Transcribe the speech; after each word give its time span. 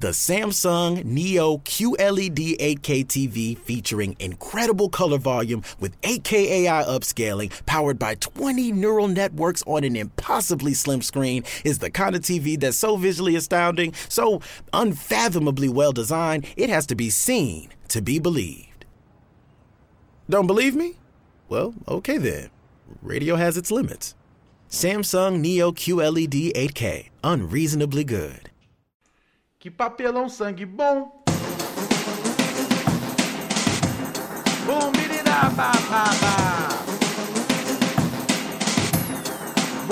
The 0.00 0.10
Samsung 0.10 1.04
Neo 1.04 1.56
QLED 1.58 2.56
8K 2.58 3.04
TV 3.04 3.58
featuring 3.58 4.14
incredible 4.20 4.88
color 4.88 5.18
volume 5.18 5.64
with 5.80 6.00
8K 6.02 6.32
AI 6.32 6.84
upscaling 6.84 7.50
powered 7.66 7.98
by 7.98 8.14
20 8.14 8.70
neural 8.70 9.08
networks 9.08 9.64
on 9.66 9.82
an 9.82 9.96
impossibly 9.96 10.72
slim 10.72 11.02
screen 11.02 11.42
is 11.64 11.80
the 11.80 11.90
kind 11.90 12.14
of 12.14 12.22
TV 12.22 12.60
that's 12.60 12.76
so 12.76 12.96
visually 12.96 13.34
astounding, 13.34 13.92
so 14.08 14.40
unfathomably 14.72 15.68
well 15.68 15.90
designed, 15.90 16.46
it 16.56 16.70
has 16.70 16.86
to 16.86 16.94
be 16.94 17.10
seen 17.10 17.68
to 17.88 18.00
be 18.00 18.20
believed. 18.20 18.84
Don't 20.30 20.46
believe 20.46 20.76
me? 20.76 20.94
Well, 21.48 21.74
okay 21.88 22.18
then. 22.18 22.50
Radio 23.02 23.34
has 23.34 23.56
its 23.56 23.72
limits. 23.72 24.14
Samsung 24.70 25.40
Neo 25.40 25.72
QLED 25.72 26.52
8K, 26.52 27.08
unreasonably 27.24 28.04
good. 28.04 28.48
Que 29.60 29.72
papelão 29.72 30.28
sangue 30.28 30.64
bom. 30.64 31.10
Bum, 34.64 34.92
birira, 34.92 35.50
ba, 35.56 35.72
ba, 35.90 36.04
ba. 36.20 36.34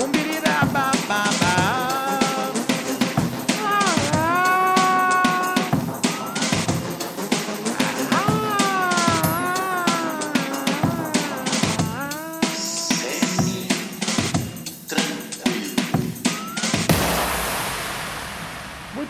Birira, 0.09 0.65
ba, 0.71 0.91
ba, 1.09 1.23
ba. 1.39 1.46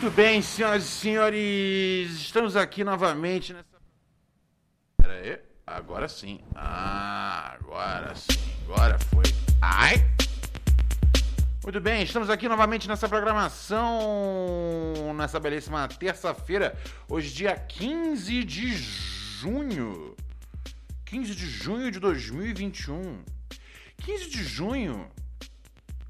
Muito 0.07 0.15
bem, 0.15 0.41
senhoras 0.41 0.85
e 0.85 0.87
senhores, 0.87 2.11
estamos 2.13 2.55
aqui 2.55 2.81
novamente 2.81 3.51
nessa. 3.51 3.65
Pera 4.95 5.13
aí, 5.13 5.37
agora 5.67 6.07
sim. 6.07 6.39
Ah, 6.55 7.57
agora 7.59 8.15
sim, 8.15 8.39
agora 8.63 8.97
foi. 8.97 9.25
Ai! 9.61 9.95
Muito 11.61 11.81
bem, 11.81 12.03
estamos 12.03 12.29
aqui 12.29 12.47
novamente 12.47 12.87
nessa 12.87 13.09
programação, 13.09 15.13
nessa 15.13 15.41
belíssima 15.41 15.85
terça-feira, 15.89 16.73
hoje, 17.09 17.33
dia 17.33 17.57
15 17.57 18.45
de 18.45 18.77
junho. 18.77 20.15
15 21.03 21.35
de 21.35 21.49
junho 21.49 21.91
de 21.91 21.99
2021. 21.99 23.25
15 23.97 24.29
de 24.29 24.41
junho. 24.41 25.11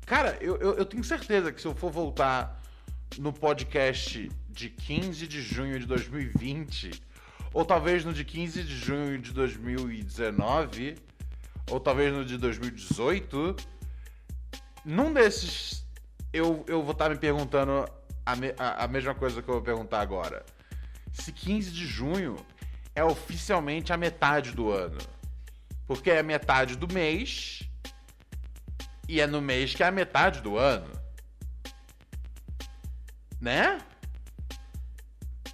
Cara, 0.05 0.37
eu, 0.39 0.55
eu, 0.57 0.75
eu 0.75 0.85
tenho 0.85 1.03
certeza 1.03 1.51
que 1.51 1.59
se 1.59 1.67
eu 1.67 1.73
for 1.73 1.91
voltar 1.91 2.61
no 3.17 3.31
podcast 3.33 4.29
de 4.49 4.69
15 4.69 5.27
de 5.27 5.41
junho 5.41 5.79
de 5.79 5.85
2020, 5.85 6.91
ou 7.53 7.63
talvez 7.65 8.03
no 8.05 8.13
de 8.13 8.23
15 8.25 8.63
de 8.63 8.75
junho 8.77 9.17
de 9.19 9.31
2019, 9.33 10.95
ou 11.69 11.79
talvez 11.79 12.13
no 12.13 12.23
de 12.25 12.37
2018, 12.37 13.55
num 14.85 15.11
desses 15.13 15.85
eu, 16.31 16.63
eu 16.67 16.81
vou 16.83 16.91
estar 16.91 17.09
me 17.09 17.17
perguntando 17.17 17.85
a, 18.25 18.35
me- 18.35 18.53
a- 18.57 18.83
a 18.83 18.87
mesma 18.87 19.15
coisa 19.15 19.41
que 19.41 19.49
eu 19.49 19.55
vou 19.55 19.63
perguntar 19.63 20.01
agora. 20.01 20.45
Se 21.13 21.31
15 21.31 21.71
de 21.71 21.85
junho 21.87 22.35
é 22.93 23.03
oficialmente 23.03 23.91
a 23.93 23.97
metade 23.97 24.51
do 24.51 24.69
ano. 24.71 24.97
Porque 25.87 26.11
é 26.11 26.19
a 26.19 26.23
metade 26.23 26.75
do 26.75 26.91
mês 26.93 27.61
e 29.07 29.21
é 29.21 29.25
no 29.27 29.41
mês 29.41 29.73
que 29.73 29.81
é 29.81 29.87
a 29.87 29.91
metade 29.91 30.41
do 30.41 30.57
ano. 30.57 30.91
Né? 33.47 33.79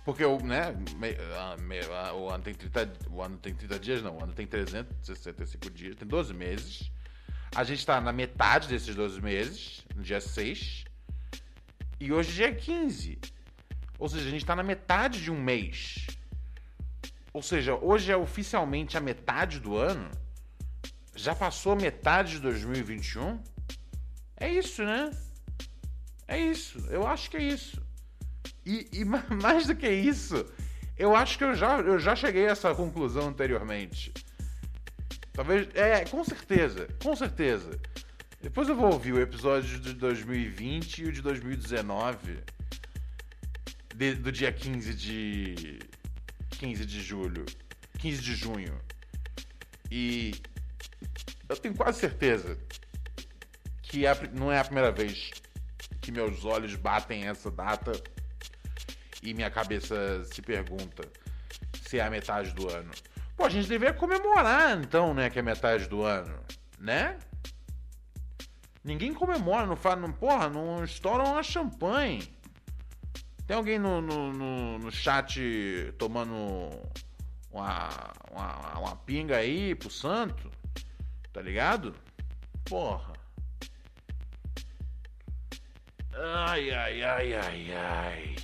Porque 0.04 0.26
o, 0.26 0.40
né, 0.40 0.72
me- 0.98 1.16
a- 1.38 1.58
me- 1.58 1.80
a- 1.80 2.12
o, 2.16 2.28
ano 2.28 2.44
tem 2.44 2.52
30, 2.56 2.92
o 3.12 3.22
ano 3.22 3.38
tem 3.38 3.54
30 3.54 3.78
dias, 3.80 4.02
não. 4.02 4.18
O 4.18 4.24
ano 4.24 4.34
tem 4.34 4.48
365 4.48 5.70
dias, 5.70 5.96
tem 5.96 6.08
12 6.08 6.34
meses. 6.34 6.92
A 7.56 7.64
gente 7.64 7.86
tá 7.86 8.02
na 8.02 8.12
metade 8.12 8.68
desses 8.68 8.96
12 8.96 9.22
meses, 9.22 9.86
no 9.96 10.02
dia 10.02 10.20
6. 10.20 10.86
E 12.00 12.12
hoje 12.12 12.32
é 12.44 12.50
dia 12.50 12.56
15. 12.60 13.20
Ou 14.00 14.10
seja, 14.10 14.28
a 14.28 14.32
gente 14.32 14.44
tá 14.44 14.56
na 14.56 14.64
metade 14.64 15.22
de 15.22 15.30
um 15.30 15.40
mês. 15.40 16.08
Ou 17.32 17.44
seja, 17.44 17.76
hoje 17.76 18.12
é 18.12 18.18
oficialmente 18.18 18.98
a 18.98 19.02
metade 19.02 19.60
do 19.60 19.78
ano. 19.78 20.10
Já 21.16 21.36
passou 21.36 21.76
metade 21.76 22.32
de 22.32 22.40
2021? 22.40 23.40
É 24.36 24.50
isso, 24.52 24.84
né? 24.84 25.12
É 26.28 26.40
isso. 26.40 26.80
Eu 26.90 27.06
acho 27.06 27.30
que 27.30 27.38
é 27.38 27.44
isso. 27.44 27.83
E, 28.66 28.88
e 28.92 29.04
ma- 29.06 29.26
mais 29.42 29.68
do 29.68 29.76
que 29.76 29.90
isso, 29.90 30.46
eu 30.98 31.16
acho 31.16 31.38
que 31.38 31.44
eu 31.44 31.56
já, 31.56 31.80
eu 31.80 32.00
já 32.00 32.16
cheguei 32.16 32.48
a 32.48 32.52
essa 32.52 32.74
conclusão 32.76 33.28
anteriormente. 33.30 34.14
Talvez. 35.34 35.68
É, 35.74 36.06
com 36.06 36.24
certeza. 36.24 36.88
Com 37.02 37.16
certeza. 37.16 37.80
Depois 38.42 38.68
eu 38.70 38.76
vou 38.76 38.92
ouvir 38.92 39.14
o 39.14 39.22
episódio 39.22 39.80
de 39.80 39.94
2020 39.94 41.00
e 41.00 41.06
o 41.06 41.12
de 41.12 41.22
2019. 41.22 42.40
de- 43.96 44.16
do 44.16 44.32
dia 44.32 44.52
15 44.52 44.94
de. 44.94 45.80
15 46.52 46.86
de 46.86 47.02
julho. 47.02 47.46
15 48.00 48.22
de 48.22 48.36
junho. 48.36 48.78
E. 49.92 50.34
Eu 51.50 51.58
tenho 51.58 51.76
quase 51.76 52.00
certeza 52.00 52.58
que 53.82 54.06
é 54.06 54.28
não 54.34 54.52
é 54.52 54.60
a 54.60 54.64
primeira 54.64 54.92
vez 54.92 55.30
que 56.02 56.12
meus 56.12 56.46
olhos 56.46 56.74
batem 56.76 57.26
essa 57.28 57.52
data 57.52 57.92
e 59.24 59.34
minha 59.34 59.50
cabeça 59.50 60.24
se 60.26 60.42
pergunta 60.42 61.04
se 61.82 62.00
é 62.00 62.04
a 62.04 62.10
metade 62.10 62.52
do 62.52 62.70
ano. 62.70 62.92
Pô, 63.36 63.46
a 63.46 63.50
gente 63.50 63.68
deveria 63.68 63.94
comemorar 63.94 64.78
então, 64.80 65.14
né, 65.14 65.30
que 65.30 65.40
é 65.40 65.42
metade 65.42 65.88
do 65.88 66.04
ano, 66.04 66.38
né? 66.80 67.18
Ninguém 68.84 69.14
comemora, 69.14 69.66
não 69.66 69.78
faz, 69.78 70.00
não, 70.00 70.12
porra, 70.12 70.50
não 70.50 70.84
estoura 70.84 71.24
uma 71.24 71.42
champanhe. 71.42 72.34
Tem 73.48 73.56
alguém 73.56 73.80
no, 73.80 74.02
no, 74.02 74.34
no, 74.34 74.80
no 74.80 74.92
chat 74.92 75.40
tomando 75.98 76.34
uma, 77.52 77.90
uma, 78.32 78.80
uma 78.80 78.96
pinga 78.98 79.38
aí 79.38 79.74
pro 79.76 79.90
santo? 79.90 80.52
Tá 81.32 81.42
ligado? 81.42 81.96
Porra. 82.66 83.14
Ai, 86.14 86.72
ai, 86.72 87.04
ai, 87.04 87.34
ai, 87.34 87.74
ai. 87.74 88.36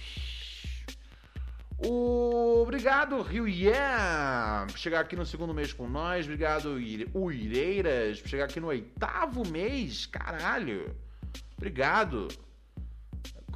Obrigado, 1.82 3.22
Rio 3.22 3.48
Yeah, 3.48 4.66
por 4.70 4.78
chegar 4.78 5.00
aqui 5.02 5.16
no 5.16 5.26
segundo 5.26 5.54
mês 5.54 5.72
com 5.72 5.88
nós. 5.88 6.26
Obrigado, 6.26 6.80
Ire- 6.80 7.10
Uireiras, 7.14 8.20
por 8.22 8.30
chegar 8.30 8.46
aqui 8.46 8.60
no 8.60 8.68
oitavo 8.68 9.48
mês. 9.48 10.06
Caralho. 10.06 10.94
Obrigado. 11.58 12.28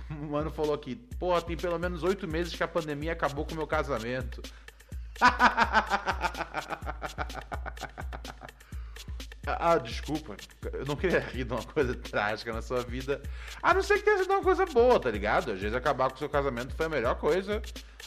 Como 0.08 0.28
o 0.28 0.32
mano 0.32 0.52
falou 0.52 0.74
aqui, 0.74 0.96
porra, 0.96 1.42
tem 1.42 1.58
pelo 1.58 1.78
menos 1.80 2.04
oito 2.04 2.28
meses 2.28 2.54
que 2.56 2.64
a 2.64 2.68
pandemia 2.68 3.14
acabou 3.14 3.46
com 3.46 3.54
o 3.54 3.58
meu 3.58 3.68
casamento. 3.68 4.42
Ah, 9.46 9.78
desculpa. 9.78 10.38
Eu 10.72 10.86
não 10.86 10.96
queria 10.96 11.20
rir 11.20 11.44
de 11.44 11.54
uma 11.54 11.64
coisa 11.64 11.94
trágica 12.00 12.54
na 12.54 12.62
sua 12.62 12.82
vida. 12.82 13.22
A 13.62 13.74
não 13.74 13.84
ser 13.84 13.98
que 13.98 14.04
tenha 14.04 14.18
sido 14.20 14.32
uma 14.32 14.42
coisa 14.42 14.66
boa, 14.66 15.00
tá 15.00 15.12
ligado? 15.12 15.52
Às 15.52 15.60
vezes 15.60 15.76
acabar 15.76 16.10
com 16.10 16.16
o 16.16 16.20
seu 16.20 16.30
casamento 16.30 16.74
foi 16.76 16.86
a 16.86 16.90
melhor 16.90 17.16
coisa. 17.16 17.62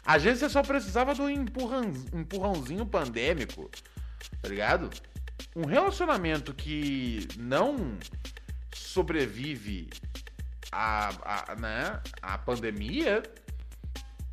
Às 0.05 0.23
vezes 0.23 0.41
você 0.41 0.49
só 0.49 0.63
precisava 0.63 1.15
de 1.15 1.21
um 1.21 1.29
empurrão, 1.29 1.93
empurrãozinho 2.15 2.87
pandêmico, 2.87 3.71
tá 4.41 4.49
ligado? 4.49 4.89
Um 5.55 5.67
relacionamento 5.67 6.55
que 6.55 7.29
não 7.39 7.99
sobrevive 8.75 9.91
à, 10.73 11.11
à, 11.51 11.55
né, 11.57 12.01
à 12.23 12.39
pandemia, 12.39 13.23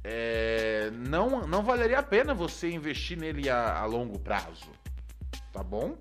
é, 0.05 0.89
não, 0.91 1.45
não 1.47 1.63
valeria 1.63 1.99
a 1.99 2.03
pena 2.03 2.33
você 2.33 2.69
investir 2.69 3.17
nele 3.17 3.49
a, 3.49 3.79
a 3.79 3.85
longo 3.85 4.19
prazo, 4.19 4.69
tá 5.51 5.61
bom? 5.61 5.97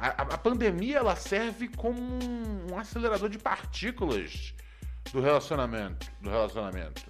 A, 0.00 0.22
a- 0.34 0.38
pandemia 0.38 0.98
ela 0.98 1.14
serve 1.14 1.68
como 1.68 2.00
um, 2.00 2.72
um 2.72 2.78
acelerador 2.78 3.28
de 3.28 3.38
partículas 3.38 4.54
do 5.12 5.20
relacionamento, 5.20 6.10
do 6.20 6.30
relacionamento. 6.30 7.02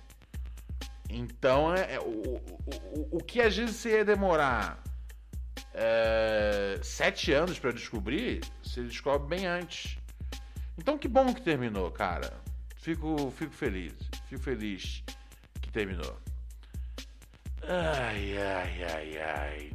Então 1.08 1.74
é, 1.74 1.94
é, 1.94 2.00
o, 2.00 2.36
o, 2.36 3.16
o, 3.18 3.18
que 3.18 3.40
às 3.40 3.56
vezes 3.56 3.76
você 3.76 3.98
ia 3.98 4.04
demorar 4.04 4.82
é, 5.74 6.78
sete 6.82 7.32
anos 7.32 7.58
pra 7.58 7.70
descobrir, 7.72 8.40
você 8.62 8.82
descobre 8.82 9.36
bem 9.36 9.46
antes. 9.46 9.96
Então 10.78 10.98
que 10.98 11.06
bom 11.08 11.32
que 11.32 11.42
terminou, 11.42 11.90
cara. 11.90 12.32
Fico, 12.76 13.30
fico 13.36 13.52
feliz, 13.52 13.92
fico 14.28 14.42
feliz 14.42 15.04
que 15.60 15.70
terminou. 15.70 16.18
Ai, 17.62 18.36
ai, 18.38 18.82
ai, 18.84 19.18
ai. 19.18 19.72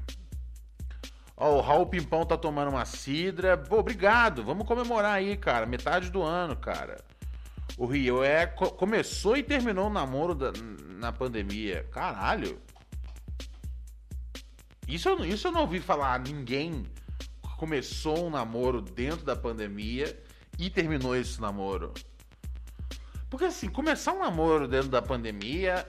Ó, 1.38 1.58
o 1.58 1.62
Raul 1.62 1.86
Pimpão 1.88 2.26
tá 2.26 2.38
tomando 2.38 2.70
uma 2.70 2.86
cidra. 2.86 3.58
Pô, 3.58 3.80
obrigado. 3.80 4.44
Vamos 4.44 4.66
comemorar 4.68 5.16
aí, 5.16 5.36
cara. 5.36 5.66
Metade 5.66 6.10
do 6.10 6.22
ano, 6.24 6.56
cara. 6.56 6.98
O 7.78 7.86
Rio 7.86 8.24
é 8.24 8.46
co- 8.48 8.72
começou 8.72 9.36
e 9.36 9.44
terminou 9.44 9.88
o 9.88 9.94
namoro 9.94 10.34
da- 10.34 10.54
na 10.98 11.12
pandemia. 11.12 11.84
Caralho. 11.92 12.62
Isso 14.88 15.10
isso 15.26 15.48
eu 15.48 15.52
não 15.52 15.62
ouvi 15.62 15.80
falar. 15.80 16.20
Ninguém 16.20 16.84
começou 17.58 18.28
um 18.28 18.30
namoro 18.30 18.82
dentro 18.82 19.26
da 19.26 19.36
pandemia 19.36 20.18
e 20.58 20.70
terminou 20.70 21.16
esse 21.16 21.42
namoro. 21.42 21.94
Porque 23.30 23.46
assim, 23.46 23.68
começar 23.68 24.14
um 24.14 24.20
namoro 24.20 24.68
dentro 24.68 24.88
da 24.90 25.02
pandemia 25.02 25.86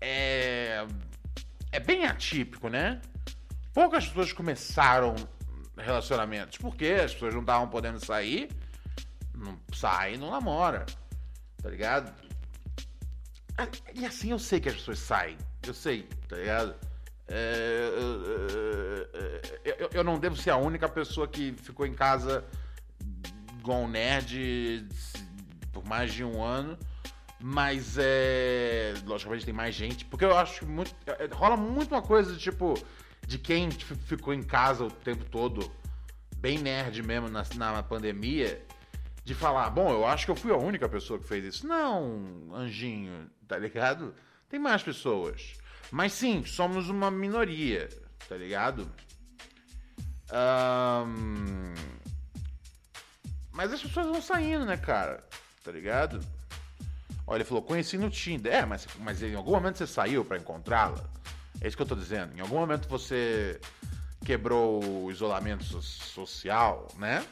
é. 0.00 0.84
É 1.72 1.78
bem 1.78 2.04
atípico, 2.06 2.68
né? 2.68 3.00
Poucas 3.72 4.06
pessoas 4.06 4.32
começaram 4.32 5.14
relacionamentos. 5.76 6.58
Porque 6.58 6.86
as 6.86 7.12
pessoas 7.12 7.34
não 7.34 7.40
estavam 7.40 7.68
podendo 7.68 8.04
sair. 8.04 8.50
Não 9.34 9.58
sai, 9.72 10.16
não 10.16 10.30
namora. 10.30 10.86
Tá 11.62 11.68
ligado? 11.68 12.12
E 13.94 14.06
assim 14.06 14.30
eu 14.30 14.38
sei 14.38 14.60
que 14.60 14.68
as 14.68 14.76
pessoas 14.76 14.98
saem. 14.98 15.36
Eu 15.66 15.74
sei, 15.74 16.08
tá 16.28 16.36
ligado? 16.36 16.74
É, 17.28 17.90
eu, 19.64 19.90
eu, 19.92 20.04
não 20.04 20.18
devo 20.18 20.36
ser 20.36 20.50
a 20.50 20.56
única 20.56 20.88
pessoa 20.88 21.28
que 21.28 21.52
ficou 21.52 21.86
em 21.86 21.94
casa 21.94 22.44
igual 23.60 23.82
um 23.82 23.88
nerd 23.88 24.88
por 25.72 25.84
mais 25.84 26.12
de 26.12 26.24
um 26.24 26.42
ano. 26.42 26.76
Mas 27.38 27.96
é. 27.98 28.94
Logicamente 29.06 29.44
tem 29.44 29.54
mais 29.54 29.74
gente. 29.74 30.04
Porque 30.04 30.24
eu 30.24 30.36
acho 30.36 30.66
muito. 30.66 30.94
É, 31.06 31.28
rola 31.32 31.56
muito 31.56 31.94
uma 31.94 32.02
coisa 32.02 32.36
tipo. 32.36 32.74
De 33.30 33.38
quem 33.38 33.70
ficou 33.70 34.34
em 34.34 34.42
casa 34.42 34.82
o 34.82 34.90
tempo 34.90 35.24
todo, 35.24 35.70
bem 36.38 36.58
nerd 36.58 37.00
mesmo 37.00 37.28
na, 37.28 37.44
na 37.54 37.80
pandemia, 37.80 38.60
de 39.22 39.36
falar, 39.36 39.70
bom, 39.70 39.88
eu 39.92 40.04
acho 40.04 40.24
que 40.24 40.32
eu 40.32 40.34
fui 40.34 40.50
a 40.50 40.56
única 40.56 40.88
pessoa 40.88 41.16
que 41.16 41.28
fez 41.28 41.44
isso. 41.44 41.64
Não, 41.64 42.52
anjinho, 42.52 43.30
tá 43.46 43.56
ligado? 43.56 44.12
Tem 44.48 44.58
mais 44.58 44.82
pessoas. 44.82 45.52
Mas 45.92 46.12
sim, 46.12 46.44
somos 46.44 46.88
uma 46.88 47.08
minoria, 47.08 47.88
tá 48.28 48.36
ligado? 48.36 48.90
Um... 51.06 51.72
Mas 53.52 53.72
as 53.72 53.80
pessoas 53.80 54.06
vão 54.06 54.20
saindo, 54.20 54.64
né, 54.64 54.76
cara? 54.76 55.24
Tá 55.62 55.70
ligado? 55.70 56.18
Olha, 57.28 57.36
ele 57.36 57.44
falou, 57.44 57.62
conheci 57.62 57.96
no 57.96 58.10
Tinder. 58.10 58.52
É, 58.52 58.66
mas, 58.66 58.88
mas 58.98 59.22
em 59.22 59.36
algum 59.36 59.52
momento 59.52 59.78
você 59.78 59.86
saiu 59.86 60.24
para 60.24 60.36
encontrá-la? 60.36 61.19
É 61.60 61.68
isso 61.68 61.76
que 61.76 61.82
eu 61.82 61.86
tô 61.86 61.94
dizendo. 61.94 62.36
Em 62.36 62.40
algum 62.40 62.56
momento 62.56 62.88
você 62.88 63.60
quebrou 64.24 65.04
o 65.04 65.10
isolamento 65.10 65.64
social, 65.82 66.88
né? 66.96 67.24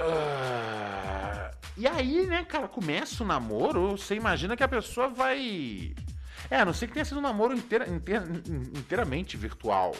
Uh... 0.00 1.56
E 1.76 1.86
aí, 1.86 2.26
né, 2.26 2.44
cara, 2.44 2.66
começa 2.66 3.22
o 3.22 3.26
namoro, 3.26 3.96
você 3.96 4.16
imagina 4.16 4.56
que 4.56 4.64
a 4.64 4.68
pessoa 4.68 5.08
vai 5.08 5.94
é, 6.50 6.56
a 6.56 6.64
não 6.64 6.72
ser 6.72 6.86
que 6.86 6.94
tenha 6.94 7.04
sido 7.04 7.18
um 7.18 7.22
namoro 7.22 7.54
inteira, 7.54 7.88
inteira, 7.88 8.26
inteiramente 8.74 9.36
virtual. 9.36 9.94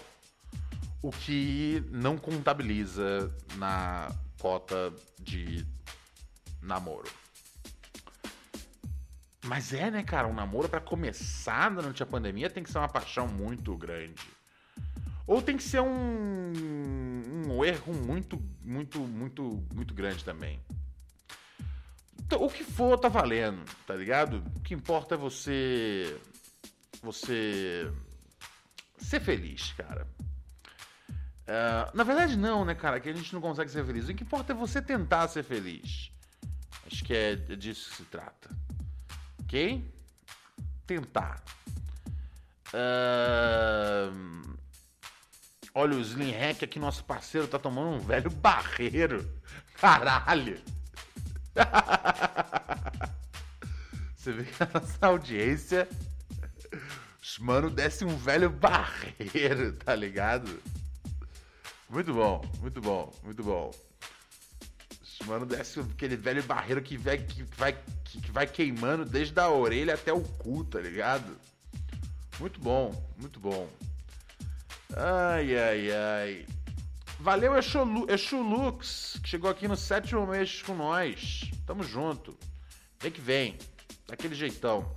O 1.02 1.10
que 1.10 1.84
não 1.90 2.16
contabiliza 2.16 3.32
na 3.56 4.10
cota 4.40 4.92
de 5.20 5.66
namoro. 6.62 7.08
Mas 9.48 9.72
é, 9.72 9.90
né, 9.90 10.02
cara? 10.02 10.28
Um 10.28 10.34
namoro 10.34 10.68
para 10.68 10.80
começar 10.80 11.70
durante 11.70 12.02
a 12.02 12.06
pandemia 12.06 12.50
tem 12.50 12.62
que 12.62 12.70
ser 12.70 12.76
uma 12.76 12.88
paixão 12.88 13.26
muito 13.26 13.74
grande. 13.76 14.22
Ou 15.26 15.40
tem 15.40 15.56
que 15.56 15.62
ser 15.62 15.80
um, 15.80 16.52
um 17.46 17.64
erro 17.64 17.94
muito, 17.94 18.38
muito, 18.62 19.00
muito, 19.00 19.66
muito 19.74 19.94
grande 19.94 20.22
também. 20.22 20.60
Então, 22.20 22.42
o 22.42 22.50
que 22.50 22.62
for 22.62 22.98
tá 22.98 23.08
valendo, 23.08 23.64
tá 23.86 23.94
ligado? 23.94 24.44
O 24.56 24.60
que 24.60 24.74
importa 24.74 25.14
é 25.14 25.18
você 25.18 26.14
você 27.02 27.90
ser 28.98 29.20
feliz, 29.20 29.72
cara. 29.72 30.06
Uh, 31.10 31.96
na 31.96 32.04
verdade, 32.04 32.36
não, 32.36 32.66
né, 32.66 32.74
cara? 32.74 33.00
Que 33.00 33.08
a 33.08 33.14
gente 33.14 33.32
não 33.32 33.40
consegue 33.40 33.70
ser 33.70 33.82
feliz. 33.82 34.06
O 34.10 34.14
que 34.14 34.24
importa 34.24 34.52
é 34.52 34.56
você 34.56 34.82
tentar 34.82 35.26
ser 35.28 35.42
feliz. 35.42 36.10
Acho 36.86 37.02
que 37.02 37.14
é 37.14 37.34
disso 37.34 37.88
que 37.90 37.96
se 37.96 38.04
trata. 38.04 38.50
Ok? 39.48 39.82
Tentar. 40.86 41.42
Uh... 42.68 44.58
Olha, 45.72 45.96
o 45.96 46.00
Slim 46.02 46.32
Hack 46.32 46.64
aqui, 46.64 46.78
nosso 46.78 47.02
parceiro, 47.02 47.48
tá 47.48 47.58
tomando 47.58 47.96
um 47.96 47.98
velho 47.98 48.28
barreiro. 48.28 49.26
Caralho! 49.80 50.60
Você 54.14 54.32
vê 54.32 54.44
que 54.44 54.62
a 54.62 54.68
nossa 54.74 55.06
audiência 55.06 55.88
Mano, 57.40 57.70
desce 57.70 58.04
um 58.04 58.16
velho 58.16 58.50
barreiro, 58.50 59.72
tá 59.72 59.94
ligado? 59.94 60.60
Muito 61.88 62.12
bom, 62.12 62.44
muito 62.60 62.82
bom, 62.82 63.10
muito 63.22 63.42
bom. 63.42 63.70
Mano, 65.28 65.44
desce 65.44 65.78
aquele 65.80 66.16
velho 66.16 66.42
barreiro 66.42 66.80
que 66.80 66.96
vai, 66.96 67.18
que, 67.18 67.42
vai, 67.56 67.76
que 68.02 68.30
vai 68.32 68.46
queimando 68.46 69.04
desde 69.04 69.38
a 69.38 69.50
orelha 69.50 69.92
até 69.92 70.10
o 70.10 70.22
cu, 70.22 70.64
tá 70.64 70.80
ligado? 70.80 71.36
Muito 72.40 72.58
bom, 72.58 72.90
muito 73.18 73.38
bom. 73.38 73.68
Ai, 74.96 75.54
ai, 75.54 75.90
ai. 75.92 76.46
Valeu, 77.20 77.52
Exulux, 78.08 79.20
que 79.22 79.28
chegou 79.28 79.50
aqui 79.50 79.68
no 79.68 79.76
sétimo 79.76 80.26
mês 80.26 80.62
com 80.62 80.74
nós. 80.74 81.50
Tamo 81.66 81.82
junto. 81.82 82.34
Vem 82.98 83.10
que 83.10 83.20
vem. 83.20 83.58
Daquele 84.06 84.34
jeitão. 84.34 84.90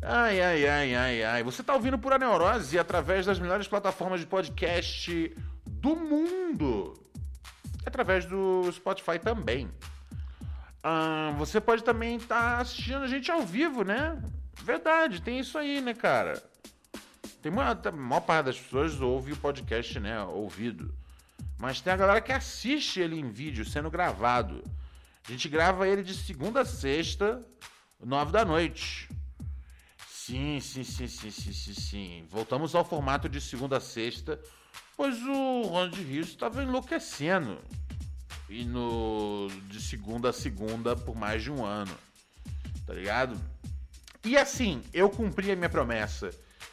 Ai, 0.00 0.40
ai, 0.40 0.66
ai, 0.66 0.94
ai, 0.94 1.22
ai. 1.24 1.42
Você 1.42 1.60
está 1.60 1.74
ouvindo 1.74 1.98
Pura 1.98 2.16
Neurose 2.16 2.78
através 2.78 3.26
das 3.26 3.38
melhores 3.38 3.68
plataformas 3.68 4.20
de 4.20 4.26
podcast 4.26 5.36
do 5.66 5.94
mundo. 5.94 7.03
Através 7.86 8.26
do 8.26 8.70
Spotify 8.72 9.18
também. 9.18 9.70
Ah, 10.82 11.34
você 11.38 11.60
pode 11.60 11.82
também 11.82 12.16
estar 12.16 12.56
tá 12.56 12.58
assistindo 12.58 13.02
a 13.02 13.06
gente 13.06 13.30
ao 13.30 13.42
vivo, 13.42 13.82
né? 13.82 14.22
Verdade, 14.62 15.22
tem 15.22 15.38
isso 15.38 15.56
aí, 15.56 15.80
né, 15.80 15.94
cara? 15.94 16.42
Tem 17.42 17.52
uma, 17.52 17.70
a 17.70 17.92
maior 17.92 18.20
parte 18.20 18.46
das 18.46 18.58
pessoas 18.58 19.00
ouve 19.00 19.32
o 19.32 19.36
podcast, 19.36 19.98
né? 20.00 20.22
Ouvido. 20.24 20.94
Mas 21.58 21.80
tem 21.80 21.92
a 21.92 21.96
galera 21.96 22.20
que 22.20 22.32
assiste 22.32 23.00
ele 23.00 23.18
em 23.18 23.30
vídeo, 23.30 23.64
sendo 23.64 23.90
gravado. 23.90 24.62
A 25.26 25.30
gente 25.30 25.48
grava 25.48 25.88
ele 25.88 26.02
de 26.02 26.14
segunda 26.14 26.60
a 26.60 26.64
sexta, 26.64 27.40
nove 27.98 28.32
da 28.32 28.44
noite. 28.44 29.08
Sim, 30.06 30.60
sim, 30.60 30.84
sim, 30.84 31.06
sim, 31.06 31.30
sim, 31.30 31.52
sim, 31.52 31.74
sim. 31.74 32.26
Voltamos 32.30 32.74
ao 32.74 32.84
formato 32.84 33.28
de 33.28 33.40
segunda 33.40 33.78
a 33.78 33.80
sexta, 33.80 34.40
pois 34.96 35.20
o 35.22 35.62
Ronald 35.62 36.02
Rios 36.02 36.28
estava 36.28 36.62
enlouquecendo. 36.62 37.58
E 38.48 38.64
no 38.64 39.48
de 39.68 39.80
segunda 39.80 40.30
a 40.30 40.32
segunda 40.32 40.94
por 40.94 41.16
mais 41.16 41.42
de 41.42 41.50
um 41.50 41.64
ano. 41.64 41.96
Tá 42.86 42.92
ligado? 42.92 43.40
E 44.24 44.36
assim, 44.36 44.82
eu 44.92 45.08
cumpri 45.10 45.50
a 45.50 45.56
minha 45.56 45.68
promessa 45.68 46.30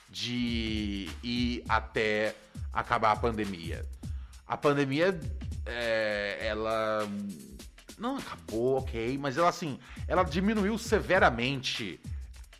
de 0.10 1.10
ir 1.24 1.64
até 1.68 2.36
acabar 2.74 3.14
a 3.14 3.16
pandemia. 3.16 3.86
A 4.48 4.58
pandemia, 4.58 5.18
é, 5.66 6.38
ela 6.42 7.08
não 7.98 8.18
acabou, 8.18 8.78
ok, 8.78 9.18
mas 9.18 9.38
ela 9.38 9.50
assim, 9.50 9.80
ela 10.08 10.24
diminuiu 10.24 10.78
severamente 10.78 12.00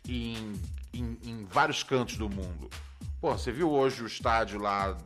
em 0.08 0.54
em, 0.92 1.18
em 1.24 1.44
vários 1.44 1.82
cantos 1.82 2.16
do 2.16 2.28
mundo. 2.28 2.68
Pô, 3.22 3.38
você 3.38 3.52
viu 3.52 3.70
hoje 3.70 4.02
o 4.02 4.06
estádio 4.08 4.60
lá 4.60 4.98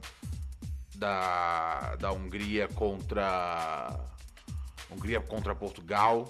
da, 0.95 1.97
da 1.97 2.13
Hungria 2.13 2.67
contra. 2.67 3.95
Hungria 4.91 5.21
contra 5.21 5.55
Portugal. 5.55 6.23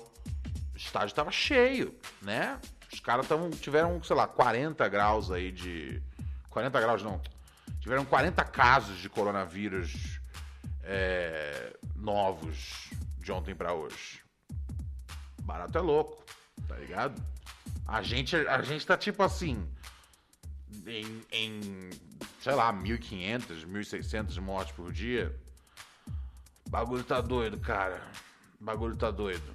O 0.75 0.77
estádio 0.77 1.13
estava 1.13 1.31
cheio, 1.31 1.97
né? 2.21 2.59
Os 2.93 2.99
caras 2.99 3.29
tiveram, 3.61 4.03
sei 4.03 4.17
lá, 4.17 4.27
40 4.27 4.89
graus 4.89 5.31
aí 5.31 5.53
de. 5.53 6.03
40 6.51 6.81
graus 6.81 7.05
não. 7.05 7.21
Tiveram 7.79 8.05
40 8.05 8.43
casos 8.47 8.99
de 8.99 9.09
coronavírus 9.09 10.21
é, 10.83 11.73
novos 11.95 12.91
de 13.19 13.31
ontem 13.31 13.55
para 13.55 13.73
hoje. 13.73 14.25
Barato 15.41 15.79
é 15.79 15.81
louco, 15.81 16.25
tá 16.67 16.75
ligado? 16.75 17.23
A 17.87 18.03
gente, 18.03 18.35
a 18.35 18.61
gente 18.63 18.85
tá 18.85 18.97
tipo 18.97 19.23
assim, 19.23 19.65
em, 20.87 21.23
em 21.33 21.91
sei 22.41 22.55
lá, 22.55 22.73
1.500, 22.73 23.67
1.600 23.67 24.41
mortes 24.41 24.75
por 24.75 24.93
dia. 24.93 25.35
Bagulho 26.69 27.05
tá 27.05 27.21
doido, 27.21 27.59
cara. 27.59 28.03
Bagulho 28.61 28.97
tá 28.97 29.11
doido. 29.11 29.55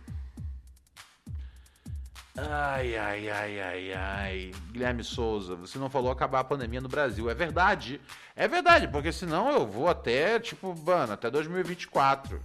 Ai, 2.38 2.96
ai, 2.96 3.30
ai, 3.30 3.60
ai, 3.60 3.94
ai. 3.94 4.52
Guilherme 4.72 5.04
Souza, 5.04 5.56
você 5.56 5.78
não 5.78 5.90
falou 5.90 6.12
acabar 6.12 6.40
a 6.40 6.44
pandemia 6.44 6.80
no 6.80 6.88
Brasil. 6.88 7.30
É 7.30 7.34
verdade. 7.34 8.00
É 8.36 8.48
verdade, 8.48 8.88
porque 8.88 9.12
senão 9.12 9.52
eu 9.52 9.68
vou 9.68 9.88
até, 9.88 10.40
tipo, 10.40 10.74
mano, 10.84 11.14
até 11.14 11.30
2024. 11.30 12.42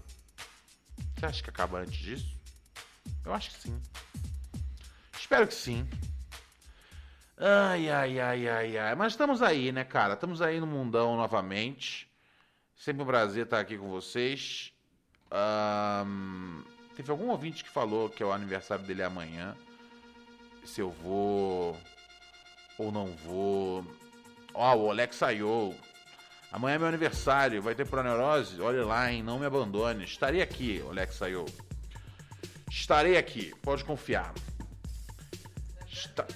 Você 1.16 1.26
acha 1.26 1.42
que 1.42 1.50
acaba 1.50 1.78
antes 1.78 1.98
disso? 1.98 2.36
Eu 3.24 3.32
acho 3.32 3.50
que 3.50 3.62
sim. 3.62 3.80
Espero 5.18 5.46
que 5.46 5.54
sim. 5.54 5.88
Ai, 7.38 7.90
ai, 7.90 8.18
ai, 8.18 8.48
ai, 8.48 8.78
ai. 8.78 8.94
Mas 8.94 9.12
estamos 9.12 9.42
aí, 9.42 9.70
né, 9.70 9.84
cara? 9.84 10.14
Estamos 10.14 10.40
aí 10.40 10.58
no 10.58 10.66
mundão 10.66 11.16
novamente. 11.16 12.10
Sempre 12.74 13.02
um 13.02 13.06
prazer 13.06 13.44
estar 13.44 13.60
aqui 13.60 13.76
com 13.76 13.90
vocês. 13.90 14.72
Um, 15.30 16.62
teve 16.94 17.10
algum 17.10 17.28
ouvinte 17.28 17.62
que 17.62 17.68
falou 17.68 18.08
que 18.08 18.22
é 18.22 18.26
o 18.26 18.32
aniversário 18.32 18.84
dele 18.86 19.02
amanhã. 19.02 19.54
Se 20.64 20.80
eu 20.80 20.90
vou 20.90 21.76
ou 22.78 22.90
não 22.90 23.06
vou. 23.16 23.84
Ó, 24.54 24.74
oh, 24.74 24.86
o 24.86 24.90
Alex 24.90 25.16
saiu. 25.16 25.74
Amanhã 26.50 26.76
é 26.76 26.78
meu 26.78 26.88
aniversário, 26.88 27.60
vai 27.60 27.74
ter 27.74 27.86
proneurose? 27.86 28.60
Olha 28.62 28.84
lá, 28.84 29.12
hein? 29.12 29.22
Não 29.22 29.38
me 29.38 29.44
abandone. 29.44 30.04
Estarei 30.04 30.40
aqui, 30.40 30.82
Alex 30.88 31.16
saiu. 31.16 31.44
Estarei 32.70 33.18
aqui, 33.18 33.54
pode 33.62 33.84
confiar. 33.84 34.32
Está... 35.86 36.26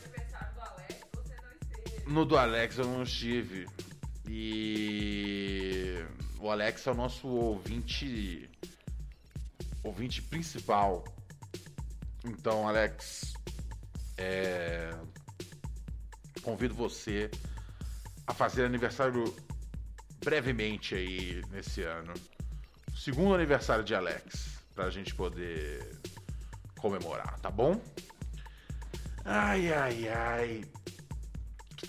No 2.11 2.25
do 2.25 2.37
Alex 2.37 2.77
eu 2.77 2.87
não 2.87 3.05
estive. 3.05 3.69
E 4.29 5.95
o 6.41 6.51
Alex 6.51 6.85
é 6.89 6.91
o 6.91 6.95
nosso 6.95 7.29
ouvinte 7.29 8.51
ouvinte 9.85 10.21
principal. 10.21 11.05
Então, 12.25 12.69
Alex, 12.69 13.33
é... 14.19 14.93
convido 16.43 16.75
você 16.75 17.31
a 18.27 18.35
fazer 18.35 18.65
aniversário 18.65 19.33
brevemente 20.25 20.97
aí 20.97 21.41
nesse 21.53 21.83
ano. 21.83 22.13
Segundo 22.93 23.37
aniversário 23.37 23.85
de 23.85 23.95
Alex, 23.95 24.59
pra 24.75 24.91
gente 24.91 25.15
poder 25.15 25.97
comemorar, 26.77 27.39
tá 27.39 27.53
bom? 27.53 27.81
Ai, 29.25 29.73
ai, 29.73 30.09
ai 30.09 30.80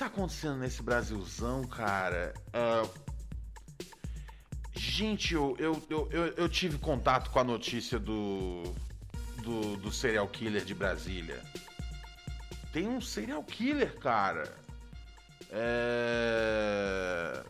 que 0.02 0.06
tá 0.06 0.06
acontecendo 0.08 0.58
nesse 0.58 0.82
Brasilzão, 0.82 1.64
cara? 1.64 2.34
Uh, 2.48 2.90
gente, 4.74 5.36
eu, 5.36 5.56
eu, 5.60 5.84
eu, 5.90 6.26
eu, 6.38 6.50
tive 6.50 6.80
contato 6.80 7.30
com 7.30 7.38
a 7.38 7.44
notícia 7.44 8.00
do, 8.00 8.64
do, 9.44 9.78
do 9.78 9.92
serial 9.92 10.28
killer 10.28 10.66
de 10.66 10.74
Brasília. 10.74 11.40
Tem 12.74 12.88
um 12.88 13.00
serial 13.00 13.44
killer, 13.44 13.96
cara. 14.00 14.52
É... 15.52 17.44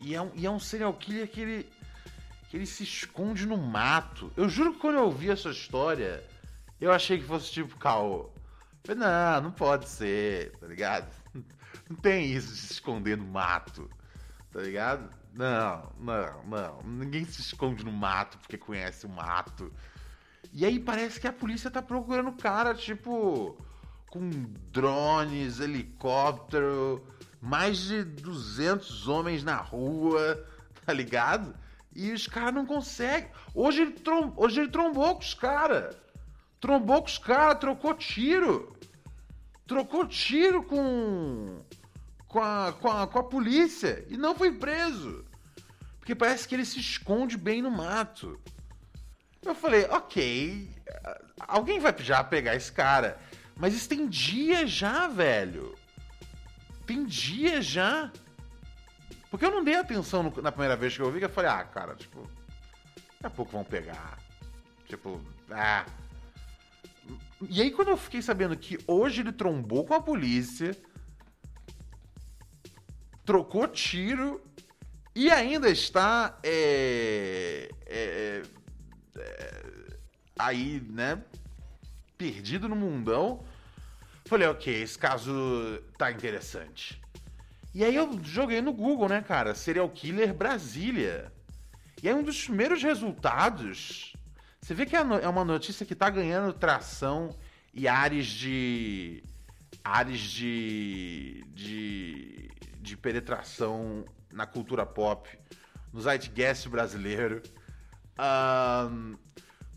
E, 0.00 0.14
é 0.14 0.22
um, 0.22 0.30
e 0.34 0.46
é 0.46 0.50
um 0.50 0.60
serial 0.60 0.94
killer 0.94 1.28
que 1.28 1.40
ele, 1.40 1.68
que 2.48 2.56
ele 2.56 2.66
se 2.66 2.84
esconde 2.84 3.44
no 3.44 3.58
mato. 3.58 4.32
Eu 4.38 4.48
juro 4.48 4.72
que 4.72 4.78
quando 4.78 4.94
eu 4.94 5.04
ouvi 5.04 5.28
essa 5.28 5.50
história, 5.50 6.24
eu 6.80 6.90
achei 6.90 7.18
que 7.18 7.24
fosse 7.24 7.52
tipo 7.52 7.76
caô. 7.76 8.30
Falei, 8.84 9.02
não, 9.02 9.42
não 9.42 9.50
pode 9.50 9.86
ser, 9.86 10.52
tá 10.58 10.66
ligado? 10.66 11.23
Não 11.88 11.96
tem 11.96 12.32
isso 12.32 12.52
de 12.52 12.58
se 12.58 12.72
esconder 12.72 13.16
no 13.16 13.26
mato, 13.26 13.90
tá 14.50 14.60
ligado? 14.60 15.10
Não, 15.34 15.92
não, 15.98 16.44
não. 16.44 16.82
Ninguém 16.82 17.24
se 17.24 17.40
esconde 17.40 17.84
no 17.84 17.92
mato 17.92 18.38
porque 18.38 18.56
conhece 18.56 19.04
o 19.04 19.08
mato. 19.08 19.72
E 20.52 20.64
aí 20.64 20.78
parece 20.78 21.20
que 21.20 21.26
a 21.26 21.32
polícia 21.32 21.70
tá 21.70 21.82
procurando 21.82 22.30
o 22.30 22.36
cara, 22.36 22.74
tipo, 22.74 23.58
com 24.06 24.30
drones, 24.70 25.58
helicóptero, 25.58 27.04
mais 27.40 27.78
de 27.78 28.04
200 28.04 29.08
homens 29.08 29.42
na 29.42 29.56
rua, 29.56 30.46
tá 30.86 30.92
ligado? 30.92 31.54
E 31.94 32.12
os 32.12 32.26
caras 32.26 32.54
não 32.54 32.64
conseguem. 32.64 33.30
Hoje 33.54 33.82
ele, 33.82 33.92
trom... 33.92 34.32
Hoje 34.36 34.60
ele 34.60 34.70
trombou 34.70 35.14
com 35.16 35.22
os 35.22 35.34
caras. 35.34 35.96
Trombou 36.60 37.02
com 37.02 37.08
os 37.08 37.18
caras, 37.18 37.58
trocou 37.58 37.92
tiro. 37.94 38.73
Trocou 39.66 40.06
tiro 40.06 40.62
com 40.62 41.62
com 42.34 42.42
a, 42.42 42.72
com, 42.72 42.90
a, 42.90 43.06
com 43.06 43.18
a 43.20 43.22
polícia 43.22 44.04
e 44.08 44.16
não 44.16 44.34
foi 44.34 44.50
preso. 44.50 45.24
Porque 46.00 46.16
parece 46.16 46.48
que 46.48 46.54
ele 46.56 46.64
se 46.64 46.80
esconde 46.80 47.36
bem 47.36 47.62
no 47.62 47.70
mato. 47.70 48.40
Eu 49.40 49.54
falei, 49.54 49.84
ok, 49.84 50.68
alguém 51.38 51.78
vai 51.78 51.94
já 51.98 52.24
pegar 52.24 52.56
esse 52.56 52.72
cara. 52.72 53.18
Mas 53.56 53.72
isso 53.72 53.88
tem 53.88 54.08
dias 54.08 54.68
já, 54.68 55.06
velho. 55.06 55.78
Tem 56.84 57.04
dias 57.04 57.64
já. 57.64 58.10
Porque 59.30 59.46
eu 59.46 59.50
não 59.52 59.62
dei 59.62 59.76
atenção 59.76 60.24
no, 60.24 60.42
na 60.42 60.50
primeira 60.50 60.76
vez 60.76 60.96
que 60.96 61.02
eu 61.02 61.10
vi, 61.12 61.20
que 61.20 61.24
eu 61.26 61.30
falei, 61.30 61.50
ah, 61.50 61.64
cara, 61.64 61.94
tipo, 61.94 62.28
daqui 62.98 63.26
a 63.26 63.30
pouco 63.30 63.52
vão 63.52 63.64
pegar. 63.64 64.18
Tipo, 64.88 65.20
ah. 65.50 65.86
E 67.50 67.62
aí 67.62 67.70
quando 67.70 67.88
eu 67.88 67.96
fiquei 67.96 68.22
sabendo 68.22 68.56
que 68.56 68.78
hoje 68.86 69.20
ele 69.20 69.32
trombou 69.32 69.84
com 69.84 69.94
a 69.94 70.00
polícia 70.00 70.76
trocou 73.24 73.66
tiro 73.66 74.42
e 75.14 75.30
ainda 75.30 75.68
está 75.68 76.38
é, 76.42 77.70
é, 77.86 78.42
é, 79.16 79.62
aí, 80.38 80.80
né? 80.90 81.22
Perdido 82.18 82.68
no 82.68 82.76
mundão. 82.76 83.44
Falei, 84.26 84.48
ok, 84.48 84.82
esse 84.82 84.98
caso 84.98 85.32
tá 85.96 86.10
interessante. 86.10 87.00
E 87.74 87.84
aí 87.84 87.94
eu 87.94 88.18
joguei 88.22 88.60
no 88.60 88.72
Google, 88.72 89.08
né, 89.08 89.22
cara? 89.22 89.54
Serial 89.54 89.88
Killer 89.88 90.34
Brasília. 90.34 91.32
E 92.02 92.08
aí 92.08 92.14
um 92.14 92.22
dos 92.22 92.44
primeiros 92.44 92.82
resultados. 92.82 94.14
Você 94.64 94.72
vê 94.72 94.86
que 94.86 94.96
é, 94.96 95.00
é 95.00 95.28
uma 95.28 95.44
notícia 95.44 95.84
que 95.84 95.94
tá 95.94 96.08
ganhando 96.08 96.52
tração 96.54 97.36
e 97.74 97.86
áreas 97.86 98.26
de. 98.26 99.22
áreas 99.84 100.20
de. 100.20 101.44
de 101.48 102.50
de 102.84 102.96
penetração 102.98 104.04
na 104.30 104.46
cultura 104.46 104.84
pop, 104.84 105.28
no 105.92 106.00
zeitgeist 106.00 106.68
brasileiro. 106.68 107.42
Um, 108.18 109.16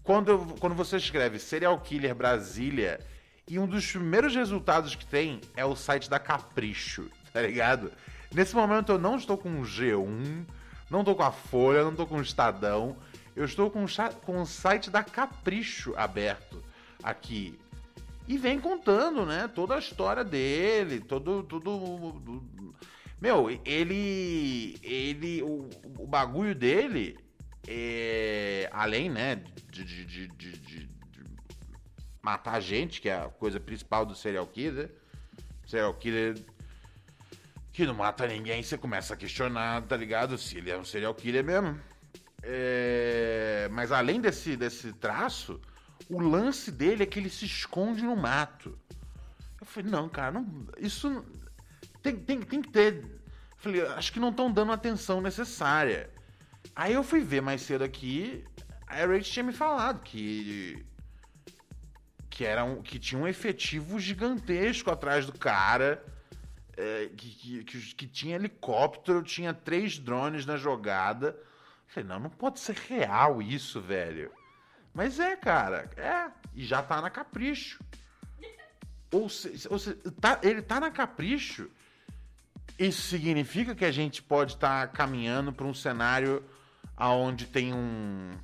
quando, 0.03 0.55
quando 0.59 0.75
você 0.75 0.97
escreve 0.97 1.39
Serial 1.39 1.79
Killer 1.79 2.13
Brasília, 2.13 2.99
e 3.47 3.57
um 3.57 3.65
dos 3.65 3.89
primeiros 3.89 4.35
resultados 4.35 4.93
que 4.93 5.05
tem 5.05 5.39
é 5.55 5.65
o 5.65 5.75
site 5.75 6.09
da 6.09 6.19
Capricho, 6.19 7.09
tá 7.31 7.41
ligado? 7.41 7.91
Nesse 8.33 8.53
momento 8.53 8.91
eu 8.91 8.99
não 8.99 9.15
estou 9.15 9.37
com 9.37 9.61
o 9.61 9.63
G1, 9.63 10.45
não 10.91 10.99
estou 10.99 11.15
com 11.15 11.23
a 11.23 11.31
Folha, 11.31 11.83
não 11.83 11.91
estou 11.91 12.05
com 12.05 12.17
o 12.17 12.21
Estadão, 12.21 12.97
eu 13.37 13.45
estou 13.45 13.69
com, 13.69 13.85
com 14.25 14.41
o 14.41 14.45
site 14.45 14.89
da 14.89 15.03
Capricho 15.03 15.93
aberto 15.95 16.63
aqui. 17.03 17.57
E 18.27 18.37
vem 18.37 18.59
contando, 18.59 19.25
né, 19.25 19.47
toda 19.47 19.75
a 19.75 19.79
história 19.79 20.23
dele, 20.23 20.99
todo, 20.99 21.43
todo 21.43 22.43
meu, 23.21 23.49
ele. 23.63 24.77
Ele. 24.81 25.43
O, 25.43 25.69
o 25.99 26.07
bagulho 26.07 26.55
dele. 26.55 27.17
É, 27.67 28.69
além, 28.71 29.09
né, 29.09 29.43
de, 29.69 29.83
de, 29.83 30.05
de, 30.05 30.27
de, 30.29 30.89
matar 32.21 32.61
gente, 32.61 33.01
que 33.01 33.09
é 33.09 33.15
a 33.15 33.29
coisa 33.29 33.59
principal 33.59 34.05
do 34.05 34.15
serial 34.15 34.47
killer. 34.47 34.89
Serial 35.65 35.93
killer 35.93 36.37
que 37.71 37.85
não 37.85 37.93
mata 37.93 38.25
ninguém, 38.25 38.63
você 38.63 38.77
começa 38.77 39.13
a 39.13 39.17
questionar, 39.17 39.83
tá 39.83 39.95
ligado? 39.95 40.37
Se 40.37 40.57
ele 40.57 40.71
é 40.71 40.77
um 40.77 40.83
serial 40.83 41.13
killer 41.13 41.43
mesmo. 41.43 41.79
É, 42.49 43.67
mas 43.73 43.91
além 43.91 44.21
desse, 44.21 44.55
desse 44.55 44.93
traço, 44.93 45.59
o 46.09 46.17
lance 46.17 46.71
dele 46.71 47.03
é 47.03 47.05
que 47.05 47.19
ele 47.19 47.29
se 47.29 47.45
esconde 47.45 48.03
no 48.03 48.15
mato. 48.15 48.77
Eu 49.59 49.65
falei, 49.65 49.91
não, 49.91 50.07
cara, 50.07 50.31
não, 50.31 50.65
isso 50.77 51.25
tem, 52.01 52.15
tem, 52.15 52.41
tem 52.41 52.61
que 52.61 52.69
ter. 52.69 53.03
Falei, 53.57 53.81
acho 53.81 54.13
que 54.13 54.19
não 54.19 54.29
estão 54.29 54.49
dando 54.49 54.71
a 54.71 54.75
atenção 54.75 55.19
necessária. 55.19 56.09
Aí 56.73 56.93
eu 56.93 57.03
fui 57.03 57.19
ver 57.19 57.41
mais 57.41 57.61
cedo 57.61 57.83
aqui, 57.83 58.45
a 58.87 59.05
Rachel 59.05 59.21
tinha 59.23 59.43
me 59.43 59.53
falado 59.53 60.01
que. 60.01 60.85
Que, 62.29 62.45
era 62.45 62.63
um, 62.63 62.81
que 62.81 62.99
tinha 62.99 63.19
um 63.19 63.27
efetivo 63.27 63.99
gigantesco 63.99 64.89
atrás 64.89 65.25
do 65.25 65.33
cara. 65.33 66.01
É, 66.77 67.09
que, 67.17 67.63
que, 67.63 67.93
que, 67.95 68.07
tinha 68.07 68.35
helicóptero, 68.35 69.21
tinha 69.23 69.53
três 69.53 69.97
drones 69.99 70.45
na 70.45 70.55
jogada. 70.55 71.35
Falei, 71.87 72.07
não, 72.07 72.19
não 72.19 72.29
pode 72.29 72.59
ser 72.59 72.75
real 72.75 73.41
isso, 73.41 73.81
velho. 73.81 74.31
Mas 74.93 75.19
é, 75.19 75.35
cara, 75.35 75.89
é. 75.95 76.29
E 76.53 76.65
já 76.65 76.81
tá 76.81 77.01
na 77.01 77.09
capricho. 77.09 77.83
Ou 79.11 79.29
seja, 79.29 79.69
ou 79.71 79.79
seja 79.79 79.97
tá, 80.19 80.39
ele 80.43 80.61
tá 80.61 80.79
na 80.79 80.91
capricho 80.91 81.69
isso 82.77 83.01
significa 83.01 83.73
que 83.73 83.85
a 83.85 83.91
gente 83.91 84.21
pode 84.21 84.53
estar 84.53 84.87
tá 84.87 84.93
caminhando 84.93 85.51
para 85.51 85.65
um 85.65 85.73
cenário 85.73 86.43
aonde 86.95 87.47
tem 87.47 87.73
um 87.73 88.37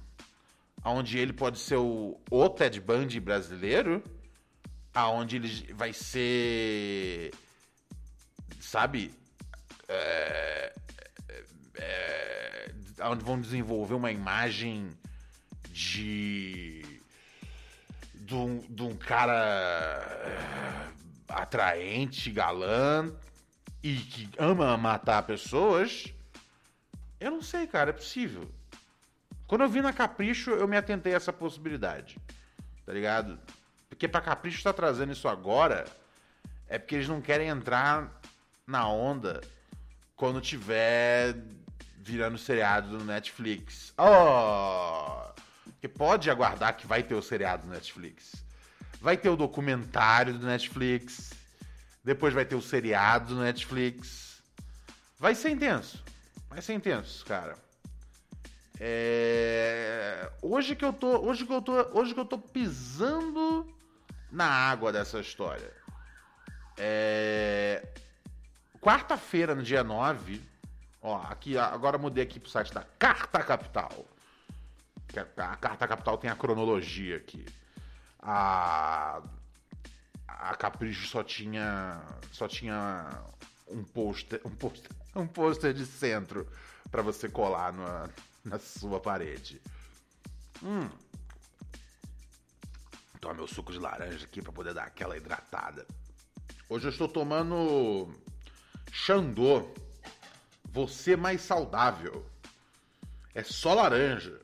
aonde 0.83 1.17
ele 1.17 1.31
pode 1.31 1.59
ser 1.59 1.77
o, 1.77 2.19
o 2.29 2.49
Ted 2.49 2.79
Bundy 2.81 3.19
brasileiro, 3.19 4.03
aonde 4.93 5.37
ele 5.37 5.73
vai 5.73 5.93
ser 5.93 7.31
sabe 8.59 9.13
é, 9.87 10.73
é, 11.75 12.42
onde 13.01 13.23
vão 13.23 13.39
desenvolver 13.39 13.95
uma 13.95 14.11
imagem 14.11 14.89
de 15.71 16.83
de 18.13 18.35
um, 18.35 18.59
de 18.59 18.83
um 18.83 18.95
cara 18.95 20.01
atraente, 21.27 22.31
galã 22.31 23.11
e 23.81 23.97
que 23.97 24.29
ama 24.37 24.77
matar 24.77 25.23
pessoas, 25.23 26.05
eu 27.19 27.31
não 27.31 27.41
sei, 27.41 27.67
cara, 27.67 27.89
é 27.89 27.93
possível. 27.93 28.49
Quando 29.45 29.61
eu 29.61 29.69
vi 29.69 29.81
na 29.81 29.91
Capricho, 29.91 30.51
eu 30.51 30.67
me 30.67 30.77
atentei 30.77 31.13
a 31.13 31.17
essa 31.17 31.33
possibilidade. 31.33 32.17
Tá 32.85 32.93
ligado? 32.93 33.39
Porque 33.89 34.07
pra 34.07 34.21
Capricho 34.21 34.63
tá 34.63 34.73
trazendo 34.73 35.11
isso 35.11 35.27
agora, 35.27 35.85
é 36.67 36.79
porque 36.79 36.95
eles 36.95 37.07
não 37.07 37.21
querem 37.21 37.49
entrar 37.49 38.21
na 38.65 38.87
onda 38.87 39.41
quando 40.15 40.39
tiver 40.39 41.35
virando 42.03 42.37
seriado 42.37 42.97
no 42.97 43.05
Netflix. 43.05 43.93
Oh! 43.97 45.31
Que 45.79 45.87
pode 45.87 46.29
aguardar 46.29 46.75
que 46.75 46.85
vai 46.85 47.01
ter 47.01 47.15
o 47.15 47.21
seriado 47.21 47.65
no 47.65 47.73
Netflix. 47.73 48.43
Vai 48.99 49.17
ter 49.17 49.29
o 49.29 49.37
documentário 49.37 50.37
do 50.37 50.45
Netflix. 50.45 51.33
Depois 52.03 52.33
vai 52.33 52.45
ter 52.45 52.55
o 52.55 52.61
seriado 52.61 53.35
no 53.35 53.41
Netflix. 53.41 54.41
Vai 55.17 55.33
ser 55.33 55.51
intenso. 55.51 56.03
Vai 56.49 56.61
ser 56.61 56.73
intenso, 56.73 57.25
cara. 57.25 57.55
É... 58.79 60.29
Hoje 60.41 60.75
que 60.75 60.83
eu 60.83 60.91
tô, 60.91 61.25
hoje 61.25 61.45
que 61.45 61.53
eu 61.53 61.61
tô, 61.61 61.73
hoje 61.97 62.13
que 62.13 62.19
eu 62.19 62.25
tô 62.25 62.37
pisando 62.37 63.73
na 64.29 64.45
água 64.45 64.91
dessa 64.91 65.19
história. 65.19 65.71
É... 66.77 67.87
Quarta-feira, 68.81 69.55
no 69.55 69.63
dia 69.63 69.83
9, 69.83 70.52
ó, 71.03 71.17
aqui 71.29 71.57
agora 71.57 71.97
mudei 71.97 72.23
aqui 72.23 72.39
pro 72.39 72.49
site 72.49 72.73
da 72.73 72.83
Carta 72.97 73.43
Capital. 73.43 74.07
A 75.37 75.55
Carta 75.57 75.87
Capital 75.87 76.17
tem 76.17 76.31
a 76.31 76.35
cronologia 76.35 77.17
aqui. 77.17 77.45
A 78.19 79.21
a 80.27 80.55
Capricho 80.55 81.07
só 81.07 81.23
tinha 81.23 82.01
só 82.31 82.47
tinha 82.47 83.23
um 83.67 83.83
pôster 83.83 84.41
um 84.43 84.49
pôster, 84.49 84.91
um 85.15 85.27
pôster 85.27 85.73
de 85.73 85.85
centro 85.85 86.47
para 86.89 87.01
você 87.01 87.29
colar 87.29 87.71
na, 87.73 88.09
na 88.43 88.59
sua 88.59 88.99
parede. 88.99 89.61
Hum. 90.61 90.89
Toma 93.19 93.35
meu 93.35 93.47
suco 93.47 93.71
de 93.71 93.79
laranja 93.79 94.25
aqui 94.25 94.41
para 94.41 94.51
poder 94.51 94.73
dar 94.73 94.83
aquela 94.83 95.15
hidratada. 95.15 95.85
Hoje 96.67 96.87
eu 96.87 96.91
estou 96.91 97.07
tomando 97.07 98.13
Xandô. 98.91 99.73
Você 100.73 101.15
mais 101.15 101.41
saudável. 101.41 102.25
É 103.35 103.43
só 103.43 103.75
laranja. 103.75 104.41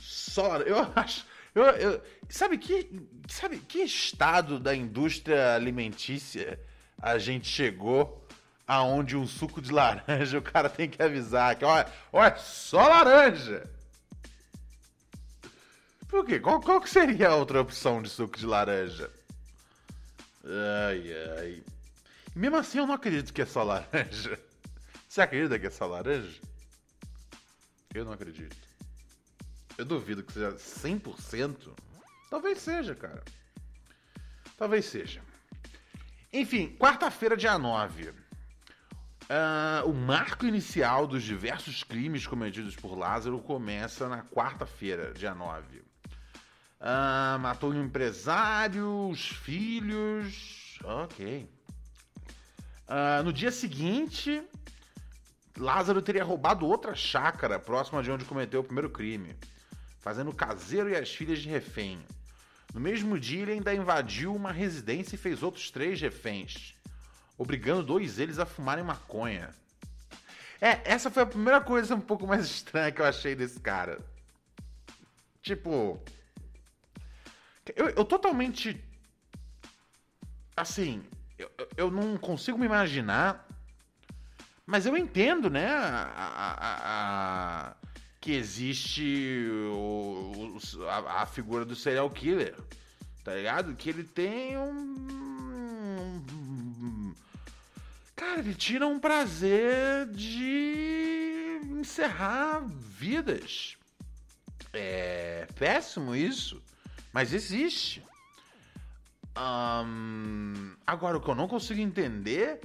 Só 0.00 0.46
laranja. 0.46 0.70
Eu 0.70 0.92
acho. 0.94 1.26
Eu, 1.52 1.64
eu, 1.64 2.02
sabe, 2.28 2.56
que, 2.56 2.88
sabe 3.28 3.58
que 3.58 3.80
estado 3.80 4.60
da 4.60 4.72
indústria 4.74 5.56
alimentícia 5.56 6.60
a 7.02 7.18
gente 7.18 7.48
chegou 7.48 8.24
aonde 8.64 9.16
um 9.16 9.26
suco 9.26 9.60
de 9.60 9.72
laranja 9.74 10.38
o 10.38 10.42
cara 10.42 10.70
tem 10.70 10.88
que 10.88 11.02
avisar 11.02 11.56
que, 11.56 11.64
olha, 11.64 11.92
olha 12.12 12.36
só 12.36 12.86
laranja. 12.86 13.68
Por 16.06 16.24
quê? 16.24 16.38
Qual, 16.38 16.60
qual 16.60 16.80
que 16.80 16.88
seria 16.88 17.30
a 17.30 17.34
outra 17.34 17.60
opção 17.60 18.00
de 18.00 18.08
suco 18.08 18.38
de 18.38 18.46
laranja? 18.46 19.10
Ai, 20.44 21.12
ai. 21.38 21.62
Mesmo 22.36 22.56
assim, 22.56 22.78
eu 22.78 22.86
não 22.86 22.94
acredito 22.94 23.32
que 23.32 23.42
é 23.42 23.46
só 23.46 23.62
laranja. 23.64 24.38
Você 25.10 25.22
acredita 25.22 25.58
que 25.58 25.68
só 25.70 25.86
laranja? 25.86 26.40
Eu 27.92 28.04
não 28.04 28.12
acredito. 28.12 28.56
Eu 29.76 29.84
duvido 29.84 30.22
que 30.22 30.32
seja 30.32 30.52
100%. 30.52 31.72
Talvez 32.30 32.60
seja, 32.60 32.94
cara. 32.94 33.20
Talvez 34.56 34.84
seja. 34.84 35.20
Enfim, 36.32 36.76
quarta-feira, 36.76 37.36
dia 37.36 37.58
9. 37.58 38.10
Uh, 38.10 38.14
o 39.84 39.92
marco 39.92 40.46
inicial 40.46 41.08
dos 41.08 41.24
diversos 41.24 41.82
crimes 41.82 42.24
cometidos 42.24 42.76
por 42.76 42.96
Lázaro 42.96 43.40
começa 43.40 44.08
na 44.08 44.22
quarta-feira, 44.22 45.12
dia 45.12 45.34
9. 45.34 45.78
Uh, 45.78 45.82
ah, 46.78 47.38
matou 47.40 47.72
um 47.72 47.82
empresário, 47.82 49.08
os 49.08 49.28
filhos. 49.28 50.78
Ok. 50.84 51.50
Uh, 52.86 53.24
no 53.24 53.32
dia 53.32 53.50
seguinte, 53.50 54.40
Lázaro 55.60 56.02
teria 56.02 56.24
roubado 56.24 56.66
outra 56.66 56.94
chácara 56.94 57.58
próxima 57.58 58.02
de 58.02 58.10
onde 58.10 58.24
cometeu 58.24 58.60
o 58.60 58.64
primeiro 58.64 58.90
crime, 58.90 59.36
fazendo 60.00 60.30
o 60.30 60.34
caseiro 60.34 60.90
e 60.90 60.96
as 60.96 61.14
filhas 61.14 61.38
de 61.40 61.48
refém. 61.48 62.00
No 62.72 62.80
mesmo 62.80 63.18
dia, 63.18 63.42
ele 63.42 63.52
ainda 63.52 63.74
invadiu 63.74 64.34
uma 64.34 64.52
residência 64.52 65.14
e 65.14 65.18
fez 65.18 65.42
outros 65.42 65.70
três 65.70 66.00
reféns 66.00 66.74
obrigando 67.40 67.82
dois 67.82 68.16
deles 68.16 68.38
a 68.38 68.44
fumarem 68.44 68.84
maconha. 68.84 69.48
É, 70.60 70.82
essa 70.84 71.10
foi 71.10 71.22
a 71.22 71.26
primeira 71.26 71.58
coisa 71.58 71.94
um 71.94 72.00
pouco 72.00 72.26
mais 72.26 72.44
estranha 72.44 72.92
que 72.92 73.00
eu 73.00 73.06
achei 73.06 73.34
desse 73.34 73.58
cara. 73.58 73.98
Tipo. 75.40 75.98
Eu, 77.74 77.88
eu 77.88 78.04
totalmente. 78.04 78.78
Assim. 80.54 81.02
Eu, 81.38 81.50
eu 81.78 81.90
não 81.90 82.18
consigo 82.18 82.58
me 82.58 82.66
imaginar. 82.66 83.48
Mas 84.70 84.86
eu 84.86 84.96
entendo, 84.96 85.50
né? 85.50 85.66
A, 85.66 86.12
a, 86.14 87.70
a, 87.70 87.74
que 88.20 88.30
existe 88.30 89.44
o, 89.68 90.58
o, 90.76 90.88
a, 90.88 91.26
figura 91.26 91.64
do 91.64 91.74
serial 91.74 92.08
killer. 92.08 92.54
Tá 93.24 93.34
ligado? 93.34 93.74
Que 93.74 93.90
ele 93.90 94.04
tem 94.04 94.56
um 94.56 95.50
Cara, 98.14 98.38
ele 98.38 98.54
tira 98.54 98.86
um 98.86 99.00
prazer 99.00 100.06
de 100.12 101.60
encerrar 101.70 102.62
vidas. 102.78 103.76
É 104.72 105.48
péssimo 105.58 106.14
isso, 106.14 106.62
mas 107.12 107.32
existe. 107.32 108.04
Um, 109.36 110.76
agora, 110.86 111.16
o 111.16 111.20
que 111.20 111.28
eu 111.28 111.34
não 111.34 111.48
consigo 111.48 111.80
entender 111.80 112.60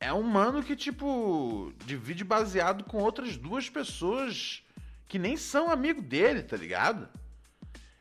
é 0.00 0.12
um 0.12 0.22
mano 0.22 0.62
que, 0.62 0.74
tipo, 0.74 1.72
divide 1.84 2.24
baseado 2.24 2.82
com 2.84 2.96
outras 2.96 3.36
duas 3.36 3.68
pessoas 3.68 4.62
que 5.06 5.18
nem 5.18 5.36
são 5.36 5.70
amigo 5.70 6.00
dele, 6.00 6.42
tá 6.42 6.56
ligado? 6.56 7.06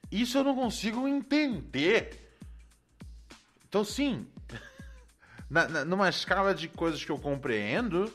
Isso 0.09 0.37
eu 0.37 0.43
não 0.45 0.55
consigo 0.55 1.05
entender. 1.07 2.37
Então, 3.67 3.83
sim, 3.83 4.25
na, 5.49 5.67
na, 5.67 5.83
numa 5.85 6.07
escala 6.07 6.55
de 6.55 6.69
coisas 6.69 7.03
que 7.03 7.11
eu 7.11 7.19
compreendo, 7.19 8.11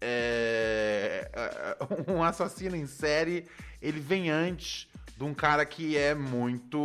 é, 0.00 1.30
um 2.12 2.24
assassino 2.24 2.74
em 2.74 2.86
série 2.86 3.46
ele 3.80 4.00
vem 4.00 4.30
antes 4.30 4.88
de 5.16 5.22
um 5.22 5.32
cara 5.32 5.64
que 5.64 5.96
é 5.96 6.14
muito 6.14 6.78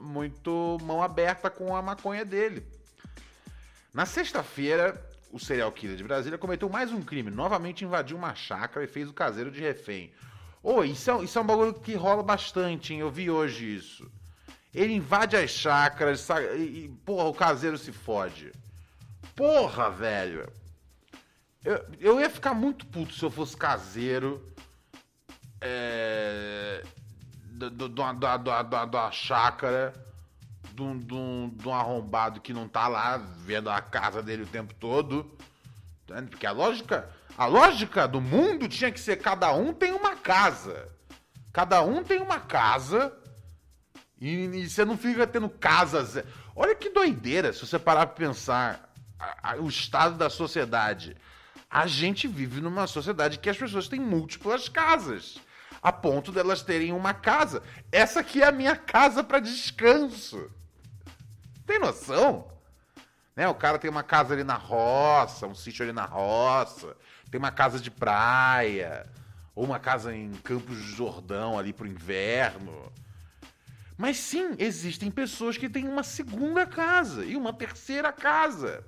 muito 0.00 0.76
mão 0.82 1.02
aberta 1.02 1.48
com 1.48 1.74
a 1.76 1.80
maconha 1.80 2.24
dele. 2.24 2.66
Na 3.92 4.06
sexta-feira, 4.06 4.98
o 5.30 5.38
serial 5.38 5.70
killer 5.70 5.96
de 5.96 6.04
Brasília 6.04 6.38
cometeu 6.38 6.68
mais 6.68 6.90
um 6.90 7.02
crime. 7.02 7.30
Novamente 7.30 7.84
invadiu 7.84 8.16
uma 8.16 8.34
chácara 8.34 8.84
e 8.84 8.88
fez 8.88 9.08
o 9.10 9.12
caseiro 9.12 9.50
de 9.50 9.60
refém. 9.60 10.10
Ô, 10.62 10.76
oh, 10.76 10.84
isso, 10.84 11.10
é, 11.10 11.24
isso 11.24 11.38
é 11.38 11.42
um 11.42 11.46
bagulho 11.46 11.74
que 11.74 11.94
rola 11.94 12.22
bastante, 12.22 12.94
hein? 12.94 13.00
Eu 13.00 13.10
vi 13.10 13.30
hoje 13.30 13.76
isso. 13.76 14.10
Ele 14.72 14.94
invade 14.94 15.36
as 15.36 15.50
chácaras 15.50 16.26
e, 16.56 16.88
porra, 17.04 17.28
o 17.28 17.34
caseiro 17.34 17.76
se 17.76 17.92
fode. 17.92 18.50
Porra, 19.36 19.90
velho. 19.90 20.50
Eu, 21.62 21.84
eu 22.00 22.20
ia 22.20 22.30
ficar 22.30 22.54
muito 22.54 22.86
puto 22.86 23.12
se 23.12 23.22
eu 23.22 23.30
fosse 23.30 23.54
caseiro. 23.54 24.54
É. 25.60 26.82
Da 28.90 29.10
chácara. 29.10 29.92
De 30.74 31.14
um 31.14 31.74
arrombado 31.74 32.40
que 32.40 32.52
não 32.52 32.66
tá 32.68 32.88
lá 32.88 33.16
vendo 33.16 33.70
a 33.70 33.80
casa 33.80 34.22
dele 34.22 34.42
o 34.42 34.46
tempo 34.46 34.74
todo. 34.74 35.30
Porque 36.30 36.46
a 36.46 36.52
lógica. 36.52 37.08
A 37.36 37.46
lógica 37.46 38.06
do 38.06 38.20
mundo 38.20 38.68
tinha 38.68 38.92
que 38.92 39.00
ser 39.00 39.16
cada 39.16 39.52
um 39.54 39.72
tem 39.72 39.92
uma 39.92 40.14
casa. 40.14 40.88
Cada 41.52 41.82
um 41.82 42.02
tem 42.02 42.20
uma 42.20 42.38
casa 42.38 43.12
e, 44.22 44.44
e, 44.44 44.70
você 44.70 44.84
não 44.84 44.96
fica 44.96 45.26
tendo 45.26 45.48
casas. 45.48 46.22
Olha 46.54 46.76
que 46.76 46.88
doideira 46.88 47.52
se 47.52 47.66
você 47.66 47.76
parar 47.76 48.06
pra 48.06 48.14
pensar 48.14 48.94
a, 49.18 49.50
a, 49.50 49.56
o 49.56 49.68
estado 49.68 50.16
da 50.16 50.30
sociedade. 50.30 51.16
A 51.68 51.88
gente 51.88 52.28
vive 52.28 52.60
numa 52.60 52.86
sociedade 52.86 53.40
que 53.40 53.50
as 53.50 53.56
pessoas 53.56 53.88
têm 53.88 53.98
múltiplas 53.98 54.68
casas. 54.68 55.40
A 55.82 55.90
ponto 55.90 56.30
delas 56.30 56.62
terem 56.62 56.92
uma 56.92 57.12
casa. 57.12 57.64
Essa 57.90 58.20
aqui 58.20 58.40
é 58.40 58.46
a 58.46 58.52
minha 58.52 58.76
casa 58.76 59.24
para 59.24 59.40
descanso. 59.40 60.48
Tem 61.66 61.78
noção? 61.78 62.48
Né? 63.36 63.48
O 63.48 63.54
cara 63.54 63.78
tem 63.78 63.90
uma 63.90 64.02
casa 64.02 64.34
ali 64.34 64.44
na 64.44 64.56
roça, 64.56 65.46
um 65.46 65.54
sítio 65.54 65.82
ali 65.82 65.92
na 65.92 66.04
roça, 66.04 66.96
tem 67.30 67.38
uma 67.38 67.50
casa 67.50 67.80
de 67.80 67.90
praia, 67.90 69.06
ou 69.54 69.64
uma 69.64 69.78
casa 69.78 70.14
em 70.14 70.32
Campos 70.32 70.76
de 70.76 70.92
Jordão 70.92 71.58
ali 71.58 71.72
pro 71.72 71.86
inverno. 71.86 72.92
Mas 73.96 74.16
sim, 74.16 74.54
existem 74.58 75.10
pessoas 75.10 75.56
que 75.56 75.68
têm 75.68 75.86
uma 75.86 76.02
segunda 76.02 76.66
casa 76.66 77.24
e 77.24 77.36
uma 77.36 77.52
terceira 77.52 78.12
casa. 78.12 78.84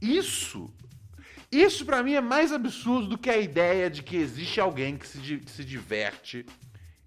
Isso, 0.00 0.72
isso 1.50 1.86
para 1.86 2.02
mim 2.02 2.14
é 2.14 2.20
mais 2.20 2.52
absurdo 2.52 3.08
do 3.08 3.18
que 3.18 3.30
a 3.30 3.38
ideia 3.38 3.88
de 3.88 4.02
que 4.02 4.16
existe 4.16 4.60
alguém 4.60 4.96
que 4.96 5.06
se, 5.06 5.18
que 5.38 5.50
se 5.50 5.64
diverte 5.64 6.44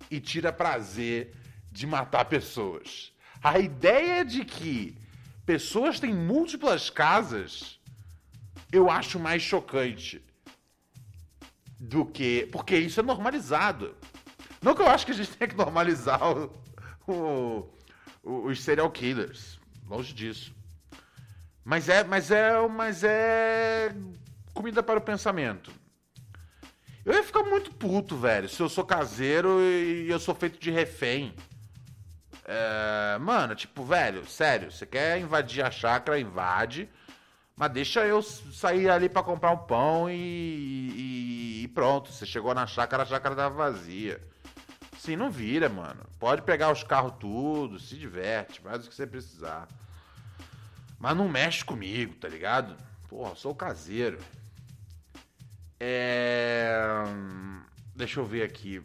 e 0.09 0.19
tira 0.19 0.51
prazer 0.51 1.35
de 1.71 1.85
matar 1.85 2.25
pessoas. 2.25 3.13
A 3.41 3.59
ideia 3.59 4.25
de 4.25 4.43
que 4.43 4.95
pessoas 5.45 5.99
têm 5.99 6.13
múltiplas 6.13 6.89
casas 6.89 7.79
eu 8.71 8.89
acho 8.89 9.19
mais 9.19 9.41
chocante 9.41 10.21
do 11.79 12.05
que. 12.05 12.47
Porque 12.51 12.77
isso 12.77 12.99
é 12.99 13.03
normalizado. 13.03 13.95
Não 14.61 14.75
que 14.75 14.81
eu 14.81 14.89
acho 14.89 15.05
que 15.05 15.11
a 15.11 15.15
gente 15.15 15.31
tenha 15.31 15.47
que 15.47 15.55
normalizar 15.55 16.21
o, 16.21 16.51
o, 17.07 17.69
os 18.23 18.61
serial 18.61 18.91
killers. 18.91 19.59
Longe 19.87 20.13
disso. 20.13 20.53
Mas 21.63 21.89
é, 21.89 22.03
mas 22.03 22.29
é, 22.31 22.67
mas 22.67 23.03
é 23.03 23.95
comida 24.53 24.83
para 24.83 24.99
o 24.99 25.01
pensamento. 25.01 25.71
Eu 27.05 27.13
ia 27.13 27.23
ficar 27.23 27.43
muito 27.43 27.71
puto, 27.73 28.17
velho, 28.17 28.49
se 28.49 28.61
eu 28.61 28.69
sou 28.69 28.83
caseiro 28.83 29.61
e 29.61 30.07
eu 30.09 30.19
sou 30.19 30.35
feito 30.35 30.59
de 30.59 30.69
refém. 30.69 31.33
É, 32.51 33.19
mano, 33.19 33.53
tipo, 33.53 33.83
velho, 33.83 34.27
sério, 34.27 34.71
você 34.71 34.83
quer 34.83 35.19
invadir 35.19 35.63
a 35.63 35.69
chácara, 35.69 36.19
invade. 36.19 36.89
Mas 37.55 37.71
deixa 37.71 38.03
eu 38.07 38.23
sair 38.23 38.89
ali 38.89 39.07
para 39.07 39.21
comprar 39.21 39.51
um 39.51 39.57
pão 39.57 40.09
e, 40.09 40.15
e, 40.15 41.63
e, 41.63 41.67
pronto. 41.67 42.11
Você 42.11 42.25
chegou 42.25 42.55
na 42.55 42.65
chácara, 42.65 43.03
a 43.03 43.05
chácara 43.05 43.35
tava 43.35 43.53
vazia. 43.53 44.19
Sim, 44.97 45.15
não 45.15 45.29
vira, 45.29 45.69
mano. 45.69 46.03
Pode 46.17 46.41
pegar 46.41 46.71
os 46.71 46.81
carros 46.81 47.13
tudo, 47.19 47.79
se 47.79 47.95
diverte, 47.95 48.61
faz 48.61 48.83
o 48.83 48.89
que 48.89 48.95
você 48.95 49.05
precisar. 49.05 49.67
Mas 50.97 51.15
não 51.15 51.29
mexe 51.29 51.63
comigo, 51.63 52.15
tá 52.15 52.27
ligado? 52.27 52.75
Porra, 53.07 53.35
sou 53.35 53.53
caseiro. 53.53 54.17
É... 55.79 56.79
Deixa 57.95 58.19
eu 58.19 58.25
ver 58.25 58.41
aqui. 58.41 58.81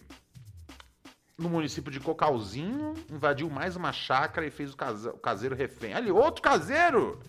No 1.36 1.48
município 1.48 1.90
de 1.90 1.98
Cocalzinho, 1.98 2.94
invadiu 3.10 3.50
mais 3.50 3.74
uma 3.74 3.92
chácara 3.92 4.46
e 4.46 4.50
fez 4.50 4.72
o 4.72 5.18
caseiro 5.18 5.56
refém. 5.56 5.92
Ali, 5.92 6.10
outro 6.10 6.40
caseiro! 6.40 7.20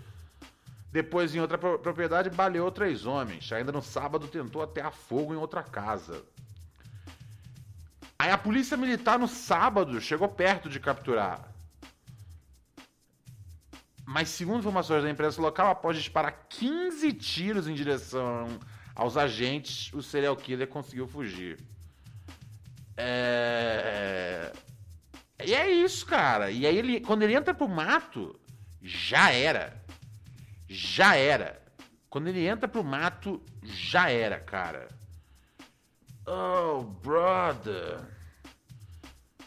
Depois, 0.91 1.33
em 1.33 1.39
outra 1.39 1.57
propriedade, 1.57 2.29
baleou 2.29 2.71
três 2.71 3.05
homens. 3.05 3.51
Ainda 3.51 3.71
no 3.71 3.81
sábado, 3.81 4.27
tentou 4.27 4.61
atear 4.61 4.91
fogo 4.91 5.33
em 5.33 5.37
outra 5.37 5.63
casa. 5.63 6.23
Aí 8.17 8.31
a 8.31 8.37
polícia 8.37 8.77
militar 8.77 9.19
no 9.19 9.27
sábado 9.27 9.99
chegou 9.99 10.29
perto 10.29 10.69
de 10.69 10.79
capturar. 10.79 11.51
Mas, 14.05 14.29
segundo 14.29 14.59
informações 14.59 15.03
da 15.03 15.09
imprensa 15.09 15.41
local, 15.41 15.71
após 15.71 15.97
disparar 15.97 16.45
15 16.47 17.11
tiros 17.13 17.67
em 17.67 17.73
direção 17.73 18.47
aos 18.93 19.17
agentes, 19.17 19.91
o 19.93 20.01
serial 20.01 20.37
killer 20.37 20.67
conseguiu 20.67 21.07
fugir. 21.07 21.59
É... 22.97 24.51
E 25.45 25.53
é 25.53 25.69
isso, 25.69 26.05
cara. 26.05 26.49
E 26.49 26.65
aí, 26.65 26.77
ele, 26.77 27.01
quando 27.01 27.23
ele 27.23 27.35
entra 27.35 27.53
pro 27.53 27.67
mato, 27.67 28.39
já 28.81 29.31
era 29.31 29.85
já 30.67 31.15
era. 31.15 31.61
Quando 32.09 32.27
ele 32.27 32.45
entra 32.45 32.67
pro 32.67 32.83
mato, 32.83 33.41
já 33.63 34.09
era, 34.09 34.39
cara. 34.39 34.87
Oh, 36.25 36.83
brother. 36.83 38.01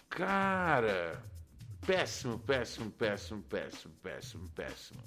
Cara. 0.08 1.22
Péssimo, 1.86 2.38
péssimo, 2.38 2.90
péssimo, 2.90 3.42
péssimo, 3.42 3.94
péssimo, 4.02 4.48
péssimo. 4.50 5.02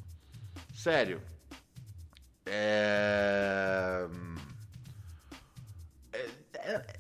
Sério. 0.74 1.22
É... 2.46 4.08
é, 4.08 4.31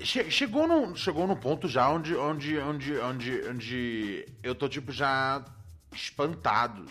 é 0.02 0.30
chegou 0.30 0.68
no, 0.68 0.96
chegou 0.96 1.28
no 1.28 1.36
ponto 1.36 1.68
já 1.68 1.90
onde, 1.90 2.16
onde, 2.16 2.58
onde, 2.58 2.98
onde, 2.98 3.48
onde 3.48 4.26
eu 4.42 4.56
tô 4.56 4.68
tipo 4.68 4.92
já 4.92 5.44
espantado 5.94 6.86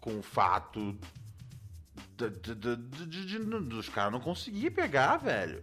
com 0.00 0.18
o 0.18 0.22
fato 0.22 0.98
dos 3.68 3.88
caras 3.88 4.12
não 4.12 4.20
conseguir 4.20 4.70
pegar, 4.70 5.18
velho. 5.18 5.62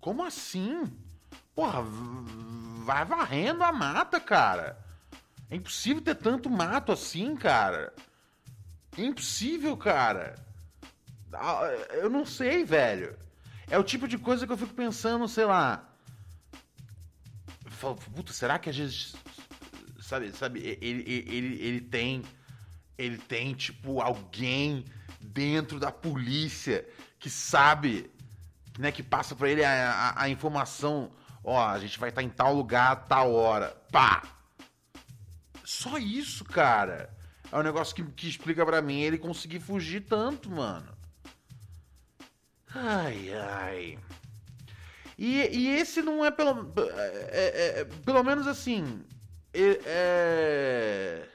Como 0.00 0.24
assim? 0.24 0.84
Porra, 1.54 1.82
vai 2.84 3.04
varrendo 3.04 3.64
a 3.64 3.72
mata, 3.72 4.20
cara. 4.20 4.78
É 5.50 5.56
impossível 5.56 6.02
ter 6.02 6.14
tanto 6.14 6.48
mato 6.48 6.92
assim, 6.92 7.34
cara. 7.34 7.92
É 8.96 9.02
impossível, 9.02 9.76
cara. 9.76 10.34
Ah, 11.32 11.62
eu 11.92 12.10
não 12.10 12.24
sei, 12.24 12.64
velho. 12.64 13.16
É 13.70 13.78
o 13.78 13.84
tipo 13.84 14.08
de 14.08 14.18
coisa 14.18 14.46
que 14.46 14.52
eu 14.52 14.56
fico 14.56 14.74
pensando, 14.74 15.28
sei 15.28 15.44
lá. 15.44 15.88
Puta, 18.14 18.32
será 18.32 18.58
que 18.58 18.68
às 18.68 18.76
vezes. 18.76 19.14
Sabe, 20.00 20.32
sabe, 20.32 20.58
ele, 20.80 21.04
ele, 21.06 21.62
ele 21.62 21.80
tem. 21.80 22.22
Ele 22.98 23.16
tem, 23.16 23.54
tipo, 23.54 24.00
alguém 24.02 24.84
dentro 25.20 25.78
da 25.78 25.90
polícia 25.92 26.86
que 27.18 27.30
sabe, 27.30 28.10
né, 28.78 28.90
que 28.90 29.02
passa 29.02 29.34
para 29.34 29.48
ele 29.48 29.64
a, 29.64 29.90
a, 29.90 30.22
a, 30.24 30.28
informação, 30.28 31.10
ó, 31.42 31.66
a 31.66 31.78
gente 31.78 31.98
vai 31.98 32.10
estar 32.10 32.20
tá 32.20 32.26
em 32.26 32.28
tal 32.28 32.52
lugar, 32.52 33.06
tal 33.06 33.32
hora, 33.32 33.68
pá. 33.90 34.22
Só 35.64 35.96
isso, 35.96 36.44
cara. 36.44 37.16
É 37.52 37.56
um 37.56 37.62
negócio 37.62 37.94
que, 37.94 38.02
que 38.02 38.28
explica 38.28 38.66
para 38.66 38.82
mim 38.82 39.00
ele 39.00 39.16
conseguir 39.16 39.60
fugir 39.60 40.02
tanto, 40.02 40.50
mano. 40.50 40.99
Ai, 42.74 43.32
ai. 43.34 43.98
E, 45.18 45.48
e 45.56 45.68
esse 45.76 46.00
não 46.02 46.24
é 46.24 46.30
pelo. 46.30 46.72
É, 46.76 47.80
é, 47.80 47.84
pelo 48.04 48.22
menos 48.22 48.46
assim. 48.46 49.04
é 49.52 51.26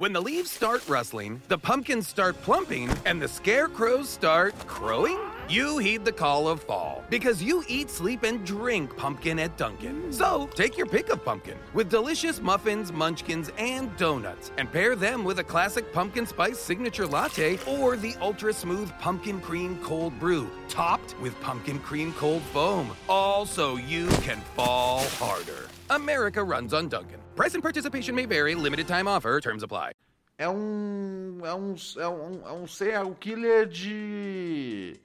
When 0.00 0.14
the 0.14 0.20
leaves 0.22 0.50
start 0.50 0.88
rustling, 0.88 1.42
the 1.48 1.58
pumpkins 1.58 2.08
start 2.08 2.34
plumping, 2.42 2.88
and 3.04 3.20
the 3.20 3.28
scarecrows 3.28 4.08
start 4.08 4.54
crowing? 4.66 5.18
You 5.50 5.78
heed 5.78 6.04
the 6.04 6.12
call 6.12 6.46
of 6.46 6.62
fall 6.62 7.02
because 7.10 7.42
you 7.42 7.64
eat, 7.66 7.90
sleep, 7.90 8.22
and 8.22 8.46
drink 8.46 8.96
pumpkin 8.96 9.40
at 9.40 9.56
Dunkin'. 9.56 10.12
So 10.12 10.48
take 10.54 10.78
your 10.78 10.86
pick 10.86 11.08
of 11.08 11.24
pumpkin 11.24 11.58
with 11.74 11.90
delicious 11.90 12.40
muffins, 12.40 12.92
munchkins, 12.92 13.50
and 13.58 13.90
donuts, 13.96 14.52
and 14.58 14.70
pair 14.70 14.94
them 14.94 15.24
with 15.24 15.40
a 15.40 15.42
classic 15.42 15.92
pumpkin 15.92 16.24
spice 16.24 16.56
signature 16.56 17.04
latte 17.04 17.58
or 17.66 17.96
the 17.96 18.14
ultra 18.20 18.52
smooth 18.52 18.92
pumpkin 19.00 19.40
cream 19.40 19.76
cold 19.82 20.16
brew, 20.20 20.48
topped 20.68 21.20
with 21.20 21.34
pumpkin 21.40 21.80
cream 21.80 22.12
cold 22.12 22.42
foam. 22.52 22.96
Also, 23.08 23.74
you 23.74 24.06
can 24.22 24.40
fall 24.54 25.00
harder. 25.18 25.66
America 25.90 26.44
runs 26.44 26.72
on 26.72 26.88
Dunkin'. 26.88 27.18
Price 27.34 27.54
and 27.54 27.62
participation 27.62 28.14
may 28.14 28.24
vary. 28.24 28.54
Limited 28.54 28.86
time 28.86 29.08
offer. 29.08 29.40
Terms 29.40 29.64
apply. 29.64 29.94
É 30.38 30.48
um. 30.48 31.40
É 31.42 31.52
um. 31.52 31.74
É 31.98 32.08
um, 32.08 32.40
é 32.46 32.52
um 32.52 32.68
serial 32.68 33.14
killer 33.18 33.66
de. 33.66 35.00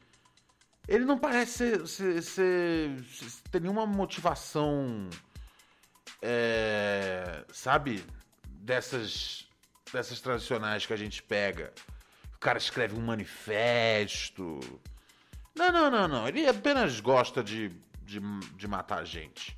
Ele 0.87 1.03
não 1.05 1.17
parece 1.17 1.87
ser, 1.87 1.87
ser, 1.87 2.21
ser, 2.21 3.03
ter 3.51 3.61
nenhuma 3.61 3.85
motivação. 3.85 5.09
É, 6.21 7.43
sabe? 7.51 8.03
Dessas. 8.47 9.47
Dessas 9.91 10.19
tradicionais 10.19 10.85
que 10.85 10.93
a 10.93 10.97
gente 10.97 11.21
pega. 11.23 11.73
O 12.35 12.39
cara 12.39 12.57
escreve 12.57 12.95
um 12.95 13.01
manifesto. 13.01 14.59
Não, 15.55 15.71
não, 15.71 15.89
não, 15.89 16.07
não. 16.07 16.27
Ele 16.27 16.47
apenas 16.47 16.99
gosta 16.99 17.43
de, 17.43 17.69
de, 18.03 18.19
de 18.55 18.67
matar 18.67 19.05
gente. 19.05 19.57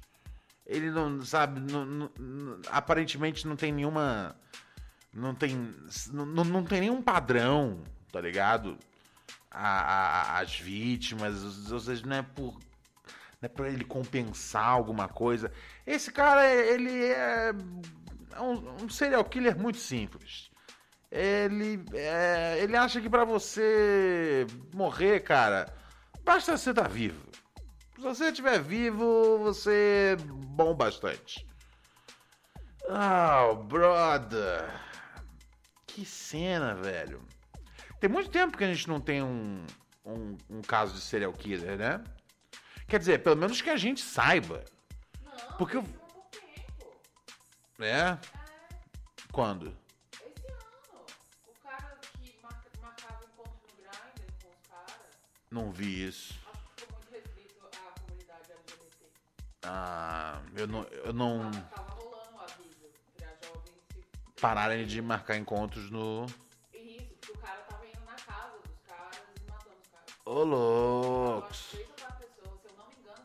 Ele 0.66 0.92
não, 0.92 1.24
sabe, 1.24 1.60
não, 1.60 1.86
não, 1.86 2.62
aparentemente 2.70 3.48
não 3.48 3.56
tem 3.56 3.72
nenhuma. 3.72 4.36
Não 5.14 5.34
tem. 5.34 5.74
Não, 6.12 6.26
não 6.26 6.64
tem 6.64 6.82
nenhum 6.82 7.02
padrão, 7.02 7.82
tá 8.12 8.20
ligado? 8.22 8.78
A, 9.60 10.36
a, 10.36 10.40
as 10.40 10.60
vítimas, 10.60 11.72
ou 11.72 11.80
seja, 11.80 12.06
não 12.06 12.18
é 12.18 12.22
por. 12.22 12.54
Não 13.42 13.46
é 13.46 13.48
pra 13.48 13.70
ele 13.70 13.84
compensar 13.84 14.68
alguma 14.68 15.08
coisa. 15.08 15.52
Esse 15.86 16.12
cara, 16.12 16.46
ele 16.54 17.06
é. 17.06 17.54
é 18.34 18.42
um, 18.42 18.84
um 18.84 18.90
serial 18.90 19.24
killer 19.26 19.58
muito 19.58 19.80
simples. 19.80 20.52
Ele, 21.12 21.84
é, 21.94 22.60
ele 22.60 22.76
acha 22.76 23.00
que 23.00 23.10
para 23.10 23.24
você 23.24 24.46
morrer, 24.74 25.22
cara, 25.22 25.74
basta 26.24 26.58
você 26.58 26.72
estar 26.72 26.84
tá 26.84 26.88
vivo. 26.88 27.26
Se 27.96 28.02
você 28.02 28.26
estiver 28.26 28.62
vivo, 28.62 29.40
você 29.40 30.14
é 30.14 30.24
bom 30.24 30.76
bastante. 30.76 31.48
Oh, 32.90 33.56
brother. 33.56 34.70
Que 35.88 36.06
cena, 36.06 36.76
velho. 36.76 37.27
Tem 38.00 38.10
muito 38.10 38.30
tempo 38.30 38.58
que 38.58 38.64
a 38.64 38.68
gente 38.74 38.88
não 38.88 39.00
tem 39.02 39.24
um, 39.24 39.66
um, 40.06 40.38
um 40.50 40.62
caso 40.62 40.94
de 40.94 41.02
serial 41.02 41.34
killer, 41.34 41.78
né? 41.78 42.04
Quer 42.88 43.00
dizer, 43.00 43.24
pelo 43.24 43.36
menos 43.36 43.62
que 43.62 43.70
a 43.70 43.78
gente 43.78 44.02
saiba. 44.02 44.64
Não, 45.24 45.58
Porque 45.58 45.78
eu... 45.78 45.84
tempo. 45.84 46.96
É? 47.80 48.18
Quando? 49.32 49.76
Esse 50.14 50.48
ano, 50.48 51.06
o 51.48 51.54
cara 51.64 51.98
que 52.22 52.36
marca, 52.42 52.70
marcava 52.82 53.26
encontro 53.26 53.54
no 53.68 53.76
Grindr 53.78 54.32
com 54.42 54.50
os 54.50 54.68
caras, 54.70 55.18
Não 55.52 55.72
vi 55.72 56.08
isso. 56.08 56.36
acho 56.54 56.64
que 56.76 56.82
ficou 56.82 56.98
muito 57.00 57.12
restrito 57.12 57.66
à 57.66 58.00
comunidade 58.00 58.52
LGBT. 58.52 59.06
Ah, 59.64 60.42
eu 60.56 60.68
não, 60.68 60.84
eu 60.84 61.14
não 61.14 61.52
Tava, 61.52 61.66
tava 61.70 61.92
rolando 62.02 62.36
um 62.36 62.40
aviso 62.42 62.90
pra 63.18 63.28
jovens 63.44 63.74
se 63.92 64.42
pararem 64.42 64.86
de 64.86 65.02
marcar 65.02 65.36
encontros 65.36 65.90
no. 65.90 66.26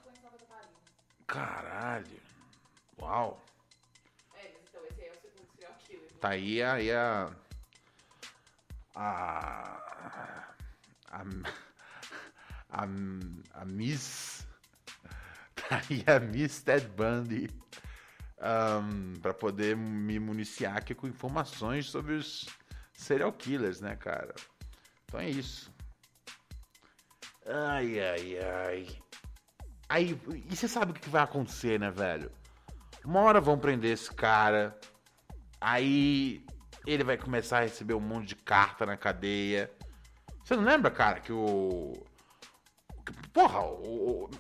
Santa 0.05 0.21
Catarina. 0.21 0.69
Caralho. 1.27 2.21
Uau. 3.01 3.43
É, 4.37 4.53
então 4.63 4.81
esse 4.89 5.01
aí 5.01 5.09
é 5.09 5.11
o 5.11 5.21
segundo 5.21 5.49
serial 5.53 5.75
killer. 5.85 6.13
Tá 6.21 6.29
aí 6.29 6.63
a. 6.63 6.73
Aí 6.75 6.93
a, 6.93 7.31
a, 8.95 9.83
a, 11.11 11.23
a, 12.71 12.83
a 13.55 13.65
Miss. 13.65 14.47
Tá 15.57 15.83
aí 15.91 16.05
a 16.07 16.21
Miss 16.21 16.63
Ted 16.63 16.87
Bundy. 16.87 17.51
ahn, 18.41 19.15
pra 19.21 19.35
poder 19.35 19.77
me 19.77 20.21
municiar 20.21 20.77
aqui 20.77 20.95
com 20.95 21.09
informações 21.09 21.87
sobre 21.91 22.15
os 22.15 22.49
serial 22.93 23.33
killers, 23.33 23.81
né, 23.81 23.97
cara? 23.97 24.35
Então 25.05 25.19
é 25.19 25.29
isso. 25.29 25.73
Ai, 27.47 28.01
ai, 28.01 28.39
ai. 28.39 28.87
Aí, 29.89 30.19
e 30.51 30.57
você 30.57 30.69
sabe 30.69 30.93
o 30.93 30.95
que 30.95 31.09
vai 31.11 31.23
acontecer, 31.23 31.79
né, 31.79 31.91
velho? 31.91 32.31
Uma 33.05 33.21
hora 33.21 33.41
vão 33.41 33.59
prender 33.59 33.93
esse 33.93 34.13
cara. 34.15 34.79
Aí 35.61 36.45
ele 36.87 37.05
vai 37.05 37.17
começar 37.17 37.59
a 37.59 37.63
receber 37.63 37.95
um 37.95 38.01
monte 38.01 38.29
de 38.29 38.37
carta 38.37 38.87
na 38.87 38.97
cadeia. 38.97 39.71
Você 40.45 40.57
não 40.57 40.65
lembra, 40.65 40.91
cara, 40.91 41.21
que 41.21 41.33
o. 41.33 41.93
Porra, 43.33 43.61
o. 43.61 44.25
o- 44.25 44.31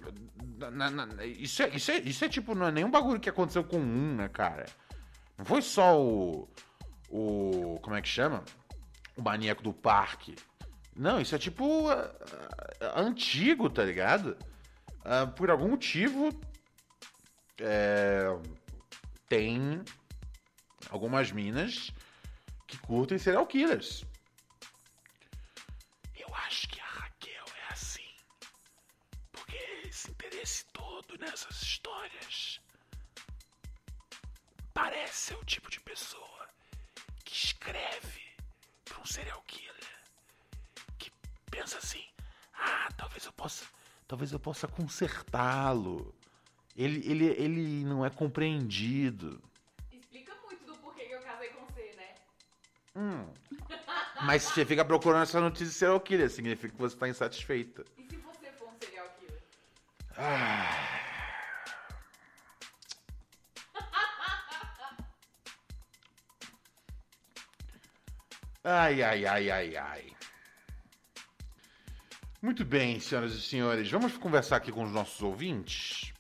na- 0.70 0.90
na- 0.90 1.24
isso, 1.26 1.62
é, 1.62 1.68
isso, 1.70 1.90
é, 1.90 1.98
isso 1.98 2.24
é 2.24 2.28
tipo, 2.28 2.54
não 2.54 2.66
é 2.66 2.72
nenhum 2.72 2.90
bagulho 2.90 3.18
que 3.20 3.28
aconteceu 3.28 3.64
com 3.64 3.78
um, 3.78 4.14
né, 4.16 4.28
cara? 4.28 4.66
Não 5.36 5.44
foi 5.44 5.60
só 5.60 6.00
o. 6.00 6.48
O. 7.10 7.78
Como 7.82 7.96
é 7.96 8.00
que 8.02 8.08
chama? 8.08 8.44
O 9.16 9.22
maníaco 9.22 9.62
do 9.62 9.72
parque. 9.72 10.34
Não, 10.94 11.20
isso 11.20 11.34
é 11.34 11.38
tipo. 11.38 11.88
ah, 11.88 12.12
ah, 12.80 13.00
antigo, 13.00 13.70
tá 13.70 13.84
ligado? 13.84 14.36
Ah, 15.04 15.26
por 15.26 15.50
algum 15.50 15.68
motivo. 15.68 16.30
É, 17.58 18.24
tem 19.28 19.82
algumas 20.90 21.30
minas 21.30 21.90
que 22.66 22.76
curtem 22.78 23.18
serial 23.18 23.46
killers. 23.46 24.04
Eu 26.14 26.28
acho 26.34 26.68
que 26.68 26.80
a 26.80 26.84
Raquel 26.84 27.44
é 27.68 27.72
assim. 27.72 28.14
Porque 29.30 29.56
esse 29.88 30.10
interesse 30.10 30.64
todo 30.72 31.16
nessas 31.18 31.62
histórias 31.62 32.60
parece 34.74 35.14
ser 35.14 35.36
o 35.36 35.44
tipo 35.44 35.70
de 35.70 35.80
pessoa 35.80 36.48
que 37.24 37.34
escreve 37.34 38.22
para 38.84 39.00
um 39.00 39.06
serial 39.06 39.42
killer. 39.46 39.81
Pensa 41.52 41.76
assim: 41.76 42.02
ah, 42.54 42.88
talvez 42.96 43.26
eu 43.26 43.32
possa, 43.32 43.64
talvez 44.08 44.32
eu 44.32 44.40
possa 44.40 44.66
consertá-lo. 44.66 46.14
Ele, 46.74 47.06
ele, 47.08 47.26
ele 47.26 47.84
não 47.84 48.04
é 48.04 48.08
compreendido. 48.08 49.38
Explica 49.92 50.34
muito 50.46 50.64
do 50.64 50.74
porquê 50.78 51.04
que 51.04 51.12
eu 51.12 51.20
casei 51.20 51.50
com 51.50 51.66
você, 51.66 51.92
né? 51.94 52.14
Mas 54.24 54.44
você 54.44 54.64
fica 54.64 54.82
procurando 54.82 55.24
essa 55.24 55.40
notícia 55.40 55.66
de 55.66 55.72
serial 55.74 56.00
killer, 56.00 56.30
significa 56.30 56.72
que 56.72 56.80
você 56.80 56.96
está 56.96 57.06
insatisfeita. 57.06 57.84
E 57.98 58.02
se 58.08 58.16
você 58.16 58.50
for 58.52 58.68
um 58.68 58.78
serial 58.80 59.08
killer? 59.18 59.42
Ai, 68.64 69.02
ai, 69.02 69.26
ai, 69.26 69.50
ai, 69.50 69.76
ai. 69.76 70.16
Muito 72.42 72.64
bem, 72.64 72.98
senhoras 72.98 73.34
e 73.34 73.40
senhores, 73.40 73.88
vamos 73.88 74.18
conversar 74.18 74.56
aqui 74.56 74.72
com 74.72 74.82
os 74.82 74.90
nossos 74.90 75.22
ouvintes? 75.22 76.12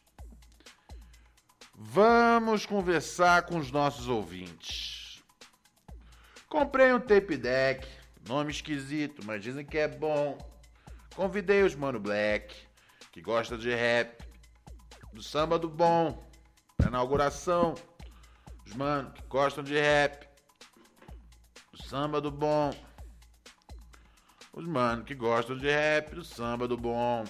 Vamos 1.74 2.64
conversar 2.64 3.42
com 3.42 3.58
os 3.58 3.72
nossos 3.72 4.06
ouvintes. 4.06 5.20
Comprei 6.48 6.92
um 6.92 7.00
tape 7.00 7.36
deck, 7.36 7.88
nome 8.28 8.52
esquisito, 8.52 9.20
mas 9.26 9.42
dizem 9.42 9.66
que 9.66 9.76
é 9.76 9.88
bom. 9.88 10.38
Convidei 11.16 11.64
os 11.64 11.74
Mano 11.74 11.98
Black, 11.98 12.54
que 13.10 13.20
gosta 13.20 13.58
de 13.58 13.74
rap, 13.74 14.22
do 15.12 15.24
samba 15.24 15.58
do 15.58 15.68
bom, 15.68 16.24
da 16.78 16.86
inauguração. 16.86 17.74
Os 18.64 18.74
mano 18.74 19.10
que 19.10 19.24
gostam 19.24 19.64
de 19.64 19.76
rap, 19.76 20.24
do 21.72 21.82
samba 21.82 22.20
do 22.20 22.30
bom. 22.30 22.72
Os 24.54 24.66
mano 24.66 25.02
que 25.02 25.14
gostam 25.14 25.56
de 25.56 25.66
rap, 25.66 26.14
do 26.14 26.22
samba 26.22 26.68
do 26.68 26.76
bom. 26.76 27.24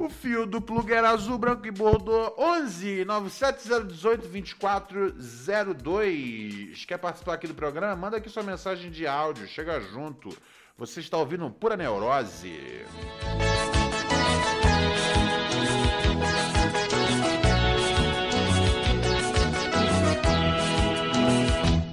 O 0.00 0.08
fio 0.08 0.44
do 0.46 0.60
plug 0.60 0.92
era 0.92 1.10
azul, 1.10 1.38
branco 1.38 1.64
e 1.64 1.70
bordô 1.70 2.34
11 2.36 3.04
97018 3.04 4.28
2402. 4.28 6.84
Quer 6.86 6.98
participar 6.98 7.34
aqui 7.34 7.46
do 7.46 7.54
programa? 7.54 7.94
Manda 7.94 8.16
aqui 8.16 8.28
sua 8.28 8.42
mensagem 8.42 8.90
de 8.90 9.06
áudio, 9.06 9.46
chega 9.46 9.80
junto. 9.80 10.36
Você 10.76 10.98
está 10.98 11.16
ouvindo 11.18 11.48
Pura 11.50 11.76
Neurose. 11.76 12.84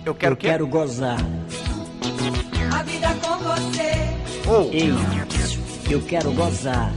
Eu 0.03 0.15
quero 0.15 0.33
Eu 0.33 0.37
quero 0.37 0.65
gozar. 0.65 1.19
Você, 4.49 4.51
Ou 4.51 4.69
Ei, 4.73 4.93
eu 5.89 6.01
quero 6.01 6.31
gozar. 6.33 6.91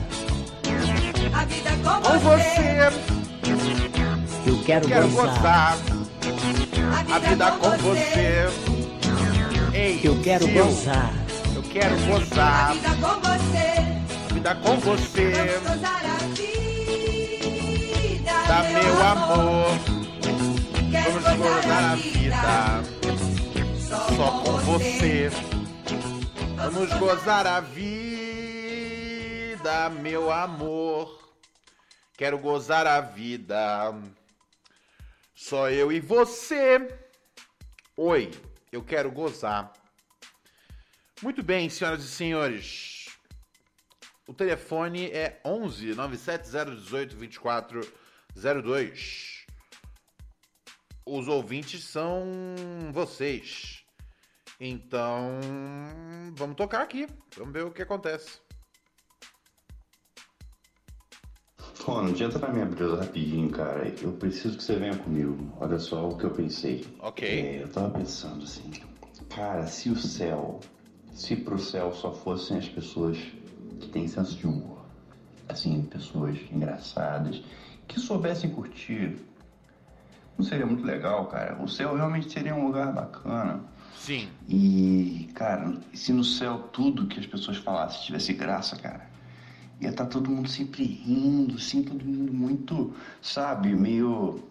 a 1.33 1.45
vida 1.45 1.71
com 1.83 2.01
com 2.01 2.19
você, 2.19 2.21
você, 2.21 2.91
Eu 4.51 4.59
quero, 4.65 4.89
quero 4.89 5.09
gozar. 5.11 5.77
gozar. 5.77 5.79
A 7.15 7.19
vida 7.19 7.51
com 7.53 7.71
você. 7.79 8.49
Ei, 9.75 10.01
Eu 10.03 10.21
quero 10.23 10.49
eu, 10.49 10.65
gozar. 10.65 11.13
Eu 11.55 11.63
quero 11.63 11.95
A 11.95 11.99
gozar. 11.99 12.73
vida 12.73 12.89
com 13.01 13.21
você, 13.21 13.69
A 14.31 14.35
vida 14.35 14.55
com 14.57 14.77
você. 14.77 15.31
vamos 15.33 15.63
gozar 15.69 16.03
a 16.05 16.19
vida. 16.35 18.33
Dá 18.49 18.63
meu 18.65 19.03
amor. 19.07 19.71
Quero 20.91 21.21
Vamos 21.21 21.39
gozar 21.39 21.85
a 21.85 21.95
vida. 21.97 22.83
Só 23.89 24.31
com 24.45 24.57
você. 24.59 25.31
Vamos 26.65 26.93
gozar 26.95 27.45
a 27.45 27.61
vida, 27.61 27.91
meu 29.91 30.31
amor. 30.31 31.35
Quero 32.17 32.39
gozar 32.39 32.87
a 32.87 33.01
vida. 33.01 33.93
Só 35.35 35.69
eu 35.69 35.91
e 35.91 35.99
você. 35.99 36.89
Oi, 37.97 38.31
eu 38.71 38.81
quero 38.81 39.11
gozar. 39.11 39.73
Muito 41.21 41.43
bem, 41.43 41.69
senhoras 41.69 42.05
e 42.05 42.09
senhores. 42.09 43.09
O 44.29 44.33
telefone 44.33 45.11
é 45.11 45.41
11 45.45 45.97
97018 45.97 47.17
2402. 47.17 49.47
Os 51.05 51.27
ouvintes 51.27 51.83
são 51.83 52.25
vocês. 52.93 53.82
Então, 54.65 55.41
vamos 56.37 56.55
tocar 56.55 56.83
aqui. 56.83 57.09
Vamos 57.37 57.53
ver 57.53 57.65
o 57.65 57.73
que 57.73 57.83
acontece. 57.83 58.39
Pô, 61.85 62.01
não 62.01 62.11
adianta 62.11 62.39
na 62.39 62.49
minha 62.49 62.67
brisa 62.67 63.01
rapidinho, 63.01 63.51
cara. 63.51 63.93
Eu 64.01 64.13
preciso 64.13 64.57
que 64.57 64.63
você 64.63 64.77
venha 64.77 64.97
comigo. 64.97 65.53
Olha 65.59 65.81
só 65.81 66.09
o 66.09 66.17
que 66.17 66.23
eu 66.23 66.31
pensei. 66.31 66.87
Ok. 67.01 67.29
É, 67.29 67.65
eu 67.65 67.73
tava 67.73 67.91
pensando 67.91 68.45
assim, 68.45 68.71
cara, 69.29 69.67
se 69.67 69.91
o 69.91 69.97
céu, 69.97 70.61
se 71.13 71.35
pro 71.35 71.59
céu 71.59 71.93
só 71.93 72.13
fossem 72.13 72.59
as 72.59 72.69
pessoas 72.69 73.19
que 73.81 73.89
têm 73.89 74.07
senso 74.07 74.37
de 74.37 74.47
humor, 74.47 74.87
assim, 75.49 75.83
pessoas 75.87 76.39
engraçadas, 76.53 77.43
que 77.89 77.99
soubessem 77.99 78.51
curtir, 78.51 79.19
não 80.39 80.45
seria 80.45 80.67
muito 80.67 80.85
legal, 80.85 81.27
cara? 81.27 81.61
O 81.61 81.67
céu 81.67 81.97
realmente 81.97 82.31
seria 82.31 82.55
um 82.55 82.65
lugar 82.65 82.93
bacana. 82.93 83.72
Sim. 83.97 84.29
E, 84.49 85.29
cara, 85.35 85.81
se 85.95 86.13
no 86.13 86.25
céu 86.25 86.59
tudo 86.73 87.07
que 87.07 87.21
as 87.21 87.27
pessoas 87.27 87.57
falassem 87.59 88.03
tivesse 88.03 88.33
graça, 88.33 88.77
cara, 88.77 89.09
ia 89.81 89.91
estar 89.91 90.07
todo 90.07 90.31
mundo 90.31 90.49
sempre 90.49 90.85
rindo, 90.85 91.57
assim, 91.57 91.83
todo 91.83 92.05
mundo 92.05 92.33
muito, 92.33 92.95
sabe, 93.21 93.75
meio 93.75 94.43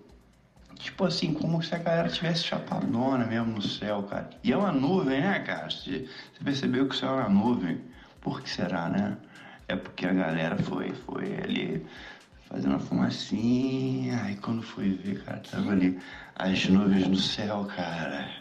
Tipo 0.81 1.05
assim, 1.05 1.31
como 1.31 1.61
se 1.61 1.75
a 1.75 1.77
galera 1.77 2.09
tivesse 2.09 2.43
chapadona 2.43 3.23
mesmo 3.27 3.53
no 3.53 3.61
céu, 3.61 4.01
cara. 4.01 4.31
E 4.43 4.51
é 4.51 4.57
uma 4.57 4.71
nuvem, 4.71 5.21
né, 5.21 5.39
cara? 5.39 5.69
Você, 5.69 6.07
você 6.33 6.43
percebeu 6.43 6.87
que 6.87 6.95
o 6.95 6.97
céu 6.97 7.19
é 7.19 7.27
uma 7.27 7.29
nuvem. 7.29 7.79
Por 8.19 8.41
que 8.41 8.49
será, 8.49 8.89
né? 8.89 9.15
É 9.67 9.75
porque 9.75 10.07
a 10.07 10.13
galera 10.13 10.57
foi, 10.57 10.91
foi 11.05 11.35
ali 11.35 11.85
fazendo 12.49 12.75
a 12.75 12.79
fumacinha. 12.79 14.23
Aí 14.23 14.35
quando 14.37 14.63
foi 14.63 14.89
ver, 14.89 15.23
cara, 15.23 15.39
tava 15.39 15.71
ali 15.71 15.99
as 16.35 16.67
nuvens 16.67 17.07
no 17.07 17.15
céu, 17.15 17.67
cara. 17.75 18.40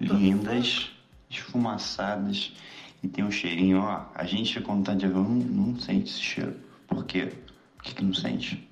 Lindas, 0.00 0.90
esfumaçadas. 1.30 2.52
E 3.02 3.08
tem 3.08 3.24
um 3.24 3.30
cheirinho, 3.30 3.78
ó. 3.80 4.06
A 4.14 4.24
gente, 4.24 4.60
quando 4.60 4.84
tá 4.84 4.94
de 4.94 5.06
avião, 5.06 5.22
não, 5.24 5.66
não 5.68 5.78
sente 5.78 6.10
esse 6.10 6.20
cheiro. 6.20 6.56
Por 6.86 7.04
quê? 7.04 7.32
Por 7.76 7.82
que, 7.84 7.94
que 7.94 8.04
não 8.04 8.14
sente? 8.14 8.68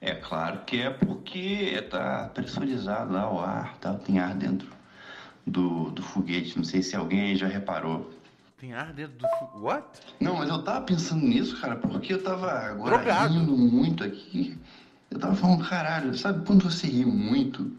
É 0.00 0.14
claro 0.14 0.60
que 0.64 0.80
é 0.80 0.90
porque 0.90 1.80
tá 1.90 2.30
pressurizado 2.34 3.12
lá 3.12 3.30
o 3.30 3.38
ar, 3.38 3.76
tá? 3.78 3.94
tem 3.94 4.18
ar 4.18 4.34
dentro 4.34 4.68
do, 5.46 5.90
do 5.90 6.02
foguete. 6.02 6.56
Não 6.56 6.64
sei 6.64 6.82
se 6.82 6.96
alguém 6.96 7.20
aí 7.20 7.36
já 7.36 7.46
reparou. 7.46 8.10
Tem 8.58 8.72
ar 8.72 8.92
dentro 8.92 9.18
do. 9.18 9.26
fu- 9.28 9.60
What? 9.64 9.84
Não, 10.18 10.36
mas 10.36 10.48
eu 10.48 10.62
tava 10.62 10.82
pensando 10.84 11.24
nisso, 11.26 11.60
cara, 11.60 11.76
porque 11.76 12.14
eu 12.14 12.22
tava 12.22 12.50
agora 12.50 12.96
Drogado. 12.98 13.32
rindo 13.34 13.56
muito 13.56 14.02
aqui. 14.02 14.58
Eu 15.10 15.18
tava 15.18 15.34
falando, 15.34 15.64
caralho, 15.68 16.16
sabe 16.16 16.44
quando 16.46 16.62
você 16.70 16.86
ri 16.86 17.04
muito 17.04 17.70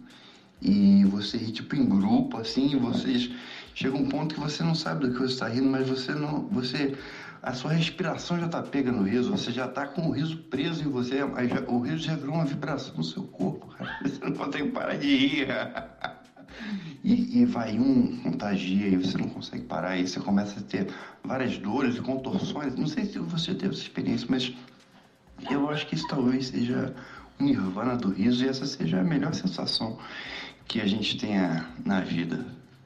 e 0.61 1.03
você 1.05 1.37
ri 1.37 1.51
tipo 1.51 1.75
em 1.75 1.85
grupo, 1.85 2.37
assim, 2.37 2.77
vocês. 2.77 3.29
Chega 3.73 3.95
um 3.95 4.07
ponto 4.07 4.35
que 4.35 4.41
você 4.41 4.61
não 4.63 4.75
sabe 4.75 5.07
do 5.07 5.13
que 5.13 5.19
você 5.21 5.39
tá 5.39 5.47
rindo, 5.47 5.69
mas 5.69 5.87
você 5.87 6.13
não. 6.13 6.41
Você. 6.49 6.95
A 7.41 7.53
sua 7.53 7.71
respiração 7.73 8.39
já 8.39 8.47
tá 8.47 8.61
pega 8.61 8.91
no 8.91 9.01
riso, 9.01 9.31
você 9.31 9.51
já 9.51 9.67
tá 9.67 9.87
com 9.87 10.07
o 10.07 10.11
riso 10.11 10.37
preso 10.37 10.83
em 10.83 10.91
você, 10.91 11.17
já- 11.17 11.63
o 11.67 11.79
riso 11.79 11.97
já 12.03 12.15
virou 12.15 12.35
uma 12.35 12.45
vibração 12.45 12.93
no 12.95 13.03
seu 13.03 13.23
corpo. 13.23 13.67
Você 14.03 14.23
não 14.23 14.33
consegue 14.33 14.69
parar 14.69 14.95
de 14.95 15.15
rir. 15.15 15.47
E, 17.03 17.39
e 17.41 17.45
vai 17.45 17.79
um, 17.79 18.17
contagia 18.21 18.89
e 18.89 18.97
você 18.97 19.17
não 19.17 19.29
consegue 19.29 19.63
parar, 19.63 19.97
e 19.97 20.07
você 20.07 20.19
começa 20.19 20.59
a 20.59 20.63
ter 20.63 20.87
várias 21.23 21.57
dores 21.57 21.95
e 21.95 22.01
contorções. 22.01 22.75
Não 22.75 22.85
sei 22.85 23.05
se 23.05 23.17
você 23.17 23.55
teve 23.55 23.73
essa 23.73 23.81
experiência, 23.81 24.27
mas 24.29 24.53
eu 25.49 25.69
acho 25.69 25.87
que 25.87 25.95
isso 25.95 26.07
talvez 26.07 26.47
seja 26.47 26.93
o 27.39 27.43
nirvana 27.43 27.95
do 27.95 28.09
riso 28.11 28.45
e 28.45 28.49
essa 28.49 28.65
seja 28.67 28.99
a 28.99 29.03
melhor 29.03 29.33
sensação 29.33 29.97
que 30.71 30.79
a 30.79 30.87
gente 30.87 31.17
tenha 31.17 31.67
na 31.83 31.99
vida. 31.99 32.45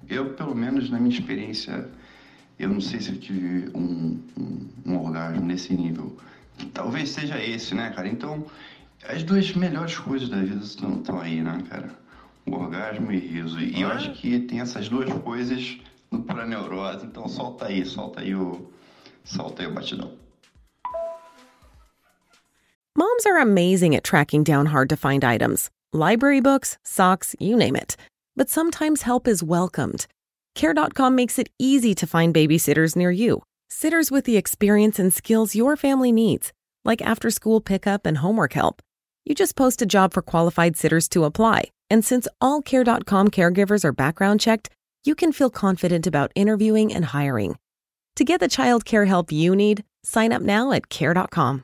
Eu, 0.09 0.33
pelo 0.33 0.55
menos 0.55 0.89
na 0.89 0.99
minha 0.99 1.15
experiência, 1.15 1.87
eu 2.57 2.69
não 2.69 2.81
sei 2.81 2.99
se 2.99 3.11
eu 3.11 3.19
tive 3.19 3.69
um, 3.75 4.19
um, 4.35 4.69
um 4.87 4.97
orgasmo 4.97 5.45
nesse 5.45 5.71
nível. 5.75 6.17
Talvez 6.73 7.11
seja 7.11 7.39
esse, 7.39 7.75
né, 7.75 7.91
cara? 7.91 8.07
Então, 8.07 8.43
as 9.07 9.21
duas 9.21 9.53
melhores 9.53 9.95
coisas 9.99 10.29
da 10.29 10.37
vida 10.37 10.65
estão, 10.65 10.97
estão 10.97 11.19
aí, 11.19 11.43
né, 11.43 11.63
cara? 11.69 11.91
O 12.47 12.55
orgasmo 12.55 13.11
e 13.11 13.19
riso. 13.19 13.59
E 13.59 13.79
eu 13.79 13.89
acho 13.89 14.13
que 14.13 14.39
tem 14.39 14.61
essas 14.61 14.89
duas 14.89 15.13
coisas 15.21 15.77
no 16.09 16.23
Pura 16.23 16.47
Neurose. 16.47 17.05
Então, 17.05 17.27
solta 17.27 17.67
aí, 17.67 17.85
solta 17.85 18.21
aí 18.21 18.33
o, 18.33 18.67
solta 19.23 19.61
aí 19.61 19.67
o 19.67 19.73
batidão. 19.75 20.11
Moms 22.97 23.27
are 23.27 23.39
amazing 23.39 23.95
at 23.95 24.03
tracking 24.03 24.43
down 24.43 24.65
hard 24.65 24.89
to 24.89 24.97
find 24.97 25.23
items 25.23 25.69
library 25.93 26.41
books, 26.41 26.77
socks, 26.83 27.35
you 27.39 27.55
name 27.55 27.75
it. 27.75 27.95
But 28.35 28.49
sometimes 28.49 29.03
help 29.03 29.27
is 29.27 29.43
welcomed. 29.43 30.07
Care.com 30.55 31.15
makes 31.15 31.37
it 31.39 31.49
easy 31.59 31.93
to 31.95 32.07
find 32.07 32.33
babysitters 32.33 32.95
near 32.95 33.11
you. 33.11 33.41
Sitters 33.69 34.11
with 34.11 34.25
the 34.25 34.37
experience 34.37 34.99
and 34.99 35.13
skills 35.13 35.55
your 35.55 35.75
family 35.75 36.11
needs, 36.11 36.53
like 36.83 37.01
after 37.01 37.29
school 37.29 37.61
pickup 37.61 38.05
and 38.05 38.19
homework 38.19 38.53
help. 38.53 38.81
You 39.25 39.35
just 39.35 39.55
post 39.55 39.81
a 39.81 39.85
job 39.85 40.13
for 40.13 40.21
qualified 40.21 40.77
sitters 40.77 41.09
to 41.09 41.23
apply. 41.25 41.71
And 41.89 42.05
since 42.05 42.27
all 42.39 42.61
Care.com 42.61 43.29
caregivers 43.29 43.83
are 43.83 43.91
background 43.91 44.39
checked, 44.39 44.69
you 45.03 45.15
can 45.15 45.31
feel 45.31 45.49
confident 45.49 46.07
about 46.07 46.31
interviewing 46.35 46.93
and 46.93 47.05
hiring. 47.05 47.55
To 48.15 48.23
get 48.23 48.39
the 48.39 48.47
child 48.47 48.85
care 48.85 49.05
help 49.05 49.31
you 49.31 49.55
need, 49.55 49.83
sign 50.03 50.31
up 50.31 50.41
now 50.41 50.71
at 50.71 50.89
Care.com. 50.89 51.63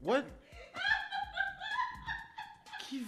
What? 0.00 0.26
Que. 2.80 3.06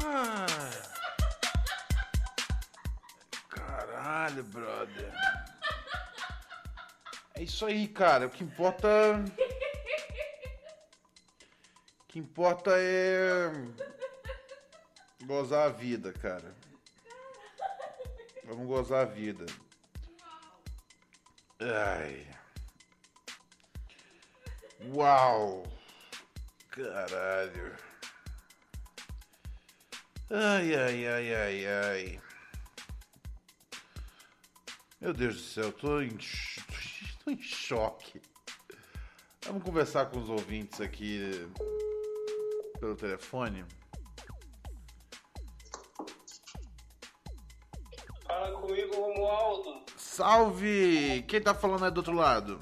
Cara. 0.00 0.46
Caralho, 3.48 4.42
brother. 4.44 5.12
É 7.34 7.42
isso 7.42 7.64
aí, 7.64 7.86
cara. 7.86 8.26
O 8.26 8.30
que 8.30 8.42
importa. 8.42 8.88
O 12.00 12.06
que 12.08 12.18
importa 12.18 12.72
é. 12.76 13.50
Gozar 15.24 15.66
a 15.66 15.68
vida, 15.68 16.12
cara. 16.12 16.54
Vamos 18.44 18.66
gozar 18.66 19.02
a 19.02 19.04
vida. 19.04 19.46
Ai. 21.60 22.24
Uau! 24.94 25.64
Caralho. 26.70 27.76
Ai, 30.30 30.74
ai, 30.76 31.06
ai, 31.06 31.34
ai, 31.34 31.66
ai. 31.66 32.20
Meu 35.00 35.12
Deus 35.12 35.34
do 35.34 35.40
céu, 35.40 35.72
tô 35.72 36.00
em, 36.00 36.16
tô 37.24 37.30
em 37.32 37.42
choque. 37.42 38.22
Vamos 39.44 39.64
conversar 39.64 40.06
com 40.06 40.20
os 40.20 40.28
ouvintes 40.28 40.80
aqui 40.80 41.48
pelo 42.78 42.94
telefone. 42.94 43.64
Fala 48.24 48.60
comigo, 48.60 48.94
Romualdo. 48.94 49.87
Salve! 50.18 51.22
Quem 51.28 51.40
tá 51.40 51.54
falando 51.54 51.84
aí 51.84 51.92
do 51.92 51.98
outro 51.98 52.12
lado? 52.12 52.60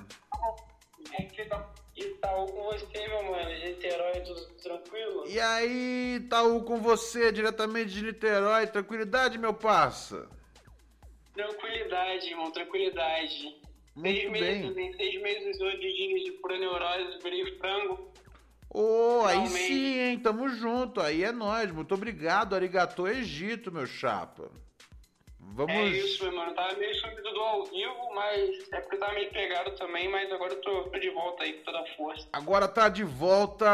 Itaú 1.96 2.46
com 2.48 2.64
você, 2.64 3.08
meu 3.08 3.22
mano. 3.22 3.48
Niterói, 3.64 4.20
tudo 4.20 4.44
tranquilo? 4.62 5.24
E 5.26 5.40
aí, 5.40 6.16
Itaú 6.16 6.62
com 6.64 6.76
você, 6.82 7.32
diretamente 7.32 7.92
de 7.92 8.02
Niterói. 8.02 8.66
Tranquilidade, 8.66 9.38
meu 9.38 9.54
parça? 9.54 10.28
Tranquilidade, 11.32 12.28
irmão, 12.28 12.50
tranquilidade. 12.50 13.56
Muito 13.94 14.20
seis 14.20 14.30
bem. 14.32 14.70
meses, 14.70 14.76
em 14.76 14.92
seis 14.98 15.22
meses, 15.22 15.58
oito 15.58 15.80
dias 15.80 16.24
de 16.24 16.32
pura 16.32 16.58
neurose, 16.58 17.18
virei 17.22 17.56
frango. 17.56 18.12
Ô, 18.68 19.22
aí 19.24 19.36
Finalmente. 19.36 19.66
sim, 19.66 19.98
hein? 20.00 20.18
Tamo 20.18 20.46
junto. 20.50 21.00
Aí 21.00 21.24
é 21.24 21.32
nóis. 21.32 21.72
Muito 21.72 21.94
obrigado. 21.94 22.54
Arigatô 22.54 23.08
Egito, 23.08 23.72
meu 23.72 23.86
chapa. 23.86 24.50
Vamos. 25.54 25.72
É 25.74 25.82
isso, 25.84 26.22
meu 26.24 26.36
mano. 26.36 26.54
Tava 26.54 26.74
meio 26.74 26.94
sumido 26.96 27.22
do 27.22 27.40
ao 27.40 27.64
vivo, 27.64 28.14
mas 28.14 28.72
é 28.72 28.80
porque 28.80 28.96
tava 28.96 29.14
meio 29.14 29.30
pegado 29.32 29.70
também, 29.76 30.08
mas 30.08 30.30
agora 30.32 30.52
eu 30.52 30.60
tô, 30.60 30.84
tô 30.84 30.98
de 30.98 31.10
volta 31.10 31.44
aí 31.44 31.54
com 31.54 31.64
toda 31.64 31.80
a 31.80 31.86
força. 31.96 32.28
Agora 32.32 32.68
tá 32.68 32.88
de 32.88 33.04
volta. 33.04 33.66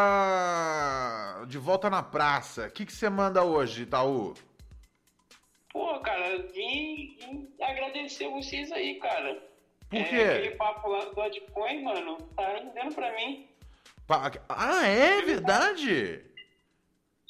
De 1.48 1.58
volta 1.58 1.90
na 1.90 2.02
praça. 2.02 2.66
O 2.66 2.70
que 2.70 2.90
você 2.92 3.08
manda 3.08 3.42
hoje, 3.44 3.82
Itaú? 3.82 4.34
Pô, 5.72 5.98
cara, 6.00 6.38
vim, 6.52 7.16
vim 7.18 7.54
agradecer 7.60 8.28
vocês 8.28 8.70
aí, 8.72 8.96
cara. 9.00 9.42
Por 9.88 9.98
é, 9.98 10.04
quê? 10.04 10.16
Aquele 10.16 10.50
papo 10.56 10.88
lá 10.88 11.04
do 11.04 11.14
Dogecoin, 11.14 11.82
mano, 11.82 12.16
tá 12.36 12.46
rendendo 12.56 12.94
pra 12.94 13.12
mim. 13.16 13.48
Pa- 14.06 14.30
Ah, 14.48 14.86
é 14.86 15.22
verdade? 15.22 16.24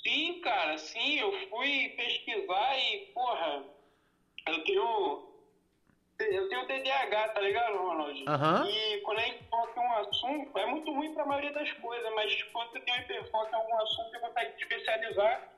Sim, 0.03 0.41
cara, 0.41 0.77
sim, 0.79 1.21
eu 1.21 1.33
fui 1.49 1.91
pesquisar 1.97 2.79
e, 2.79 3.07
porra, 3.15 3.65
eu 4.47 4.65
tenho. 4.65 5.23
Eu 6.21 6.49
tenho 6.49 6.67
TDAH, 6.67 7.29
tá 7.31 7.41
ligado, 7.41 7.77
Ronald? 7.79 8.25
Aham. 8.29 8.65
E 8.69 9.01
quando 9.01 9.19
a 9.19 9.23
gente 9.23 9.43
foca 9.51 9.81
em 9.81 9.85
um 9.85 9.93
assunto, 9.95 10.57
é 10.59 10.67
muito 10.67 10.93
ruim 10.93 11.13
pra 11.15 11.25
maioria 11.27 11.51
das 11.53 11.73
coisas, 11.73 12.13
mas 12.15 12.43
quando 12.53 12.71
você 12.71 12.81
tem 12.81 12.95
um 12.95 12.99
hiperfoco 12.99 13.51
em 13.51 13.55
algum 13.57 13.81
assunto, 13.83 14.11
você 14.11 14.19
consegue 14.21 14.53
especializar 14.57 15.49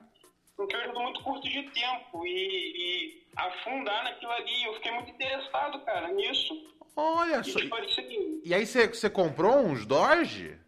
no 0.56 0.66
que 0.66 0.74
eu 0.76 0.90
uso 0.90 1.00
muito 1.00 1.22
curto 1.22 1.46
de 1.46 1.62
tempo 1.70 2.26
e, 2.26 2.30
e 2.30 3.22
afundar 3.36 4.04
naquilo 4.04 4.32
ali. 4.32 4.64
Eu 4.64 4.74
fiquei 4.74 4.92
muito 4.92 5.10
interessado, 5.10 5.78
cara, 5.84 6.08
nisso. 6.12 6.54
Olha 6.96 7.40
E 7.40 7.44
só. 7.52 7.58
tipo 7.58 7.74
assim, 7.76 8.40
E 8.42 8.54
aí 8.54 8.64
você 8.64 8.86
você 8.88 9.10
comprou 9.10 9.56
uns 9.58 9.84
Doge? 9.84 10.58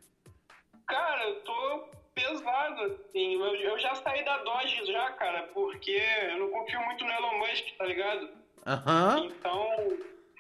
Cara, 0.87 1.25
eu 1.25 1.41
tô 1.43 1.89
pesado, 2.17 2.81
assim. 2.81 3.35
Eu, 3.35 3.55
eu 3.55 3.79
já 3.79 3.95
saí 3.97 4.25
da 4.25 4.39
Dodge 4.39 4.87
já, 4.87 5.13
cara, 5.13 5.43
porque 5.53 6.01
eu 6.31 6.39
não 6.39 6.49
confio 6.49 6.81
muito 6.81 7.05
no 7.05 7.13
Elon 7.13 7.39
Musk, 7.39 7.77
tá 7.77 7.85
ligado? 7.85 8.31
Aham. 8.67 9.27
Então, 9.27 9.69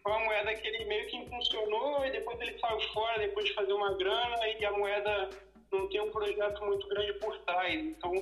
foi 0.02 0.12
uma 0.12 0.24
moeda 0.24 0.54
que 0.54 0.66
ele 0.66 0.86
meio 0.86 1.06
que 1.06 1.16
impulsionou 1.18 2.04
e 2.06 2.10
depois 2.10 2.40
ele 2.40 2.58
saiu 2.58 2.80
fora 2.92 3.18
depois 3.18 3.44
de 3.44 3.54
fazer 3.54 3.72
uma 3.74 3.94
grana 3.94 4.48
e 4.48 4.64
a 4.64 4.72
moeda 4.72 5.28
não 5.70 5.86
tem 5.90 6.00
um 6.00 6.10
projeto 6.10 6.64
muito 6.64 6.88
grande 6.88 7.12
por 7.14 7.38
trás. 7.40 7.74
Então, 7.74 8.12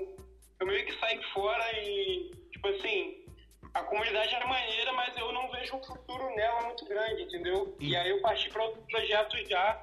eu 0.61 0.67
meio 0.67 0.85
que 0.85 0.99
saí 0.99 1.23
fora 1.33 1.65
e, 1.79 2.31
tipo 2.51 2.69
assim, 2.69 3.25
a 3.73 3.83
comunidade 3.85 4.35
era 4.35 4.47
maneira, 4.47 4.93
mas 4.93 5.17
eu 5.17 5.33
não 5.33 5.51
vejo 5.51 5.77
um 5.77 5.85
futuro 5.85 6.29
nela 6.35 6.63
muito 6.63 6.85
grande, 6.87 7.23
entendeu? 7.23 7.77
E, 7.79 7.95
aí 7.97 8.11
eu 8.11 8.21
parti 8.21 8.49
para 8.51 8.65
outros 8.65 8.85
projetos 8.87 9.49
já. 9.49 9.81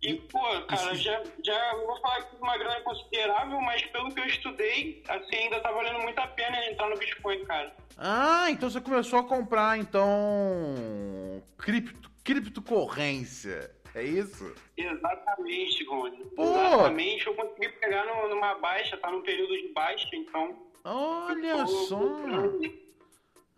E, 0.00 0.14
pô, 0.14 0.38
cara, 0.68 0.94
já, 0.94 1.22
já 1.44 1.74
vou 1.74 2.00
falar 2.00 2.22
que 2.22 2.36
uma 2.36 2.56
grana 2.56 2.80
considerável, 2.82 3.60
mas 3.60 3.82
pelo 3.86 4.14
que 4.14 4.20
eu 4.20 4.26
estudei, 4.26 5.02
assim, 5.08 5.34
ainda 5.36 5.60
tá 5.60 5.72
valendo 5.72 5.98
muito 6.00 6.18
a 6.20 6.26
pena 6.28 6.56
entrar 6.70 6.88
no 6.88 6.96
Bitcoin, 6.96 7.44
cara. 7.44 7.74
Ah, 7.96 8.46
então 8.48 8.70
você 8.70 8.80
começou 8.80 9.18
a 9.18 9.24
comprar, 9.24 9.76
então. 9.76 11.42
Cripto, 11.58 12.08
criptocorrência. 12.22 13.74
É 13.94 14.04
isso? 14.04 14.54
Exatamente, 14.76 15.84
Rony. 15.86 16.24
Pô! 16.36 16.44
Exatamente. 16.44 17.26
Eu 17.26 17.34
consegui 17.34 17.68
pegar 17.70 18.04
no- 18.06 18.28
numa 18.28 18.54
baixa, 18.54 18.96
tá 18.98 19.10
num 19.10 19.22
período 19.22 19.56
de 19.56 19.72
baixa, 19.72 20.08
então. 20.12 20.56
Olha 20.84 21.56
tô 21.58 21.66
só. 21.66 21.96
procurando. 21.98 22.87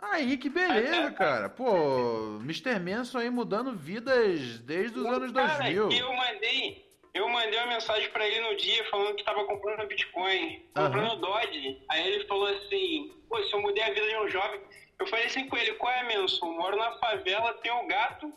Aí, 0.03 0.37
que 0.39 0.49
beleza, 0.49 1.11
cara. 1.13 1.49
Pô, 1.49 2.39
Mr. 2.43 2.79
Manson 2.81 3.19
aí 3.19 3.31
mudando 3.31 3.75
vidas 3.75 4.59
desde 4.61 4.99
os 4.99 5.07
anos 5.07 5.33
Cara, 5.33 5.59
2000. 5.59 5.91
e 5.91 5.99
eu 5.99 6.13
mandei, 6.15 6.87
eu 7.13 7.29
mandei 7.29 7.59
uma 7.59 7.67
mensagem 7.67 8.09
pra 8.11 8.27
ele 8.27 8.41
no 8.41 8.57
dia 8.57 8.83
falando 8.91 9.15
que 9.15 9.25
tava 9.25 9.45
comprando 9.45 9.87
Bitcoin, 9.87 10.65
comprando 10.75 11.21
Dodge. 11.21 11.79
Aí 11.91 12.09
ele 12.09 12.27
falou 12.27 12.47
assim, 12.47 13.13
pô, 13.29 13.43
se 13.43 13.53
eu 13.53 13.61
mudei 13.61 13.83
a 13.83 13.93
vida 13.93 14.09
de 14.09 14.17
um 14.17 14.29
jovem. 14.29 14.61
Eu 14.99 15.07
falei 15.07 15.27
assim 15.27 15.47
com 15.49 15.57
ele, 15.57 15.75
qual 15.75 15.93
é, 15.93 16.17
Manson? 16.17 16.53
Moro 16.53 16.77
na 16.77 16.93
favela, 16.99 17.55
tenho 17.63 17.81
um 17.81 17.87
gato 17.87 18.33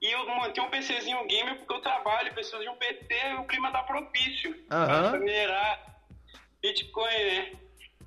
e 0.00 0.10
eu 0.10 0.26
montei 0.26 0.62
um 0.62 0.68
PCzinho 0.68 1.26
gamer 1.26 1.58
porque 1.58 1.74
eu 1.74 1.80
trabalho, 1.80 2.34
preciso 2.34 2.60
de 2.60 2.68
um 2.68 2.76
PC 2.76 3.06
e 3.30 3.34
o 3.34 3.44
clima 3.46 3.70
tá 3.70 3.82
propício 3.84 4.54
Aham. 4.70 5.10
pra 5.10 5.18
minerar 5.20 5.96
Bitcoin, 6.60 7.04
né? 7.04 7.52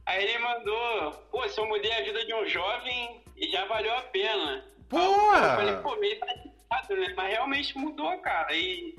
Aí 0.05 0.23
ele 0.23 0.37
mandou, 0.39 1.11
pô, 1.31 1.47
se 1.49 1.59
eu 1.59 1.65
mudei 1.65 1.91
a 1.91 2.03
vida 2.03 2.25
de 2.25 2.33
um 2.33 2.45
jovem, 2.47 3.23
já 3.51 3.65
valeu 3.65 3.93
a 3.95 4.01
pena. 4.03 4.65
Pô! 4.89 4.97
Eu 4.99 5.55
falei, 5.55 5.75
pô, 5.77 5.95
meio 5.97 6.19
tá 6.19 6.27
errado, 6.27 6.95
né? 6.95 7.13
Mas 7.17 7.31
realmente 7.31 7.77
mudou, 7.77 8.17
cara. 8.19 8.53
E, 8.55 8.95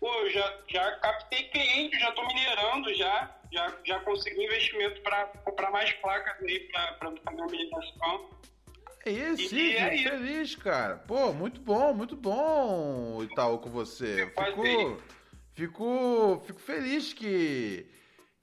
pô, 0.00 0.12
eu 0.20 0.30
já, 0.30 0.58
já 0.68 0.92
captei 0.98 1.44
cliente, 1.48 1.98
já 1.98 2.10
tô 2.12 2.26
minerando 2.26 2.92
já. 2.94 3.30
Já, 3.52 3.72
já 3.84 4.00
consegui 4.00 4.42
investimento 4.44 5.00
pra 5.02 5.26
comprar 5.44 5.70
mais 5.70 5.92
placas 5.92 6.34
aí 6.42 6.58
pra, 6.72 6.92
pra 6.94 7.12
fazer 7.24 7.40
a 7.40 7.46
mineração. 7.46 8.30
É 9.06 9.10
isso, 9.10 9.54
E 9.54 9.76
é 9.76 9.90
fico 9.90 9.94
isso. 9.94 10.08
feliz, 10.08 10.56
cara. 10.56 10.96
Pô, 10.96 11.32
muito 11.32 11.60
bom, 11.60 11.94
muito 11.94 12.16
bom, 12.16 13.22
Itaú, 13.22 13.58
com 13.58 13.70
você. 13.70 14.26
Fico, 14.26 15.02
fico, 15.54 16.42
fico 16.46 16.58
feliz 16.58 17.12
que, 17.12 17.86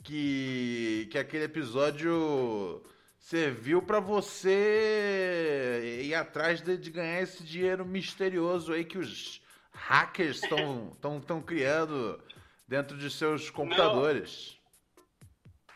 que, 0.03 1.07
que 1.11 1.17
aquele 1.17 1.45
episódio 1.45 2.81
serviu 3.19 3.81
pra 3.81 3.99
você 3.99 6.01
ir 6.03 6.13
atrás 6.15 6.61
de, 6.61 6.77
de 6.77 6.89
ganhar 6.91 7.21
esse 7.21 7.43
dinheiro 7.43 7.85
misterioso 7.85 8.73
aí 8.73 8.83
que 8.83 8.97
os 8.97 9.41
hackers 9.71 10.43
estão 10.43 11.21
tão 11.25 11.41
criando 11.41 12.19
dentro 12.67 12.97
de 12.97 13.09
seus 13.09 13.49
computadores. 13.49 14.57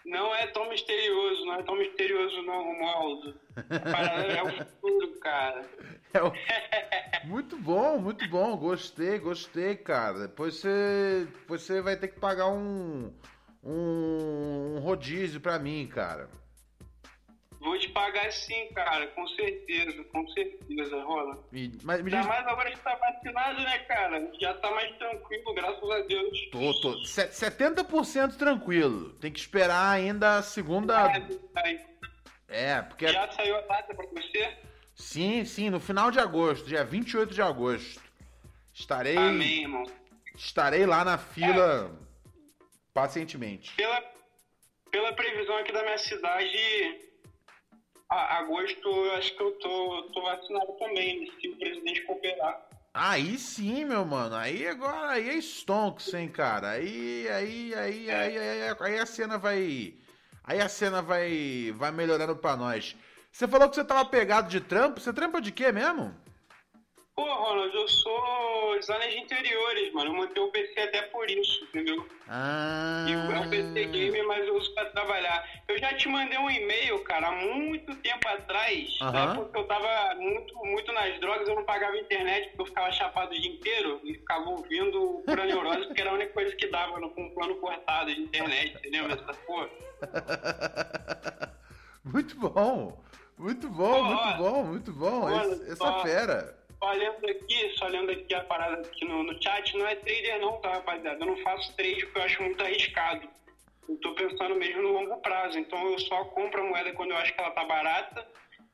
Não 0.06 0.36
é 0.36 0.46
tão 0.48 0.70
misterioso, 0.70 1.46
não 1.46 1.54
é 1.56 1.64
tão 1.64 1.76
misterioso 1.78 2.42
não, 2.44 2.64
Romualdo. 2.64 3.40
É 4.36 4.44
o 4.44 4.66
futuro, 4.66 5.20
cara. 5.20 5.66
É 6.14 6.22
o- 6.24 6.32
Muito 7.28 7.58
bom, 7.58 7.98
muito 7.98 8.28
bom. 8.30 8.56
Gostei, 8.56 9.18
gostei, 9.18 9.76
cara. 9.76 10.28
Depois 10.28 10.56
você, 10.58 11.28
depois 11.40 11.64
você 11.64 11.82
vai 11.82 11.98
ter 11.98 12.10
que 12.10 12.20
pagar 12.20 12.50
um, 12.50 13.12
um, 13.66 14.76
um 14.76 14.80
rodízio 14.80 15.42
pra 15.42 15.58
mim, 15.60 15.88
cara. 15.88 16.30
Vou 17.60 17.80
te 17.80 17.90
pagar 17.90 18.32
sim, 18.32 18.68
cara, 18.76 19.08
com 19.08 19.28
certeza, 19.30 20.04
com 20.06 20.28
certeza, 20.30 21.04
rola. 21.04 21.44
E, 21.52 21.72
mas 21.82 22.00
me 22.04 22.14
Ainda 22.14 22.20
diz, 22.20 22.28
mais 22.28 22.46
agora 22.48 22.70
que 22.72 22.80
tá 22.80 22.96
vacinado, 22.96 23.60
né, 23.64 23.80
cara? 23.80 24.32
Já 24.40 24.54
tá 24.54 24.70
mais 24.70 24.96
tranquilo, 24.98 25.54
graças 25.56 25.90
a 25.90 26.00
Deus. 26.02 26.50
tô, 26.52 26.80
tô, 26.80 27.04
se- 27.06 27.28
70% 27.30 28.36
tranquilo. 28.38 29.10
Tem 29.14 29.32
que 29.32 29.40
esperar 29.40 29.90
ainda 29.90 30.38
a 30.38 30.44
segunda. 30.44 31.12
É, 32.48 32.84
porque. 32.84 33.08
Já 33.08 33.32
saiu 33.32 33.56
a 33.58 33.62
data 33.62 33.96
pra 33.96 34.06
você? 34.06 34.58
Sim, 34.94 35.44
sim, 35.44 35.72
no 35.72 35.80
final 35.80 36.12
de 36.12 36.20
agosto, 36.20 36.68
dia 36.68 36.84
28 36.86 37.34
de 37.34 37.42
agosto. 37.42 38.00
Estarei. 38.72 39.18
Amém, 39.18 39.64
irmão. 39.64 39.84
Estarei 40.36 40.86
lá 40.86 41.04
na 41.04 41.18
fila 41.18 41.92
pacientemente. 42.96 43.76
Pela, 43.76 44.02
pela 44.90 45.14
previsão 45.14 45.58
aqui 45.58 45.74
da 45.74 45.84
minha 45.84 45.98
cidade, 45.98 47.02
a, 48.10 48.38
agosto 48.38 48.88
eu 48.88 49.12
acho 49.16 49.36
que 49.36 49.44
eu 49.44 49.52
tô, 49.60 50.04
tô 50.14 50.22
vacinado 50.22 50.72
também, 50.80 51.30
se 51.40 51.50
o 51.50 51.58
presidente 51.58 52.02
cooperar. 52.04 52.66
Aí 52.94 53.38
sim, 53.38 53.84
meu 53.84 54.06
mano. 54.06 54.38
Aí 54.38 54.66
agora 54.66 55.12
aí 55.12 55.30
é 55.30 55.38
stonks, 55.42 56.14
hein, 56.14 56.30
cara. 56.30 56.70
Aí, 56.70 57.28
aí, 57.28 57.76
aí, 57.76 58.10
aí, 58.10 58.40
aí, 58.40 58.76
aí 58.80 59.00
a 59.00 59.06
cena 59.06 59.38
vai. 59.38 59.94
Aí 60.42 60.62
a 60.62 60.70
cena 60.70 61.02
vai, 61.02 61.74
vai 61.76 61.92
melhorando 61.92 62.38
pra 62.38 62.56
nós. 62.56 62.96
Você 63.30 63.46
falou 63.50 63.68
que 63.68 63.76
você 63.76 63.84
tava 63.84 64.06
pegado 64.06 64.48
de 64.48 64.62
trampo. 64.62 65.02
Você 65.02 65.12
trampa 65.12 65.42
de 65.42 65.52
quê 65.52 65.74
mesmo? 65.74 66.16
Pô, 67.16 67.24
Ronald, 67.24 67.74
eu 67.74 67.88
sou 67.88 68.78
designer 68.78 69.10
de 69.10 69.20
interiores, 69.20 69.94
mano. 69.94 70.10
Eu 70.10 70.16
montei 70.16 70.44
o 70.44 70.52
PC 70.52 70.78
até 70.82 71.02
por 71.04 71.30
isso, 71.32 71.64
entendeu? 71.64 72.06
Ah. 72.28 73.06
E 73.08 73.14
é 73.14 73.40
um 73.40 73.50
PC 73.50 73.86
gamer, 73.86 74.28
mas 74.28 74.46
eu 74.46 74.58
uso 74.58 74.74
pra 74.74 74.84
trabalhar. 74.90 75.48
Eu 75.66 75.78
já 75.78 75.94
te 75.94 76.10
mandei 76.10 76.38
um 76.38 76.50
e-mail, 76.50 77.02
cara, 77.06 77.30
há 77.30 77.32
muito 77.32 77.96
tempo 77.96 78.28
atrás, 78.28 78.98
Aham. 79.02 79.12
na 79.14 79.32
época 79.32 79.50
que 79.50 79.58
eu 79.58 79.64
tava 79.64 80.16
muito, 80.16 80.54
muito 80.66 80.92
nas 80.92 81.18
drogas, 81.22 81.48
eu 81.48 81.56
não 81.56 81.64
pagava 81.64 81.96
internet, 81.98 82.50
porque 82.50 82.64
eu 82.64 82.66
ficava 82.66 82.92
chapado 82.92 83.32
o 83.32 83.40
dia 83.40 83.50
inteiro 83.50 84.02
e 84.04 84.16
ficava 84.16 84.50
ouvindo 84.50 85.24
pura 85.26 85.46
neurose, 85.46 85.86
porque 85.86 86.02
era 86.02 86.10
a 86.10 86.16
única 86.16 86.34
coisa 86.34 86.54
que 86.54 86.68
dava 86.68 87.00
no, 87.00 87.12
com 87.12 87.28
um 87.28 87.30
plano 87.30 87.56
cortado 87.56 88.14
de 88.14 88.20
internet, 88.20 88.76
entendeu? 88.76 89.06
Essa 89.06 89.34
porra. 89.46 89.70
Muito 92.04 92.36
bom. 92.38 93.02
Muito 93.38 93.70
bom, 93.70 93.92
Pô, 93.92 94.04
muito 94.04 94.22
ó, 94.22 94.34
bom, 94.38 94.64
muito 94.64 94.94
bom. 94.94 95.30
Essa 95.68 96.04
fera. 96.04 96.65
Só 96.80 96.90
olhando 96.90 97.26
aqui, 97.30 97.70
só 97.78 97.86
olhando 97.86 98.12
aqui 98.12 98.34
a 98.34 98.44
parada 98.44 98.82
aqui 98.82 99.06
no, 99.06 99.24
no 99.24 99.42
chat, 99.42 99.76
não 99.78 99.88
é 99.88 99.96
trader 99.96 100.40
não, 100.40 100.60
tá, 100.60 100.74
rapaziada? 100.74 101.24
Eu 101.24 101.28
não 101.28 101.38
faço 101.38 101.76
trade 101.76 102.06
porque 102.06 102.20
eu 102.20 102.24
acho 102.24 102.42
muito 102.44 102.64
arriscado. 102.64 103.28
Eu 103.88 103.98
tô 103.98 104.14
pensando 104.14 104.56
mesmo 104.56 104.82
no 104.82 104.92
longo 104.94 105.18
prazo, 105.22 105.58
então 105.60 105.92
eu 105.92 106.00
só 106.00 106.26
compro 106.26 106.62
a 106.62 106.66
moeda 106.66 106.92
quando 106.94 107.12
eu 107.12 107.18
acho 107.18 107.34
que 107.34 107.40
ela 107.40 107.52
tá 107.52 107.64
barata 107.66 108.28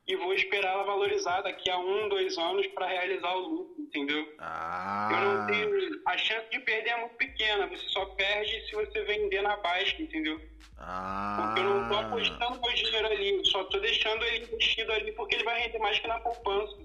e 0.08 0.16
vou 0.16 0.32
esperar 0.34 0.72
ela 0.72 0.84
valorizar 0.84 1.42
daqui 1.42 1.70
a 1.70 1.78
um, 1.78 2.08
dois 2.08 2.36
anos 2.38 2.66
para 2.68 2.86
realizar 2.86 3.32
o 3.34 3.40
lucro, 3.40 3.74
entendeu? 3.78 4.18
Eu 4.18 4.24
não 4.26 4.36
Ah. 4.40 5.46
tenho. 5.48 5.70
A 6.06 6.18
chance 6.18 6.48
de 6.50 6.58
perder 6.60 6.90
é 6.90 6.96
muito 6.96 7.14
pequena, 7.16 7.66
você 7.68 7.86
só 7.90 8.04
perde 8.06 8.66
se 8.66 8.74
você 8.74 9.02
vender 9.04 9.42
na 9.42 9.56
baixa, 9.58 10.02
entendeu? 10.02 10.40
Ah. 10.78 11.36
Porque 11.40 11.60
eu 11.60 11.64
não 11.64 11.88
tô 11.88 11.94
apostando 11.94 12.60
meu 12.60 12.72
dinheiro 12.74 13.06
ali, 13.06 13.36
eu 13.36 13.44
só 13.44 13.62
tô 13.64 13.78
deixando 13.78 14.24
ele 14.24 14.44
investido 14.46 14.92
ali 14.92 15.12
porque 15.12 15.36
ele 15.36 15.44
vai 15.44 15.60
render 15.60 15.78
mais 15.78 15.98
que 16.00 16.08
na 16.08 16.18
poupança. 16.20 16.76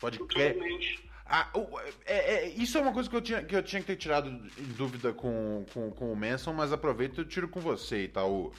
Pode 0.00 0.18
crer. 0.26 0.56
Ah, 1.26 1.48
é- 2.04 2.34
é- 2.34 2.48
isso 2.48 2.76
é 2.76 2.80
uma 2.82 2.92
coisa 2.92 3.08
que 3.08 3.16
eu 3.16 3.22
tinha 3.22 3.42
que, 3.42 3.56
eu 3.56 3.62
tinha 3.62 3.80
que 3.80 3.86
ter 3.86 3.96
tirado 3.96 4.28
em 4.28 4.64
dúvida 4.76 5.12
com, 5.12 5.64
com, 5.72 5.90
com 5.90 6.12
o 6.12 6.16
Manson, 6.16 6.52
mas 6.52 6.72
aproveito 6.72 7.22
e 7.22 7.24
tiro 7.24 7.48
com 7.48 7.60
você, 7.60 8.04
Itaú. 8.04 8.52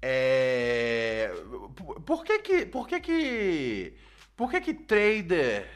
É, 0.00 1.32
por- 1.74 2.00
que 2.24 2.38
que. 2.40 2.66
Por 2.66 2.86
que 2.86 3.00
que. 3.00 3.94
Por 4.36 4.50
que 4.50 4.60
que 4.60 4.74
trader 4.74 5.66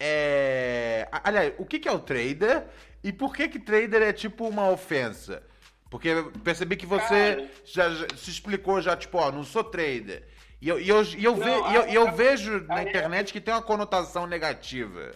É... 0.00 1.08
Aliás, 1.24 1.54
o 1.58 1.64
que, 1.64 1.78
que 1.78 1.88
é 1.88 1.92
o 1.92 1.98
trader 1.98 2.64
e 3.02 3.12
por 3.12 3.34
que 3.34 3.48
que 3.48 3.58
trader 3.58 4.02
é 4.02 4.12
tipo 4.12 4.46
uma 4.48 4.68
ofensa? 4.70 5.42
Porque 5.90 6.10
percebi 6.44 6.76
que 6.76 6.84
você 6.86 7.48
já, 7.64 7.88
já 7.90 8.06
se 8.16 8.30
explicou 8.30 8.80
já, 8.80 8.96
tipo, 8.96 9.18
ó, 9.18 9.32
não 9.32 9.42
sou 9.42 9.64
trader. 9.64 10.22
E 10.60 10.68
eu, 10.68 10.80
e 10.80 10.88
eu, 10.88 11.02
e 11.04 11.24
eu, 11.24 11.34
ve- 11.36 11.44
Não, 11.44 11.74
eu, 11.74 11.82
eu 11.88 12.08
a- 12.08 12.10
vejo 12.10 12.60
na 12.66 12.76
a- 12.76 12.82
internet 12.82 13.32
que 13.32 13.40
tem 13.40 13.54
uma 13.54 13.62
conotação 13.62 14.26
negativa. 14.26 15.12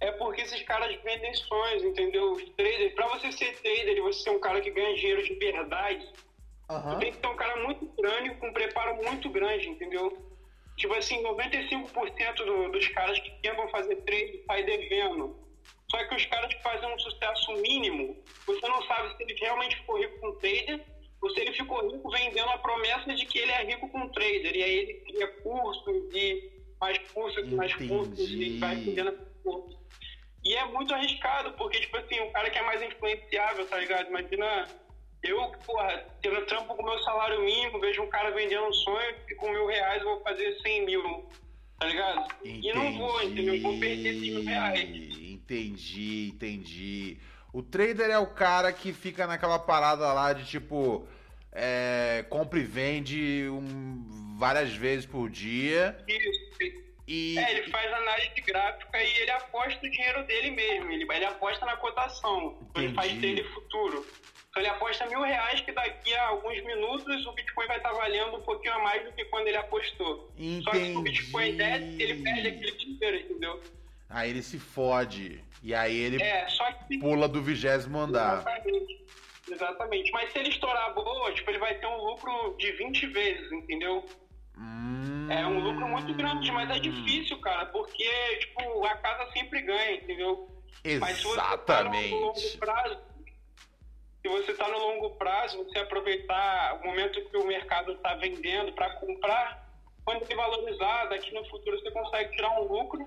É 0.00 0.10
porque 0.12 0.40
esses 0.40 0.62
caras 0.62 0.96
vendem 1.02 1.34
sonhos, 1.34 1.84
entendeu? 1.84 2.32
Os 2.32 2.42
traders, 2.50 2.94
pra 2.94 3.06
você 3.08 3.30
ser 3.32 3.52
trader 3.60 3.96
e 3.96 4.00
você 4.00 4.22
ser 4.22 4.30
um 4.30 4.40
cara 4.40 4.60
que 4.62 4.70
ganha 4.70 4.94
dinheiro 4.96 5.22
de 5.22 5.34
verdade, 5.34 6.08
tu 6.66 6.98
tem 6.98 7.12
que 7.12 7.18
ser 7.20 7.26
um 7.26 7.36
cara 7.36 7.56
muito 7.62 7.86
crânio, 7.88 8.34
com 8.36 8.48
um 8.48 8.52
preparo 8.52 8.96
muito 9.04 9.28
grande, 9.28 9.68
entendeu? 9.68 10.16
Tipo 10.78 10.94
assim, 10.94 11.22
95% 11.22 12.34
do, 12.36 12.72
dos 12.72 12.88
caras 12.88 13.18
que 13.18 13.30
tentam 13.42 13.68
fazer 13.68 13.96
trade 13.96 14.42
saem 14.46 14.64
devendo. 14.64 15.36
Só 15.90 16.02
que 16.08 16.14
os 16.14 16.24
caras 16.26 16.54
que 16.54 16.62
fazem 16.62 16.90
um 16.94 16.98
sucesso 16.98 17.52
mínimo, 17.60 18.16
você 18.46 18.66
não 18.66 18.80
sabe 18.86 19.14
se 19.16 19.22
ele 19.24 19.34
realmente 19.34 19.76
ficou 19.76 19.98
rico 19.98 20.18
com 20.20 20.32
trader 20.36 20.80
ou 21.20 21.30
se 21.30 21.40
ele 21.40 21.52
ficou 21.52 21.90
rico 21.90 22.10
vendendo 22.10 22.48
a 22.48 22.58
promessa 22.58 23.14
de 23.14 23.26
que 23.26 23.38
ele 23.38 23.52
é 23.52 23.64
rico 23.64 23.88
com 23.88 24.08
trader. 24.08 24.56
E 24.56 24.62
aí 24.62 24.74
ele 24.74 24.94
cria 24.94 25.28
cursos 25.42 26.14
e 26.14 26.50
mais 26.80 26.98
cursos 27.12 27.46
e 27.46 27.54
mais 27.54 27.74
cursos 27.74 28.30
e 28.30 28.58
vai 28.58 28.76
vendendo 28.76 29.12
cursos. 29.42 29.78
E 30.42 30.54
é 30.54 30.64
muito 30.66 30.94
arriscado, 30.94 31.52
porque, 31.52 31.80
tipo 31.80 31.96
assim, 31.98 32.18
o 32.20 32.32
cara 32.32 32.48
que 32.48 32.58
é 32.58 32.62
mais 32.62 32.80
influenciável, 32.82 33.66
tá 33.66 33.76
ligado? 33.78 34.08
Imagina 34.08 34.66
eu, 35.22 35.36
porra, 35.66 36.06
tendo 36.22 36.46
trampo 36.46 36.74
com 36.74 36.82
meu 36.82 36.98
salário 37.00 37.42
mínimo, 37.42 37.78
vejo 37.78 38.02
um 38.02 38.08
cara 38.08 38.30
vendendo 38.30 38.66
um 38.66 38.72
sonho 38.72 39.14
e 39.28 39.34
com 39.34 39.50
mil 39.50 39.66
reais 39.66 40.00
eu 40.02 40.08
vou 40.08 40.22
fazer 40.22 40.58
100 40.62 40.86
mil, 40.86 41.28
tá 41.78 41.86
ligado? 41.86 42.34
E 42.42 42.72
não 42.72 42.96
vou, 42.96 43.22
entendeu? 43.22 43.54
Eu 43.54 43.62
vou 43.62 43.78
perder 43.78 44.16
esses 44.16 44.22
mil 44.22 44.44
reais. 44.44 44.80
Entendi, 44.80 46.30
entendi. 46.34 47.18
O 47.52 47.62
trader 47.62 48.10
é 48.10 48.18
o 48.18 48.26
cara 48.28 48.72
que 48.72 48.92
fica 48.92 49.26
naquela 49.26 49.58
parada 49.58 50.12
lá 50.12 50.32
de 50.32 50.44
tipo. 50.44 51.06
É, 51.52 52.24
compra 52.30 52.60
e 52.60 52.62
vende 52.62 53.48
um- 53.50 54.36
várias 54.38 54.72
vezes 54.72 55.04
por 55.04 55.28
dia. 55.28 55.98
Isso. 56.06 56.80
E, 57.08 57.36
É, 57.36 57.50
ele 57.58 57.70
faz 57.72 57.92
análise 57.92 58.40
gráfica 58.46 59.02
e 59.02 59.16
ele 59.18 59.30
aposta 59.32 59.84
o 59.84 59.90
dinheiro 59.90 60.24
dele 60.26 60.52
mesmo. 60.52 60.92
Ele, 60.92 61.04
ele 61.12 61.24
aposta 61.24 61.66
na 61.66 61.76
cotação. 61.76 62.56
Então 62.70 62.84
ele 62.84 62.94
faz 62.94 63.10
Entendi. 63.10 63.34
trade 63.42 63.52
futuro. 63.52 64.06
Então 64.48 64.62
ele 64.62 64.68
aposta 64.68 65.06
mil 65.06 65.22
reais 65.22 65.60
que 65.60 65.72
daqui 65.72 66.14
a 66.14 66.26
alguns 66.28 66.64
minutos 66.64 67.26
o 67.26 67.32
Bitcoin 67.32 67.66
vai 67.66 67.78
estar 67.78 67.92
valendo 67.92 68.36
um 68.36 68.42
pouquinho 68.42 68.74
a 68.74 68.78
mais 68.84 69.04
do 69.04 69.12
que 69.12 69.24
quando 69.24 69.48
ele 69.48 69.56
apostou. 69.56 70.32
Só 70.62 70.70
que 70.70 70.84
se 70.86 70.92
o 70.96 71.02
Bitcoin 71.02 71.56
desce, 71.56 72.00
ele 72.00 72.22
perde 72.22 72.46
aquele 72.48 72.72
dinheiro, 72.76 73.16
entendeu? 73.16 73.60
Aí 74.08 74.30
ele 74.30 74.42
se 74.42 74.58
fode. 74.60 75.42
E 75.62 75.74
aí 75.74 75.96
ele 75.96 76.22
É, 76.22 76.46
que 76.88 76.98
pula 76.98 77.28
do 77.28 77.42
vigésimo 77.42 77.98
andar. 77.98 78.40
Exatamente. 78.40 79.04
Exatamente. 79.50 80.12
Mas 80.12 80.32
se 80.32 80.38
ele 80.38 80.48
estourar 80.50 80.86
a 80.86 80.90
boa, 80.90 81.32
tipo, 81.32 81.50
ele 81.50 81.58
vai 81.58 81.74
ter 81.74 81.86
um 81.86 81.96
lucro 82.04 82.56
de 82.58 82.72
20 82.72 83.06
vezes, 83.08 83.52
entendeu? 83.52 84.04
É 85.28 85.46
um 85.46 85.60
lucro 85.60 85.86
muito 85.88 86.12
grande, 86.14 86.50
mas 86.50 86.68
é 86.70 86.78
difícil, 86.78 87.38
cara, 87.40 87.66
porque, 87.66 88.36
tipo, 88.38 88.84
a 88.84 88.96
casa 88.96 89.30
sempre 89.32 89.62
ganha, 89.62 89.94
entendeu? 89.94 90.48
Mas 90.98 91.18
se 91.18 91.24
você 91.24 91.36
tá 91.36 91.44
no 91.44 91.54
Exatamente. 91.54 92.14
longo 92.14 92.58
prazo, 92.58 92.98
se 94.22 94.28
você 94.28 94.54
tá 94.54 94.68
no 94.68 94.78
longo 94.78 95.10
prazo, 95.16 95.64
você 95.64 95.78
aproveitar 95.78 96.80
o 96.80 96.86
momento 96.86 97.24
que 97.30 97.36
o 97.36 97.46
mercado 97.46 97.92
está 97.92 98.14
vendendo 98.16 98.72
para 98.72 98.90
comprar, 98.96 99.70
quando 100.04 100.22
ele 100.24 100.34
valorizar, 100.34 101.06
daqui 101.06 101.32
no 101.32 101.44
futuro 101.48 101.78
você 101.78 101.90
consegue 101.90 102.34
tirar 102.34 102.60
um 102.60 102.64
lucro 102.64 103.06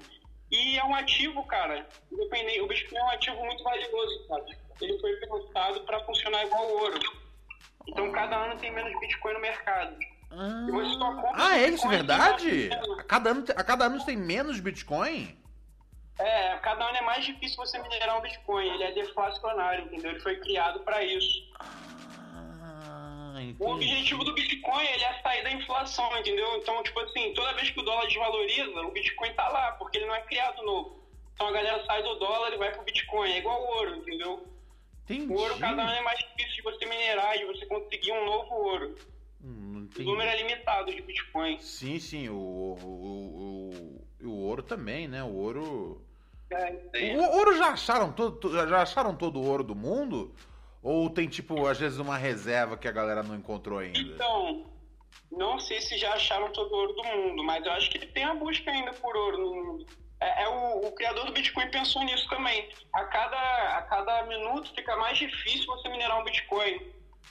e 0.53 0.77
é 0.77 0.85
um 0.85 0.93
ativo, 0.93 1.43
cara. 1.47 1.87
Independente, 2.11 2.61
o 2.61 2.67
Bitcoin 2.67 2.97
é 2.99 3.03
um 3.03 3.09
ativo 3.09 3.43
muito 3.43 3.63
valioso, 3.63 4.27
cara. 4.27 4.45
Ele 4.79 4.99
foi 4.99 5.15
pensado 5.15 5.81
para 5.81 5.99
funcionar 6.01 6.45
igual 6.45 6.63
o 6.63 6.79
ouro. 6.81 6.99
Então 7.87 8.11
cada 8.11 8.35
ano 8.35 8.59
tem 8.59 8.71
menos 8.71 8.97
Bitcoin 8.99 9.33
no 9.33 9.39
mercado. 9.39 9.97
E 10.31 10.71
você 10.71 10.93
só 10.97 11.15
compra 11.15 11.31
Ah, 11.35 11.57
é 11.57 11.67
isso, 11.69 11.87
verdade? 11.87 12.69
A 12.99 13.03
cada 13.03 13.31
ano, 13.31 13.45
a 13.55 13.63
cada 13.63 13.85
ano 13.85 14.05
tem 14.05 14.15
menos 14.15 14.59
Bitcoin? 14.59 15.37
É, 16.19 16.55
cada 16.57 16.85
ano 16.85 16.97
é 16.97 17.01
mais 17.01 17.25
difícil 17.25 17.57
você 17.57 17.79
minerar 17.79 18.19
um 18.19 18.21
Bitcoin. 18.21 18.67
Ele 18.67 18.83
é 18.83 18.91
deflacionário, 18.91 19.85
entendeu? 19.85 20.11
Ele 20.11 20.19
foi 20.19 20.39
criado 20.39 20.81
para 20.81 21.03
isso. 21.03 21.51
O 23.59 23.71
objetivo 23.71 24.23
do 24.23 24.33
Bitcoin 24.33 24.85
ele 24.85 25.03
é 25.03 25.21
sair 25.21 25.43
da 25.43 25.51
inflação, 25.51 26.17
entendeu? 26.17 26.57
Então, 26.57 26.81
tipo 26.83 26.99
assim, 27.01 27.33
toda 27.33 27.53
vez 27.53 27.69
que 27.69 27.79
o 27.79 27.83
dólar 27.83 28.07
desvaloriza, 28.07 28.81
o 28.81 28.91
Bitcoin 28.91 29.33
tá 29.33 29.47
lá, 29.49 29.71
porque 29.73 29.97
ele 29.97 30.05
não 30.05 30.15
é 30.15 30.21
criado 30.21 30.63
novo. 30.63 31.03
Então 31.33 31.47
a 31.47 31.51
galera 31.51 31.85
sai 31.85 32.03
do 32.03 32.15
dólar 32.15 32.53
e 32.53 32.57
vai 32.57 32.71
pro 32.71 32.83
Bitcoin. 32.83 33.31
É 33.31 33.37
igual 33.39 33.61
o 33.61 33.65
ouro, 33.77 33.95
entendeu? 33.95 34.47
O 35.29 35.33
ouro 35.33 35.57
cada 35.57 35.81
ano 35.81 35.91
é 35.91 36.01
mais 36.01 36.19
difícil 36.19 36.55
de 36.55 36.61
você 36.61 36.85
minerar, 36.85 37.37
de 37.37 37.45
você 37.45 37.65
conseguir 37.65 38.11
um 38.11 38.25
novo 38.25 38.53
ouro. 38.55 38.95
O 39.43 40.01
número 40.01 40.29
é 40.29 40.37
limitado 40.37 40.93
de 40.93 41.01
Bitcoin. 41.01 41.59
Sim, 41.59 41.99
sim, 41.99 42.29
o, 42.29 42.35
o, 42.35 44.01
o, 44.21 44.27
o 44.27 44.47
ouro 44.47 44.63
também, 44.63 45.07
né? 45.07 45.23
O 45.23 45.33
ouro. 45.33 46.01
É, 46.49 47.15
O 47.17 47.37
ouro 47.37 47.57
já 47.57 47.69
acharam 47.69 48.11
todo, 48.11 48.53
já 48.53 48.81
acharam 48.81 49.15
todo 49.15 49.39
o 49.39 49.45
ouro 49.45 49.63
do 49.63 49.75
mundo? 49.75 50.33
Ou 50.83 51.09
tem, 51.09 51.29
tipo, 51.29 51.65
às 51.65 51.79
vezes 51.79 51.97
uma 51.97 52.17
reserva 52.17 52.75
que 52.75 52.89
a 52.89 52.91
galera 52.91 53.23
não 53.23 53.35
encontrou 53.35 53.79
ainda? 53.79 53.97
Então, 53.97 54.65
não 55.31 55.57
sei 55.57 55.79
se 55.79 55.97
já 55.97 56.13
acharam 56.13 56.51
todo 56.51 56.71
o 56.73 56.75
ouro 56.75 56.93
do 56.93 57.03
mundo, 57.05 57.43
mas 57.43 57.65
eu 57.65 57.71
acho 57.71 57.89
que 57.89 58.05
tem 58.05 58.25
a 58.25 58.35
busca 58.35 58.69
ainda 58.69 58.91
por 58.93 59.15
ouro 59.15 59.37
no 59.37 59.55
mundo. 59.55 59.85
É, 60.19 60.43
é 60.43 60.49
o, 60.49 60.87
o 60.87 60.91
criador 60.91 61.25
do 61.25 61.31
Bitcoin 61.31 61.71
pensou 61.71 62.03
nisso 62.03 62.27
também. 62.29 62.69
A 62.93 63.05
cada, 63.05 63.77
a 63.77 63.81
cada 63.83 64.23
minuto 64.23 64.73
fica 64.75 64.95
mais 64.97 65.17
difícil 65.17 65.65
você 65.67 65.87
minerar 65.87 66.19
um 66.19 66.25
Bitcoin. 66.25 66.81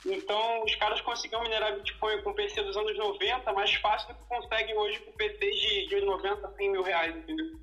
Então, 0.07 0.65
os 0.65 0.75
caras 0.77 1.01
conseguiam 1.03 1.43
minerar 1.43 1.77
Bitcoin 1.77 2.23
com 2.23 2.33
PC 2.33 2.63
dos 2.63 2.77
anos 2.77 2.97
90 2.97 3.53
mais 3.53 3.73
fácil 3.75 4.09
do 4.09 4.15
que 4.15 4.25
conseguem 4.25 4.77
hoje 4.77 4.99
com 5.01 5.13
PCs 5.13 5.61
de, 5.61 5.89
de 5.89 6.01
90 6.01 6.47
a 6.47 6.53
100 6.53 6.73
mil 6.73 6.83
reais, 6.83 7.15
entendeu? 7.15 7.61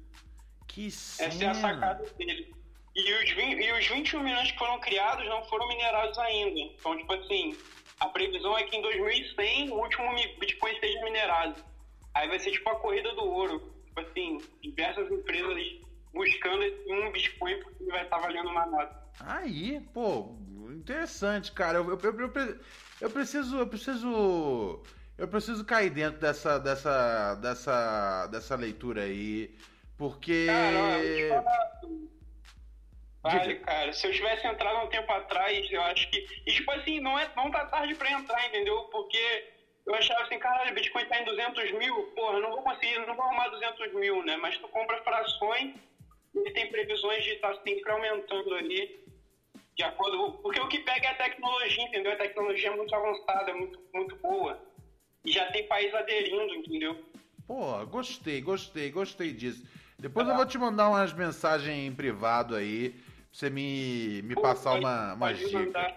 Que 0.67 0.87
Essa 0.87 1.43
é 1.43 1.47
a 1.47 1.53
sacada 1.55 2.05
dele. 2.17 2.58
E 3.05 3.13
os, 3.23 3.31
20, 3.31 3.59
e 3.63 3.71
os 3.73 3.87
21 3.87 4.23
milhões 4.23 4.51
que 4.51 4.57
foram 4.57 4.79
criados 4.79 5.25
não 5.27 5.43
foram 5.45 5.67
minerados 5.67 6.17
ainda. 6.19 6.59
Então, 6.59 6.97
tipo 6.97 7.13
assim, 7.13 7.55
a 7.99 8.07
previsão 8.09 8.57
é 8.57 8.63
que 8.63 8.75
em 8.75 8.81
2100 8.81 9.69
o 9.71 9.75
último 9.75 10.13
Bitcoin 10.39 10.79
seja 10.79 11.03
minerado. 11.03 11.55
Aí 12.13 12.27
vai 12.27 12.39
ser 12.39 12.51
tipo 12.51 12.69
a 12.69 12.75
corrida 12.79 13.13
do 13.15 13.23
ouro. 13.23 13.59
Tipo 13.85 14.01
assim, 14.01 14.37
diversas 14.61 15.09
empresas 15.11 15.63
buscando 16.13 16.63
esse 16.63 16.91
um 16.91 17.11
Bitcoin 17.11 17.59
porque 17.61 17.83
ele 17.83 17.91
vai 17.91 18.03
estar 18.03 18.17
valendo 18.19 18.49
mais 18.51 18.71
nada. 18.71 18.99
Aí, 19.19 19.79
pô, 19.93 20.35
interessante, 20.71 21.51
cara. 21.51 21.77
Eu, 21.79 21.89
eu, 21.89 21.99
eu, 22.01 22.19
eu 22.19 22.29
pre- 22.29 22.59
eu 23.01 23.09
preciso, 23.09 23.57
eu 23.57 23.67
preciso, 23.67 24.83
eu 25.17 25.27
preciso 25.27 25.65
cair 25.65 25.89
dentro 25.89 26.19
dessa, 26.19 26.57
dessa, 26.57 27.35
dessa, 27.35 28.27
dessa 28.27 28.55
leitura 28.55 29.03
aí, 29.03 29.55
porque 29.97 30.45
Cara, 30.47 31.03
eu 31.03 31.15
te 31.15 31.29
falar, 31.29 31.81
Vale, 33.21 33.55
cara. 33.59 33.91
Se 33.91 34.07
eu 34.07 34.13
tivesse 34.13 34.47
entrado 34.47 34.77
há 34.77 34.83
um 34.83 34.89
tempo 34.89 35.11
atrás, 35.11 35.69
eu 35.71 35.81
acho 35.83 36.09
que. 36.09 36.25
E 36.45 36.53
tipo 36.53 36.71
assim, 36.71 36.99
não, 36.99 37.19
é, 37.19 37.29
não 37.35 37.51
tá 37.51 37.65
tarde 37.65 37.95
pra 37.95 38.11
entrar, 38.11 38.47
entendeu? 38.47 38.83
Porque 38.85 39.47
eu 39.85 39.95
achava 39.95 40.21
assim, 40.23 40.39
caralho, 40.39 40.71
o 40.71 40.75
Bitcoin 40.75 41.05
tá 41.05 41.19
em 41.19 41.25
200 41.25 41.71
mil, 41.73 42.03
porra, 42.15 42.39
não 42.39 42.51
vou 42.51 42.63
conseguir, 42.63 42.99
não 43.05 43.15
vou 43.15 43.25
arrumar 43.25 43.49
200 43.49 43.93
mil, 43.93 44.23
né? 44.23 44.37
Mas 44.37 44.57
tu 44.57 44.67
compra 44.69 45.03
frações 45.03 45.73
e 46.33 46.51
tem 46.51 46.69
previsões 46.71 47.23
de 47.23 47.31
estar 47.31 47.55
sempre 47.57 47.91
aumentando 47.91 48.55
ali. 48.55 49.03
De 49.75 49.83
acordo. 49.83 50.33
Porque 50.41 50.59
o 50.59 50.67
que 50.67 50.79
pega 50.79 51.07
é 51.07 51.11
a 51.11 51.15
tecnologia, 51.15 51.83
entendeu? 51.83 52.13
A 52.13 52.17
tecnologia 52.17 52.69
é 52.69 52.75
muito 52.75 52.93
avançada, 52.93 53.51
é 53.51 53.53
muito, 53.53 53.79
muito 53.93 54.15
boa. 54.17 54.61
E 55.25 55.31
já 55.31 55.45
tem 55.51 55.67
país 55.67 55.93
aderindo, 55.93 56.53
entendeu? 56.55 57.03
Pô, 57.47 57.85
gostei, 57.85 58.41
gostei, 58.41 58.91
gostei 58.91 59.33
disso. 59.33 59.65
Depois 59.97 60.27
eu 60.27 60.35
vou 60.35 60.45
te 60.45 60.57
mandar 60.57 60.89
umas 60.89 61.11
mensagens 61.11 61.77
em 61.77 61.93
privado 61.93 62.55
aí, 62.55 62.95
você 63.31 63.49
me, 63.49 64.21
me 64.23 64.35
passar 64.35 64.71
pode- 64.71 64.85
uma, 64.85 65.13
umas 65.13 65.31
pode 65.37 65.45
dicas. 65.45 65.65
mandar. 65.65 65.95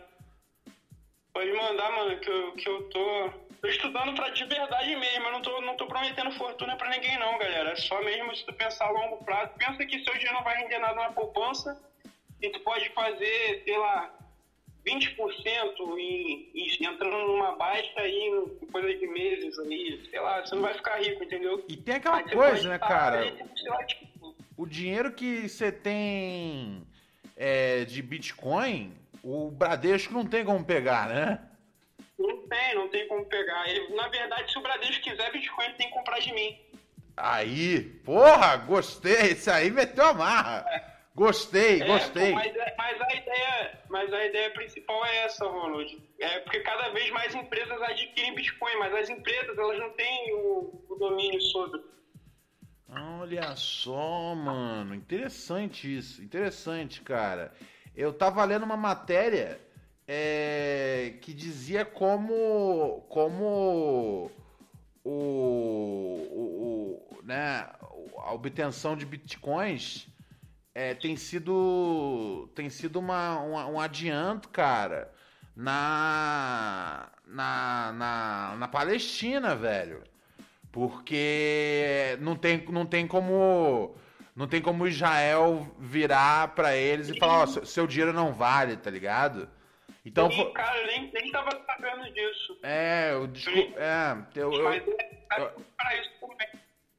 Pode 1.32 1.52
mandar, 1.52 1.92
mano, 1.92 2.20
que 2.20 2.28
eu, 2.30 2.52
que 2.52 2.68
eu 2.68 2.82
tô, 2.90 3.30
tô 3.62 3.66
estudando 3.68 4.14
pra 4.14 4.28
de 4.30 4.44
verdade 4.44 4.94
mesmo. 4.96 5.26
Eu 5.26 5.32
não 5.32 5.40
tô, 5.42 5.60
não 5.62 5.76
tô 5.76 5.86
prometendo 5.86 6.30
fortuna 6.32 6.76
pra 6.76 6.90
ninguém, 6.90 7.18
não, 7.18 7.38
galera. 7.38 7.70
É 7.70 7.76
só 7.76 8.02
mesmo 8.04 8.34
se 8.36 8.44
tu 8.44 8.52
pensar 8.52 8.86
a 8.86 8.90
longo 8.90 9.24
prazo. 9.24 9.52
Pensa 9.56 9.84
que 9.86 10.04
seu 10.04 10.12
dinheiro 10.14 10.34
não 10.34 10.44
vai 10.44 10.58
render 10.58 10.78
nada 10.78 10.94
na 10.94 11.12
poupança 11.12 11.80
e 12.40 12.50
tu 12.50 12.60
pode 12.60 12.88
fazer, 12.90 13.62
sei 13.64 13.78
lá, 13.78 14.12
20% 14.84 15.98
em, 15.98 16.50
em, 16.54 16.84
entrando 16.84 17.26
numa 17.28 17.56
baixa 17.56 17.92
aí 18.00 18.14
em 18.62 18.66
coisa 18.66 18.92
de 18.94 19.06
meses 19.06 19.58
aí, 19.60 20.06
sei 20.10 20.20
lá, 20.20 20.44
você 20.44 20.54
não 20.54 20.62
vai 20.62 20.74
ficar 20.74 20.96
rico, 21.00 21.22
entendeu? 21.24 21.64
E 21.66 21.76
tem 21.78 21.94
aquela 21.94 22.22
coisa, 22.24 22.68
né, 22.68 22.78
cara? 22.78 23.20
aí, 23.20 23.38
lá, 23.68 23.84
tipo, 23.84 24.34
O 24.56 24.66
dinheiro 24.66 25.12
que 25.12 25.48
você 25.48 25.72
tem 25.72 26.82
é, 27.44 27.84
de 27.84 28.00
Bitcoin, 28.00 28.94
o 29.22 29.50
Bradesco 29.50 30.12
não 30.14 30.24
tem 30.24 30.44
como 30.44 30.64
pegar, 30.64 31.08
né? 31.08 31.40
Não 32.16 32.46
tem, 32.46 32.74
não 32.76 32.88
tem 32.88 33.08
como 33.08 33.24
pegar. 33.26 33.68
Ele, 33.68 33.94
na 33.96 34.06
verdade, 34.06 34.52
se 34.52 34.58
o 34.58 34.62
Bradesco 34.62 35.02
quiser 35.02 35.32
Bitcoin, 35.32 35.64
ele 35.64 35.74
tem 35.74 35.88
que 35.88 35.92
comprar 35.94 36.20
de 36.20 36.32
mim. 36.32 36.56
Aí, 37.16 37.80
porra, 38.04 38.56
gostei. 38.58 39.32
Esse 39.32 39.50
aí 39.50 39.70
meteu 39.72 40.04
a 40.06 40.14
marra. 40.14 40.64
Gostei, 41.14 41.82
É, 41.82 41.84
gostei. 41.86 42.28
pô, 42.30 42.36
mas, 42.36 42.56
é- 42.56 42.74
mas 42.78 43.00
a 43.00 43.14
ideia, 43.14 43.80
mas 43.90 44.12
a 44.14 44.24
ideia 44.24 44.50
principal 44.50 45.04
é 45.04 45.24
essa, 45.24 45.44
Ronald. 45.44 46.00
É 46.20 46.38
porque 46.40 46.60
cada 46.60 46.88
vez 46.90 47.10
mais 47.10 47.34
empresas 47.34 47.82
adquirem 47.82 48.34
Bitcoin, 48.36 48.76
mas 48.78 48.94
as 48.94 49.10
empresas 49.10 49.58
elas 49.58 49.78
não 49.80 49.90
têm 49.90 50.32
o, 50.34 50.80
o 50.88 50.94
domínio 50.94 51.40
sobre. 51.42 51.80
Olha 52.94 53.56
só, 53.56 54.34
mano. 54.34 54.94
Interessante 54.94 55.96
isso. 55.96 56.22
Interessante, 56.22 57.00
cara. 57.02 57.52
Eu 57.94 58.12
tava 58.12 58.44
lendo 58.44 58.64
uma 58.64 58.76
matéria 58.76 59.60
é, 60.06 61.14
que 61.22 61.32
dizia 61.32 61.84
como. 61.84 63.02
como. 63.08 64.30
O, 65.04 65.10
o, 66.30 67.08
o- 67.18 67.22
né, 67.24 67.68
a 68.18 68.32
obtenção 68.32 68.96
de 68.96 69.04
bitcoins 69.06 70.06
é, 70.74 70.94
tem 70.94 71.16
sido. 71.16 72.48
tem 72.54 72.70
sido 72.70 72.98
uma, 73.00 73.40
um 73.42 73.80
adianto, 73.80 74.48
cara, 74.50 75.12
na. 75.56 77.10
na, 77.26 77.92
na, 77.94 78.56
na 78.58 78.68
Palestina, 78.68 79.56
velho. 79.56 80.02
Porque 80.72 82.16
não 82.20 82.34
tem, 82.34 82.64
não 82.70 82.86
tem 82.86 83.06
como. 83.06 83.94
Não 84.34 84.48
tem 84.48 84.62
como 84.62 84.86
Israel 84.88 85.66
virar 85.78 86.48
pra 86.54 86.74
eles 86.74 87.10
e 87.10 87.18
falar, 87.18 87.42
ó, 87.42 87.46
seu, 87.46 87.66
seu 87.66 87.86
dinheiro 87.86 88.14
não 88.14 88.32
vale, 88.32 88.78
tá 88.78 88.90
ligado? 88.90 89.46
Então. 90.06 90.30
E, 90.30 90.34
fo- 90.36 90.50
cara, 90.52 90.78
eu 90.80 90.86
nem, 90.86 91.12
nem 91.12 91.30
tava 91.30 91.50
sabendo 91.66 92.10
disso. 92.14 92.58
É, 92.62 93.10
eu, 93.12 93.26
desculpa, 93.26 93.78
é, 93.78 94.16
eu, 94.34 94.50
eu, 94.50 94.64
Mas 94.64 94.82
é 94.88 95.20
para 95.26 95.50
também. 96.18 96.48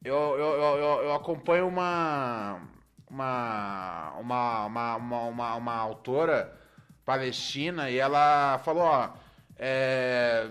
eu, 0.06 0.16
eu, 0.16 0.38
eu, 0.38 0.78
eu- 0.78 1.04
eu 1.06 1.14
acompanho 1.16 1.68
uma 1.68 2.62
uma, 3.10 4.14
uma, 4.20 4.66
uma, 4.68 4.96
uma, 4.98 5.24
uma, 5.26 5.56
uma 5.56 5.76
autora 5.76 6.56
palestina 7.04 7.90
e 7.90 7.98
ela 7.98 8.60
falou, 8.60 8.84
ó, 8.84 9.10
é, 9.58 10.50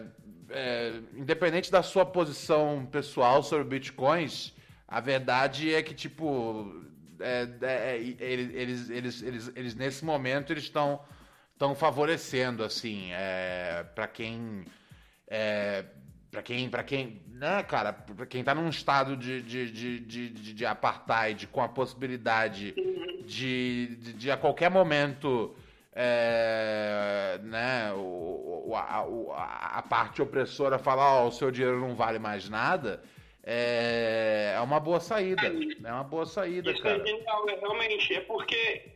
é, 0.53 1.01
independente 1.15 1.71
da 1.71 1.83
sua 1.83 2.05
posição 2.07 2.87
pessoal 2.91 3.43
sobre 3.43 3.65
bitcoins, 3.65 4.53
a 4.87 5.01
verdade 5.01 5.73
é 5.75 5.83
que, 5.83 5.95
tipo, 5.95 6.85
é, 7.19 7.49
é, 7.63 7.97
é, 7.97 7.97
eles, 7.99 8.91
eles, 8.91 9.23
eles, 9.23 9.53
eles, 9.57 9.75
nesse 9.75 10.05
momento, 10.05 10.53
eles 10.53 10.65
estão 10.65 11.01
estão 11.53 11.75
favorecendo, 11.77 12.65
assim, 12.65 13.11
é, 13.13 13.85
para 13.95 14.07
quem... 14.09 14.65
É, 15.29 15.85
Pra 16.31 16.41
quem, 16.43 16.71
pra 16.71 16.83
quem, 16.83 17.21
né, 17.29 17.63
cara, 17.63 17.93
pra 17.93 18.25
quem 18.25 18.43
tá 18.43 18.55
num 18.55 18.71
estado 18.71 19.19
de, 19.19 19.43
de, 19.43 19.71
de, 19.71 20.01
de, 20.01 20.29
de- 20.31 20.55
de 20.55 20.65
apartheid 20.65 21.47
com 21.49 21.61
a 21.61 21.69
possibilidade 21.69 22.73
de, 23.27 23.97
de, 23.97 24.13
de 24.15 24.31
a 24.31 24.37
qualquer 24.39 24.71
momento, 24.71 25.55
é, 25.95 27.39
né, 27.43 27.93
o, 27.95 28.73
a, 28.75 29.79
a- 29.79 29.83
parte 29.83 30.23
opressora 30.23 30.79
falar, 30.79 31.23
ó, 31.23 31.29
o 31.29 31.33
seu 31.33 31.51
dinheiro 31.51 31.79
não 31.81 31.95
vale 31.95 32.19
mais 32.19 32.49
nada, 32.49 33.03
é, 33.45 34.55
é 34.57 34.61
uma 34.61 34.81
boa 34.81 35.01
saída, 35.01 35.43
é 35.47 35.93
uma 35.93 36.05
boa 36.05 36.25
saída, 36.25 36.71
Isso 36.71 36.83
cara. 36.83 37.03
é 37.03 37.07
genial, 37.07 37.49
é, 37.49 37.57
realmente. 37.57 38.15
É 38.15 38.21
porque 38.21 38.91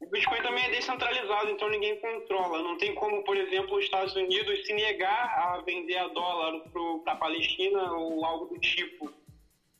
o 0.00 0.06
Bitcoin 0.10 0.42
também 0.42 0.64
é 0.64 0.70
descentralizado, 0.70 1.48
então 1.50 1.68
ninguém 1.70 1.98
controla. 2.00 2.60
Não 2.62 2.76
tem 2.76 2.94
como, 2.94 3.22
por 3.22 3.36
exemplo, 3.36 3.76
os 3.78 3.84
Estados 3.84 4.14
Unidos 4.16 4.66
se 4.66 4.72
negar 4.74 5.32
a 5.38 5.62
vender 5.64 5.96
a 5.96 6.08
dólar 6.08 6.60
para 7.04 7.12
a 7.12 7.16
Palestina 7.16 7.80
ou 7.92 8.24
algo 8.24 8.46
do 8.52 8.60
tipo. 8.60 9.12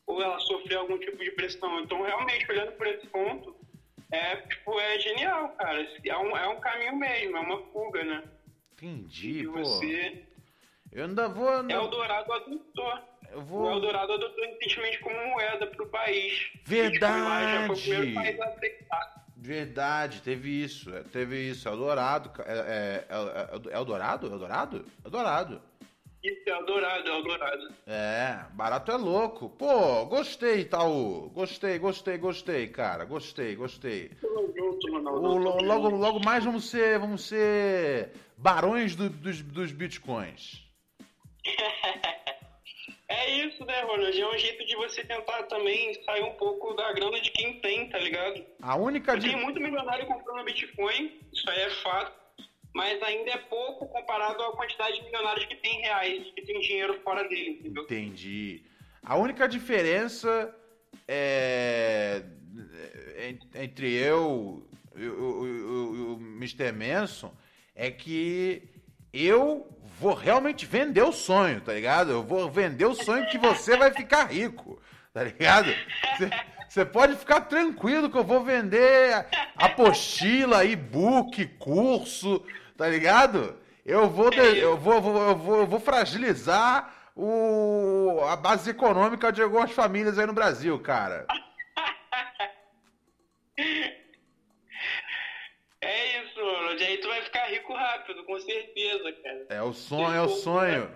Ou 0.07 0.23
ela 0.23 0.39
sofrer 0.41 0.77
algum 0.79 0.97
tipo 0.99 1.17
de 1.23 1.31
pressão. 1.33 1.81
Então, 1.81 2.03
realmente, 2.03 2.51
olhando 2.51 2.73
por 2.73 2.87
esse 2.87 3.07
ponto, 3.09 3.55
é, 4.13 4.37
tipo, 4.37 4.79
é 4.79 4.99
genial, 5.01 5.49
cara. 5.57 5.87
É 6.05 6.17
um, 6.19 6.37
é 6.37 6.49
um 6.49 6.61
caminho 6.61 6.97
mesmo, 6.97 7.37
é 7.37 7.41
uma 7.41 7.61
fuga, 7.73 8.05
né? 8.05 8.23
Entendi, 8.75 9.41
E 9.41 9.47
pô. 9.47 9.53
você 9.65 10.25
Eu 10.93 11.05
ainda 11.05 11.29
vou... 11.29 11.49
ainda- 11.49 11.73
é 11.75 11.79
o 11.79 11.87
Dourado 11.89 12.33
adotou. 12.33 12.99
Eu 13.31 13.41
vou... 13.41 13.63
O 13.63 13.71
Eldorado 13.73 14.13
adotou 14.13 14.45
recentemente 14.45 14.99
como 14.99 15.17
moeda 15.29 15.67
para 15.67 15.83
o 15.83 15.89
país. 15.89 16.51
Verdade. 16.65 17.67
Foi 17.67 17.77
o 17.77 17.81
primeiro 17.81 18.15
país 18.15 18.41
a 18.41 18.45
aceitar. 18.49 19.27
Verdade, 19.37 20.21
teve 20.23 20.63
isso. 20.63 20.95
é, 20.95 21.03
Teve 21.03 21.37
isso. 21.51 21.67
Eldorado. 21.69 22.29
ca- 22.31 22.45
É, 22.47 22.59
é, 22.59 23.07
é, 23.09 23.73
é 23.73 23.77
Eldorado? 23.77 24.27
Eldorado? 24.27 24.85
Eldorado. 25.05 25.63
Isso, 26.23 26.43
é 26.47 26.51
Eldorado, 26.51 27.09
é 27.11 27.13
Eldorado. 27.17 27.75
É, 27.87 28.45
barato 28.53 28.93
é 28.93 28.97
louco. 28.97 29.49
Pô, 29.51 30.07
gostei, 30.07 30.61
Itaú. 30.61 31.31
Gostei, 31.31 31.79
gostei, 31.79 32.17
gostei, 32.17 32.69
cara. 32.69 33.05
Gostei, 33.05 33.57
gostei. 33.57 34.09
Tamo 34.21 34.53
junto, 34.57 34.93
Ronaldo. 34.93 35.21
O- 35.29 35.39
logo, 35.63 35.91
junto. 35.91 35.97
logo 35.97 36.21
mais 36.25 36.45
vamos 36.45 36.71
ser, 36.71 36.99
vamos 37.01 37.27
ser 37.27 38.13
barões 38.37 38.95
do- 38.95 39.11
dos, 39.11 39.43
dos 39.43 39.73
bitcoins. 39.73 40.63
É 43.09 43.31
isso, 43.31 43.63
né, 43.67 43.83
Ronald? 43.83 44.19
É 44.19 44.27
um 44.27 44.39
jeito 44.39 44.65
de 44.65 44.75
você 44.75 45.05
tentar 45.05 45.43
também 45.43 45.93
sair 46.05 46.23
um 46.23 46.33
pouco 46.33 46.73
da 46.75 46.93
grana 46.95 47.21
de 47.21 47.31
quem 47.31 47.61
tem, 47.61 47.87
tá 47.91 47.99
ligado? 47.99 48.43
A 48.63 48.75
única 48.75 49.13
Tem 49.13 49.31
di- 49.31 49.37
muito 49.37 49.61
milionário 49.61 50.07
comprando 50.07 50.45
Bitcoin, 50.47 51.21
isso 51.31 51.51
aí 51.51 51.61
é 51.61 51.71
fato, 51.83 52.13
mas 52.75 53.03
ainda 53.03 53.33
é 53.33 53.37
pouco 53.37 53.87
comparado 54.23 54.43
à 54.45 54.53
quantidade 54.57 54.95
de 54.99 55.05
milionários 55.05 55.45
que 55.47 55.57
tem 55.57 55.81
reais, 55.81 56.23
que 56.35 56.43
tem 56.43 56.61
dinheiro 56.61 57.01
fora 57.03 57.29
dele, 57.29 57.59
entendeu? 57.61 57.83
Entendi. 57.85 58.63
A 59.03 59.17
única 59.17 59.49
diferença 59.49 60.55
é, 61.09 62.23
en- 63.29 63.63
entre 63.63 63.93
eu 63.93 64.67
e 64.97 65.07
o 65.09 66.19
Mr. 66.39 66.71
Manson 66.73 67.33
é 67.75 67.91
que 67.91 68.63
eu 69.13 69.67
vou 69.99 70.15
realmente 70.15 70.65
vender 70.67 71.03
o 71.03 71.13
sonho, 71.13 71.61
tá 71.61 71.73
ligado? 71.73 72.11
Eu 72.13 72.23
vou 72.23 72.49
vender 72.51 72.85
o 72.87 72.95
sonho 72.95 73.27
que 73.29 73.39
você 73.39 73.77
vai 73.77 73.91
ficar 73.93 74.27
rico, 74.31 74.81
tá 75.13 75.25
ligado? 75.25 75.75
Você 76.69 76.85
pode 76.85 77.17
ficar 77.17 77.43
tranquilo 77.43 78.09
que 78.11 78.17
eu 78.17 78.25
vou 78.25 78.43
vender 78.45 79.27
apostila, 79.57 80.65
e-book, 80.65 81.45
curso, 81.59 82.43
tá 82.77 82.89
ligado? 82.89 83.59
Eu 83.85 84.09
vou, 84.09 84.31
de- 84.31 84.59
eu 84.59 84.77
vou, 84.77 85.01
vou- 85.01 85.23
eu 85.29 85.37
vou, 85.37 85.57
eu 85.61 85.67
vou 85.67 85.81
fragilizar 85.81 86.93
o, 87.17 88.21
a 88.29 88.37
base 88.37 88.71
econômica 88.71 89.33
de 89.33 89.43
algumas 89.43 89.73
famílias 89.73 90.19
aí 90.19 90.27
no 90.27 90.33
Brasil, 90.33 90.79
cara. 90.81 91.27
É 95.81 96.23
isso, 96.23 96.41
Ronald. 96.41 96.83
Aí 96.83 96.99
tu 96.99 97.09
vai 97.09 97.23
ficar 97.23 97.47
rico 97.47 97.75
rápido, 97.75 98.25
com 98.25 98.39
certeza, 98.41 99.13
cara. 99.23 99.47
É 99.49 99.63
o 99.63 99.73
sonho, 99.73 100.15
é 100.15 100.21
o 100.23 100.29
sonho. 100.29 100.91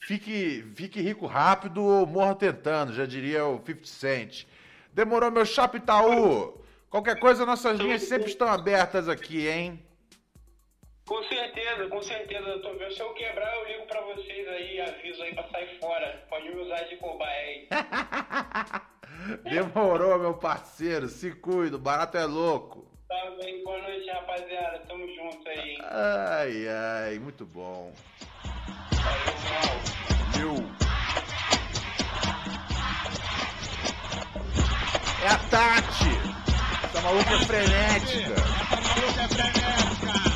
Fique, 0.00 0.64
fique 0.74 1.00
rico 1.00 1.26
rápido 1.26 1.84
ou 1.84 2.06
morra 2.06 2.34
tentando, 2.34 2.92
já 2.92 3.06
diria 3.06 3.44
o 3.46 3.58
50 3.64 3.86
Cent. 3.86 4.46
Demorou 4.92 5.30
meu 5.30 5.44
chapa 5.44 5.76
Itaú. 5.76 6.60
Qualquer 6.88 7.20
coisa, 7.20 7.46
nossas 7.46 7.78
linhas 7.78 8.02
sempre 8.02 8.28
estão 8.28 8.48
abertas 8.48 9.08
aqui, 9.08 9.46
hein? 9.46 9.86
Com 11.10 11.24
certeza, 11.24 11.88
com 11.88 12.00
certeza, 12.02 12.44
doutor. 12.44 12.76
Meu, 12.78 12.88
Se 12.92 13.00
eu 13.00 13.12
quebrar, 13.14 13.52
eu 13.56 13.66
ligo 13.66 13.86
pra 13.86 14.00
vocês 14.02 14.46
aí, 14.46 14.80
aviso 14.80 15.20
aí 15.24 15.34
pra 15.34 15.42
sair 15.48 15.76
fora. 15.80 16.24
Pode 16.30 16.48
me 16.54 16.60
usar 16.62 16.84
de 16.84 16.96
cobaia 16.98 17.36
aí. 17.40 17.68
Demorou, 19.42 20.20
meu 20.20 20.34
parceiro. 20.34 21.08
Se 21.08 21.32
cuida, 21.32 21.74
o 21.74 21.80
barato 21.80 22.16
é 22.16 22.24
louco. 22.24 22.86
Tá 23.08 23.28
bem, 23.42 23.60
boa 23.64 23.78
noite, 23.82 24.08
rapaziada. 24.08 24.78
Tamo 24.86 25.04
junto 25.08 25.48
aí. 25.48 25.70
hein? 25.70 25.78
Ai, 25.82 26.68
ai, 26.68 27.18
muito 27.18 27.44
bom. 27.44 27.92
Meu. 30.38 30.54
É 35.24 35.26
a 35.28 35.38
Tati. 35.50 36.84
Essa 36.84 37.00
maluca 37.02 37.34
é 37.34 37.38
frenética. 37.46 38.30
Eu 38.30 39.12
quero 39.12 39.28
teu 39.34 39.60
caralho. 39.60 40.29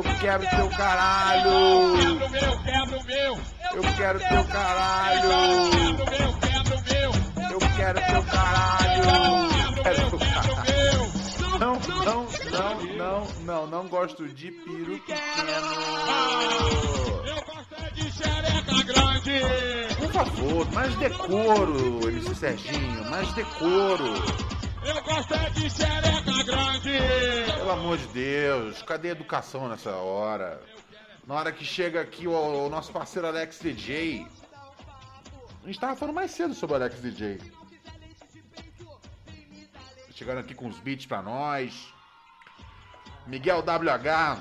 Eu 0.00 0.14
quero 0.18 0.48
teu 0.48 0.68
caralho. 0.70 1.50
Eu 3.74 3.82
quero 3.96 4.18
teu 4.18 4.44
caralho. 4.44 5.30
Quero 7.76 8.00
teu 8.00 8.22
caralho. 8.24 8.80
Não, 11.58 11.78
não, 12.04 12.26
não, 12.50 12.80
não, 12.96 13.26
não, 13.44 13.66
não 13.66 13.88
gosto 13.88 14.26
de 14.26 14.50
peru 14.50 14.98
pequeno. 15.00 15.20
Por 19.98 20.12
favor, 20.12 20.72
mais 20.72 20.94
decoro, 20.96 22.08
MC 22.08 22.34
Serginho, 22.34 23.10
mais 23.10 23.30
decoro. 23.34 24.49
É 25.28 25.50
de 25.50 25.68
xereca 25.68 26.44
grande. 26.44 27.52
Pelo 27.54 27.70
amor 27.70 27.98
de 27.98 28.06
Deus, 28.06 28.80
cadê 28.82 29.08
educação 29.08 29.68
nessa 29.68 29.90
hora? 29.96 30.62
Na 31.26 31.34
hora 31.34 31.52
que 31.52 31.62
chega 31.62 32.00
aqui 32.00 32.26
o, 32.26 32.32
o 32.32 32.70
nosso 32.70 32.90
parceiro 32.90 33.28
Alex 33.28 33.58
DJ. 33.60 34.26
A 35.62 35.66
gente 35.66 35.78
tava 35.78 35.94
falando 35.94 36.14
mais 36.14 36.30
cedo 36.30 36.54
sobre 36.54 36.72
o 36.72 36.76
Alex 36.76 37.02
DJ. 37.02 37.38
Chegando 40.14 40.38
aqui 40.38 40.54
com 40.54 40.68
os 40.68 40.78
beats 40.78 41.04
pra 41.04 41.20
nós. 41.20 41.92
Miguel 43.26 43.58
WH. 43.58 44.40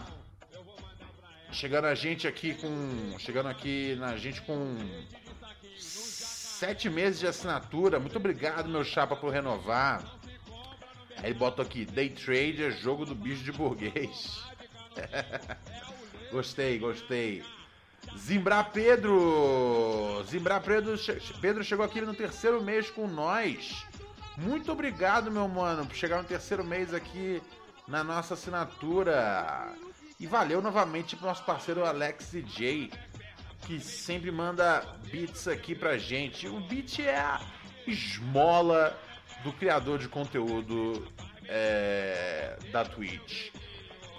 Chegando 1.52 1.86
a 1.86 1.96
gente 1.96 2.26
aqui 2.26 2.54
com. 2.54 3.20
Chegando 3.20 3.50
aqui 3.50 3.98
na 4.00 4.16
gente 4.16 4.42
com. 4.44 4.78
Sete 5.78 6.90
meses 6.90 7.20
de 7.20 7.28
assinatura. 7.28 8.00
Muito 8.00 8.18
obrigado, 8.18 8.70
meu 8.70 8.86
chapa, 8.86 9.16
por 9.16 9.32
renovar. 9.32 10.19
Aí 11.22 11.34
bota 11.34 11.62
aqui, 11.62 11.86
Day 11.86 12.10
Trader, 12.10 12.72
jogo 12.72 13.06
do 13.06 13.14
bicho 13.14 13.44
de 13.44 13.52
burguês. 13.52 14.44
gostei, 16.32 16.80
gostei. 16.80 17.44
Zimbra 18.18 18.64
Pedro! 18.64 20.24
Zimbra 20.28 20.60
Pedro, 20.60 20.96
Pedro 21.42 21.64
chegou 21.64 21.86
aqui 21.86 22.02
no 22.02 22.14
terceiro 22.14 22.62
mês 22.62 22.90
com 22.90 23.08
nós. 23.08 23.86
Muito 24.38 24.72
obrigado, 24.72 25.30
meu 25.30 25.48
mano, 25.48 25.86
por 25.86 25.96
chegar 25.96 26.18
no 26.18 26.24
terceiro 26.24 26.64
mês 26.64 26.94
aqui 26.94 27.42
na 27.88 28.04
nossa 28.04 28.36
assinatura. 28.36 29.74
E 30.18 30.26
valeu 30.26 30.62
novamente 30.62 31.16
pro 31.16 31.28
nosso 31.28 31.44
parceiro 31.44 31.86
Alex 31.86 32.32
DJ, 32.32 32.92
que 33.68 33.80
sempre 33.80 34.32
manda 34.32 34.86
beats 35.12 35.48
aqui 35.48 35.76
pra 35.76 35.98
gente. 35.98 36.48
O 36.48 36.62
beat 36.62 37.00
é 37.00 37.18
a 37.18 37.42
esmola 37.86 38.98
do 39.44 39.54
criador 39.54 40.00
de 40.00 40.08
conteúdo 40.08 41.08
é, 41.48 42.58
da 42.72 42.86
Twitch. 42.86 43.52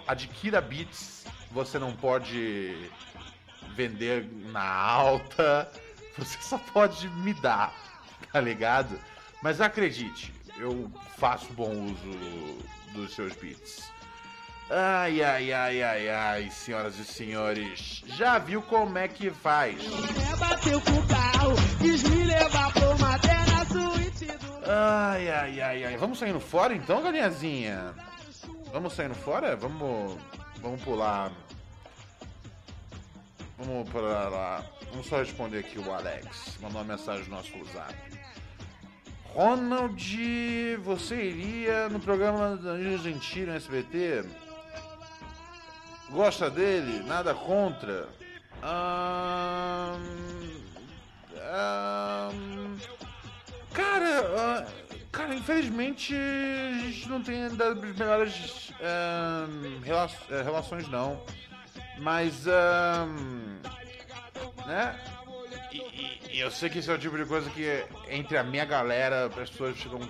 Adquira 0.07 0.61
beats, 0.61 1.25
você 1.51 1.79
não 1.79 1.93
pode 1.93 2.91
vender 3.75 4.27
na 4.47 4.67
alta, 4.67 5.71
você 6.19 6.39
só 6.41 6.59
pode 6.59 7.09
me 7.09 7.33
dar, 7.35 7.73
tá 8.33 8.41
ligado? 8.41 8.99
Mas 9.43 9.61
acredite, 9.61 10.33
eu 10.59 10.91
faço 11.17 11.53
bom 11.53 11.71
uso 11.71 12.59
dos 12.93 13.15
seus 13.15 13.35
beats. 13.37 13.91
Ai, 14.73 15.21
ai, 15.23 15.53
ai, 15.53 15.83
ai, 15.83 16.09
ai, 16.09 16.51
senhoras 16.51 16.97
e 16.97 17.05
senhores, 17.05 18.03
já 18.07 18.39
viu 18.39 18.63
como 18.63 18.99
é 18.99 19.09
que 19.09 19.29
faz? 19.31 19.83
Com 19.83 20.93
o 20.93 21.07
carro, 21.09 21.55
quis 21.81 22.05
me 22.05 22.25
levar 22.25 22.73
pra 22.73 22.91
suíte 23.67 24.07
do... 24.07 24.10
Ai, 24.73 25.29
ai, 25.29 25.61
ai, 25.61 25.85
ai. 25.85 25.97
Vamos 25.97 26.21
saindo 26.21 26.39
fora 26.39 26.73
então, 26.73 27.03
galinhazinha? 27.03 27.93
Vamos 28.73 28.93
saindo 28.93 29.17
fora? 29.17 29.57
Vamos. 29.57 30.17
Vamos 30.63 30.81
pular. 30.83 31.33
Vamos 33.59 33.91
pular 33.91 34.29
lá. 34.29 34.65
Vamos 34.93 35.07
só 35.09 35.19
responder 35.19 35.59
aqui 35.59 35.77
o 35.77 35.93
Alex. 35.93 36.57
Mandou 36.61 36.81
uma 36.81 36.97
mensagem 36.97 37.25
no 37.25 37.37
nosso 37.37 37.53
zap. 37.73 37.95
Ronald, 39.35 40.77
você 40.85 41.17
iria 41.17 41.89
no 41.89 41.99
programa 41.99 42.57
do 42.57 42.63
Danilo 42.63 42.99
Gentili 42.99 43.47
no 43.47 43.57
SBT? 43.57 44.25
Gosta 46.11 46.49
dele? 46.49 47.03
Nada 47.05 47.35
contra? 47.35 48.09
Ahn, 48.63 50.20
Cara, 54.31 54.67
ah, 54.69 54.97
cara, 55.11 55.35
infelizmente 55.35 56.15
a 56.15 56.79
gente 56.87 57.09
não 57.09 57.23
tem 57.23 57.49
das 57.57 57.77
melhores 57.77 58.73
rela- 59.85 60.11
eh, 60.31 60.43
relações 60.43 60.89
não. 60.89 61.23
Mas 61.99 62.47
né? 64.67 64.99
E, 65.73 66.37
e- 66.37 66.41
eu 66.41 66.51
sei 66.51 66.69
que 66.71 66.79
esse 66.79 66.91
é 66.91 66.95
o 66.95 66.99
tipo 66.99 67.17
de 67.17 67.25
coisa 67.27 67.51
que 67.51 67.85
entre 68.09 68.37
a 68.39 68.45
minha 68.45 68.65
galera 68.65 69.27
as 69.27 69.51
pessoas 69.51 69.77
ficam 69.77 70.01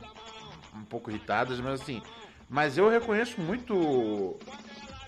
um 0.75 0.85
pouco 0.85 1.11
irritadas, 1.11 1.59
mas 1.61 1.81
assim. 1.81 2.03
Mas 2.49 2.77
eu 2.77 2.89
reconheço 2.89 3.41
muito 3.41 3.75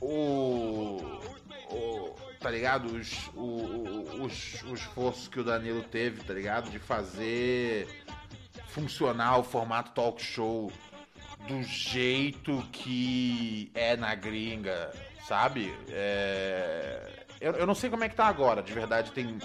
o. 0.01 1.31
o 1.71 2.15
tá 2.41 2.51
ligado? 2.51 2.87
Os, 2.87 3.29
o, 3.35 3.41
o, 3.41 4.25
os- 4.25 4.63
o 4.65 4.75
esforço 4.75 5.31
que 5.31 5.39
o 5.39 5.45
Danilo 5.45 5.83
teve, 5.85 6.23
tá 6.25 6.35
ligado? 6.35 6.71
De 6.71 6.79
fazer 6.81 8.02
funcionar 8.73 9.39
o 9.39 9.43
formato 9.45 9.91
talk 9.93 10.21
show 10.23 10.73
do 11.47 11.63
jeito 11.63 12.63
que 12.73 13.71
é 13.75 13.97
na 13.97 14.15
gringa, 14.15 14.91
sabe? 15.29 15.75
É, 15.91 17.25
Eu, 17.41 17.53
eu 17.55 17.67
não 17.67 17.75
sei 17.75 17.91
como 17.91 18.05
é 18.05 18.09
que 18.09 18.15
tá 18.15 18.27
agora, 18.27 18.63
de 18.63 18.73
verdade, 18.73 19.11
tem, 19.13 19.39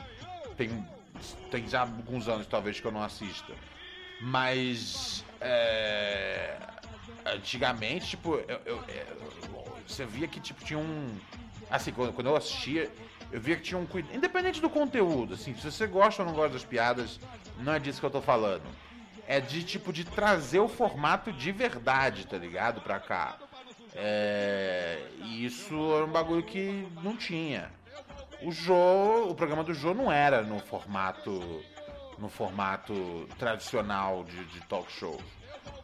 tem, 0.56 0.86
tem 1.52 1.68
já 1.68 1.82
alguns 1.82 2.28
anos 2.30 2.46
talvez 2.48 2.80
que 2.80 2.86
eu 2.88 2.92
não 2.92 3.02
assista. 3.04 3.54
Mas 4.22 5.26
é, 5.42 6.58
antigamente, 7.26 8.08
tipo, 8.12 8.36
eu, 8.36 8.62
eu- 8.66 8.84
eu- 8.88 9.68
você 9.88 10.06
via 10.06 10.28
que 10.28 10.40
tipo, 10.40 10.64
tinha 10.64 10.78
um. 10.80 11.16
Assim, 11.70 11.92
quando, 11.92 12.14
quando 12.14 12.28
eu 12.28 12.36
assistia, 12.36 12.90
eu 13.32 13.40
via 13.42 13.56
que 13.56 13.64
tinha 13.64 13.78
um 13.80 13.86
cuidado. 13.86 14.16
Independente 14.16 14.62
do 14.62 14.70
conteúdo, 14.70 15.34
assim, 15.34 15.56
se 15.56 15.70
você 15.72 15.86
gosta 15.88 16.22
ou 16.22 16.28
não 16.28 16.36
gosta 16.36 16.54
das 16.54 16.64
piadas, 16.64 17.20
não 17.60 17.74
é 17.74 17.80
disso 17.80 18.00
que 18.00 18.06
eu 18.06 18.10
tô 18.12 18.22
falando. 18.22 18.64
É 19.28 19.42
de 19.42 19.64
tipo 19.64 19.92
de 19.92 20.06
trazer 20.06 20.60
o 20.60 20.70
formato 20.70 21.32
de 21.34 21.52
verdade, 21.52 22.26
tá 22.26 22.38
ligado? 22.38 22.82
Pra 22.82 23.00
cá. 23.00 23.38
É, 23.94 25.00
e 25.24 25.46
isso 25.46 25.74
era 25.94 26.06
um 26.06 26.12
bagulho 26.12 26.44
que 26.44 26.88
não 27.04 27.18
tinha. 27.18 27.70
O 28.42 28.52
Jô, 28.52 29.30
o 29.30 29.36
programa 29.36 29.64
do 29.64 29.74
Jô 29.74 29.94
não 29.94 30.12
era 30.12 30.42
no 30.44 30.60
formato 30.60 31.64
no 32.18 32.30
formato 32.30 33.28
tradicional 33.38 34.24
de, 34.24 34.46
de 34.46 34.62
talk 34.62 34.92
show. 34.92 35.20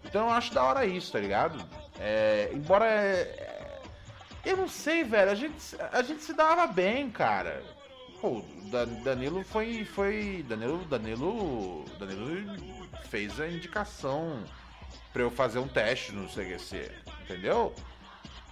Então 0.03 0.27
eu 0.27 0.33
acho 0.33 0.53
da 0.53 0.63
hora 0.63 0.85
isso, 0.85 1.11
tá 1.11 1.19
ligado? 1.19 1.63
É, 1.99 2.49
embora 2.53 2.85
é, 2.85 3.21
é, 3.21 3.81
eu 4.45 4.57
não 4.57 4.67
sei, 4.67 5.03
velho, 5.03 5.31
a 5.31 5.35
gente 5.35 5.55
a 5.91 6.01
gente 6.01 6.21
se 6.21 6.33
dava 6.33 6.67
bem, 6.67 7.09
cara. 7.09 7.63
Pô, 8.19 8.43
Danilo 9.03 9.43
foi 9.43 9.85
foi 9.85 10.45
Danilo 10.47 10.85
Danilo 10.85 11.85
Danilo 11.99 12.82
fez 13.03 13.39
a 13.39 13.47
indicação 13.47 14.43
pra 15.11 15.21
eu 15.21 15.31
fazer 15.31 15.59
um 15.59 15.67
teste 15.67 16.11
no 16.11 16.27
CQC, 16.27 16.91
entendeu? 17.21 17.73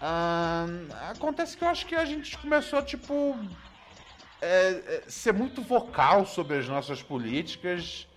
Ahn, 0.02 0.88
acontece 1.10 1.56
que 1.58 1.64
eu 1.64 1.70
acho 1.70 1.86
que 1.86 1.96
a 1.96 2.06
gente 2.06 2.38
começou, 2.38 2.82
tipo, 2.82 3.38
é, 4.42 4.48
é, 4.48 5.04
ser 5.08 5.34
muito 5.34 5.62
vocal 5.62 6.26
sobre 6.26 6.58
as 6.58 6.68
nossas 6.68 7.02
políticas 7.04 8.08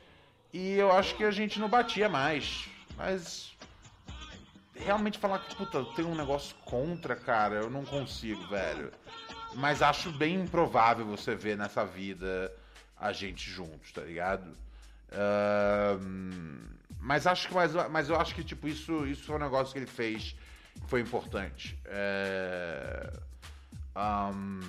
e 0.53 0.72
eu 0.72 0.91
acho 0.91 1.14
que 1.16 1.24
a 1.24 1.30
gente 1.30 1.61
não 1.61 1.68
batia 1.68 2.09
mais. 2.09 2.68
Mas 2.97 3.55
realmente 4.74 5.18
falar 5.18 5.41
que, 5.41 5.55
puta, 5.55 5.85
tenho 5.97 6.09
um 6.09 6.14
negócio 6.14 6.55
contra, 6.64 7.14
cara, 7.14 7.57
eu 7.57 7.70
não 7.70 7.85
consigo, 7.85 8.47
velho. 8.49 8.91
Mas 9.55 9.82
acho 9.82 10.11
bem 10.12 10.37
improvável 10.37 11.05
você 11.05 11.35
ver 11.35 11.57
nessa 11.57 11.85
vida 11.85 12.53
a 12.97 13.12
gente 13.12 13.49
juntos, 13.51 13.93
tá 13.93 14.03
ligado? 14.03 14.57
Mas 17.00 17.26
acho 17.26 17.48
que 17.48 17.54
mas, 17.54 17.72
mas 17.90 18.08
eu 18.08 18.16
acho 18.16 18.34
que 18.34 18.42
tipo 18.42 18.66
isso 18.66 19.06
isso 19.06 19.24
foi 19.24 19.36
um 19.36 19.38
negócio 19.38 19.72
que 19.72 19.78
ele 19.78 19.86
fez 19.86 20.34
que 20.80 20.88
foi 20.88 21.00
importante. 21.00 21.78
É, 21.84 23.12
ahn, 23.94 24.60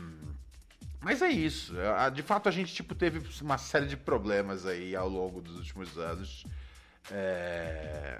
mas 1.01 1.21
é 1.21 1.29
isso. 1.29 1.73
Ah, 1.97 2.09
De 2.09 2.21
fato 2.21 2.49
a 2.49 2.51
gente 2.51 2.73
tipo 2.73 2.93
teve 2.93 3.21
uma 3.41 3.57
série 3.57 3.85
de 3.87 3.95
problemas 3.97 4.65
aí 4.65 4.95
ao 4.95 5.07
longo 5.07 5.41
dos 5.41 5.55
últimos 5.57 5.97
anos. 5.97 6.45
É, 7.11 8.19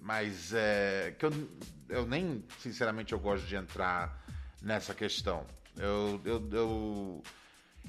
mas 0.00 0.52
é 0.54 1.14
que 1.18 1.26
eu, 1.26 1.30
eu 1.88 2.06
nem 2.06 2.44
sinceramente 2.58 3.12
eu 3.12 3.18
gosto 3.18 3.46
de 3.46 3.56
entrar 3.56 4.22
nessa 4.62 4.94
questão. 4.94 5.46
Eu, 5.76 6.20
eu, 6.24 6.48
eu, 6.52 7.22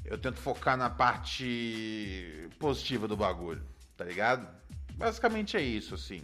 eu 0.05 0.17
tento 0.17 0.39
focar 0.39 0.77
na 0.77 0.89
parte 0.89 2.49
positiva 2.59 3.07
do 3.07 3.17
bagulho, 3.17 3.63
tá 3.95 4.05
ligado? 4.05 4.47
Basicamente 4.93 5.57
é 5.57 5.61
isso, 5.61 5.95
assim. 5.95 6.21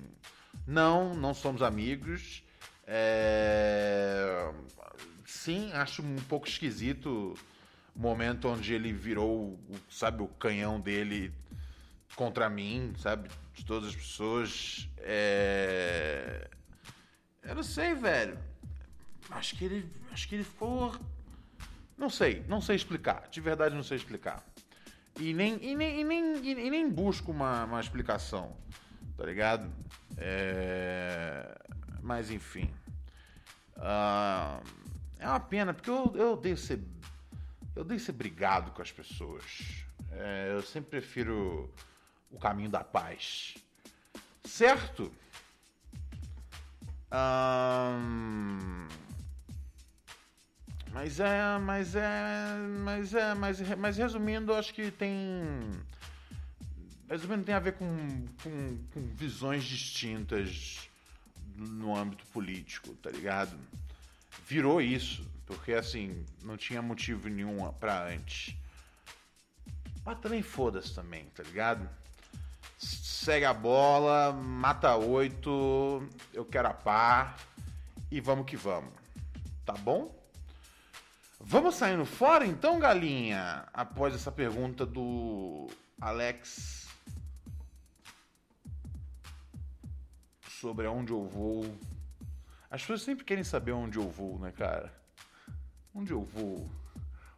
Não, 0.66 1.14
não 1.14 1.34
somos 1.34 1.62
amigos. 1.62 2.44
É, 2.86 4.52
Sim, 5.26 5.72
acho 5.74 6.02
um 6.02 6.16
pouco 6.30 6.48
esquisito 6.48 7.34
o 7.96 8.00
momento 8.00 8.48
onde 8.48 8.74
ele 8.74 8.94
virou, 8.94 9.60
sabe, 9.90 10.22
o 10.22 10.28
canhão 10.28 10.80
dele 10.80 11.34
contra 12.16 12.50
mim, 12.50 12.94
sabe? 12.98 13.30
De 13.54 13.66
todas 13.66 13.90
as 13.90 13.96
pessoas. 13.96 14.88
É... 14.98 16.50
Eu 17.42 17.56
não 17.56 17.64
sei, 17.64 17.94
velho. 17.94 18.38
Acho 19.30 19.56
que 19.56 19.66
ele. 19.66 19.90
Acho 20.12 20.28
que 20.28 20.36
ele 20.36 20.44
ficou. 20.44 20.96
Não 22.04 22.10
sei, 22.10 22.44
não 22.50 22.60
sei 22.60 22.76
explicar. 22.76 23.30
De 23.32 23.40
verdade 23.40 23.74
não 23.74 23.82
sei 23.82 23.96
explicar. 23.96 24.44
E 25.18 25.34
nem, 25.34 25.58
e 25.64 25.74
nem, 25.74 26.02
e 26.02 26.04
nem, 26.04 26.36
e 26.46 26.70
nem 26.70 26.90
busco 26.90 27.32
uma, 27.32 27.64
uma 27.64 27.80
explicação. 27.80 28.58
Tá 29.16 29.24
ligado? 29.24 29.72
É... 30.18 31.58
Mas 32.02 32.30
enfim. 32.30 32.70
Ah, 33.78 34.60
é 35.18 35.26
uma 35.26 35.40
pena, 35.40 35.74
porque 35.74 35.90
eu, 35.90 36.12
eu 36.16 36.34
odeio 36.34 36.58
ser. 36.58 36.84
Eu 37.74 37.84
odeio 37.84 38.02
ser 38.02 38.12
brigado 38.12 38.72
com 38.72 38.82
as 38.82 38.92
pessoas. 38.92 39.86
É, 40.12 40.50
eu 40.52 40.62
sempre 40.62 41.00
prefiro 41.00 41.74
o 42.30 42.38
caminho 42.38 42.70
da 42.70 42.84
paz. 42.84 43.56
Certo? 44.44 45.10
Ahn, 47.10 48.90
mas 50.94 51.20
é, 51.20 51.58
mas 51.58 51.96
é, 51.96 52.56
mas 52.84 53.14
é, 53.16 53.34
mas, 53.34 53.60
mas 53.78 53.98
resumindo, 53.98 54.54
acho 54.54 54.74
que 54.74 54.92
tem. 54.92 55.12
Resumindo, 57.10 57.44
tem 57.44 57.56
a 57.56 57.60
ver 57.60 57.74
com, 57.74 57.88
com, 58.44 58.78
com 58.94 59.02
visões 59.16 59.64
distintas 59.64 60.88
no 61.56 61.96
âmbito 61.96 62.26
político, 62.28 62.94
tá 62.96 63.10
ligado? 63.10 63.58
Virou 64.48 64.80
isso, 64.80 65.28
porque 65.48 65.74
assim, 65.74 66.24
não 66.44 66.58
tinha 66.58 66.82
motivo 66.82 67.28
nenhum 67.28 67.72
pra 67.74 68.08
antes. 68.08 68.56
Mas 70.06 70.20
também 70.20 70.44
foda-se 70.44 70.94
também, 70.94 71.26
tá 71.36 71.42
ligado? 71.42 71.90
Segue 72.78 73.46
a 73.46 73.54
bola, 73.54 74.32
mata 74.32 74.96
oito, 74.96 76.08
eu 76.34 76.46
quero 76.46 76.68
a 76.68 76.74
par 76.74 77.40
e 78.12 78.22
vamos 78.22 78.46
que 78.46 78.58
vamos. 78.58 78.94
Tá 79.66 79.74
bom? 79.74 80.23
Vamos 81.46 81.76
saindo 81.76 82.06
fora 82.06 82.46
então, 82.46 82.80
galinha? 82.80 83.68
Após 83.74 84.16
essa 84.16 84.32
pergunta 84.32 84.86
do 84.86 85.68
Alex 86.00 86.88
sobre 90.48 90.88
aonde 90.88 91.12
eu 91.12 91.28
vou. 91.28 91.66
As 92.72 92.80
pessoas 92.80 93.02
sempre 93.02 93.26
querem 93.26 93.44
saber 93.44 93.74
onde 93.74 93.98
eu 94.00 94.10
vou, 94.10 94.40
né, 94.40 94.54
cara? 94.54 94.92
Onde 95.94 96.14
eu 96.14 96.24
vou? 96.24 96.72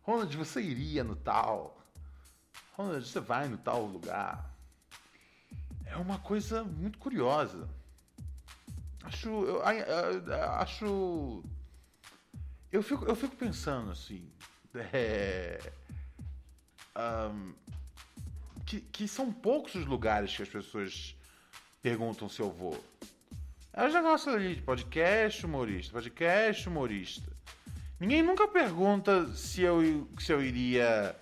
Ronald, 0.04 0.38
você 0.38 0.62
iria 0.62 1.04
no 1.04 1.16
tal? 1.16 1.76
Ronald, 2.78 3.04
você 3.04 3.20
vai 3.20 3.48
no 3.48 3.58
tal 3.58 3.86
lugar? 3.86 4.56
É 5.84 5.98
uma 5.98 6.20
coisa 6.20 6.64
muito 6.64 7.00
curiosa. 7.00 7.68
Acho. 9.04 9.30
Eu, 9.30 9.66
ai, 9.66 9.82
ah, 9.82 10.62
acho. 10.62 11.44
Eu 12.76 12.84
fico, 12.84 13.06
eu 13.06 13.16
fico 13.16 13.34
pensando 13.38 13.90
assim. 13.92 14.30
é, 14.92 15.72
ahn, 16.94 17.54
que, 18.66 18.82
que 18.82 19.08
são 19.08 19.32
poucos 19.32 19.76
os 19.76 19.86
lugares 19.86 20.36
que 20.36 20.44
as 20.44 20.50
pessoas 20.50 21.16
perguntam 21.82 22.28
se 22.28 22.42
eu 22.42 22.52
vou. 22.52 22.78
Eu 23.74 23.90
já 23.90 24.02
gosto 24.02 24.30
ali 24.30 24.56
de 24.56 24.62
podcast 24.62 25.46
humorista, 25.46 25.94
podcast 25.94 26.68
humorista. 26.68 27.32
Ninguém 27.98 28.22
nunca 28.22 28.46
pergunta 28.46 29.34
se 29.34 29.62
eu, 29.62 30.10
se 30.20 30.34
eu 30.34 30.44
iria 30.44 31.16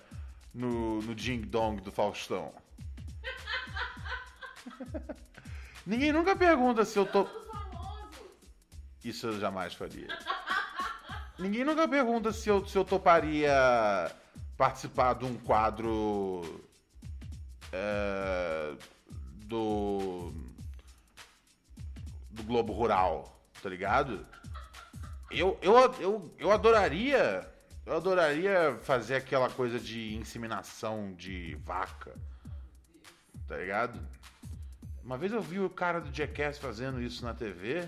no, 0.52 1.00
no 1.02 1.14
Ding 1.14 1.42
Dong 1.42 1.80
do 1.82 1.92
Faustão. 1.92 2.52
Ninguém 5.86 6.10
nunca 6.10 6.34
pergunta 6.34 6.84
se 6.84 6.98
eu 6.98 7.06
tô. 7.06 7.28
Isso 9.04 9.28
eu 9.28 9.38
jamais 9.38 9.72
faria. 9.72 10.08
Ninguém 11.38 11.64
nunca 11.64 11.88
pergunta 11.88 12.32
se 12.32 12.48
eu, 12.48 12.64
se 12.66 12.76
eu 12.76 12.84
toparia 12.84 13.52
participar 14.56 15.14
de 15.14 15.24
um 15.24 15.36
quadro 15.36 16.62
é, 17.72 18.74
do 19.46 20.32
do 22.30 22.42
Globo 22.42 22.72
Rural, 22.72 23.40
tá 23.62 23.68
ligado? 23.68 24.26
Eu, 25.30 25.58
eu, 25.62 25.76
eu, 26.00 26.34
eu 26.38 26.52
adoraria 26.52 27.48
eu 27.86 27.96
adoraria 27.96 28.78
fazer 28.82 29.16
aquela 29.16 29.50
coisa 29.50 29.78
de 29.78 30.14
inseminação 30.14 31.12
de 31.14 31.54
vaca, 31.56 32.14
tá 33.46 33.58
ligado? 33.58 34.00
Uma 35.02 35.18
vez 35.18 35.32
eu 35.32 35.42
vi 35.42 35.60
o 35.60 35.68
cara 35.68 36.00
do 36.00 36.10
Jackass 36.10 36.58
fazendo 36.58 37.02
isso 37.02 37.22
na 37.22 37.34
TV. 37.34 37.86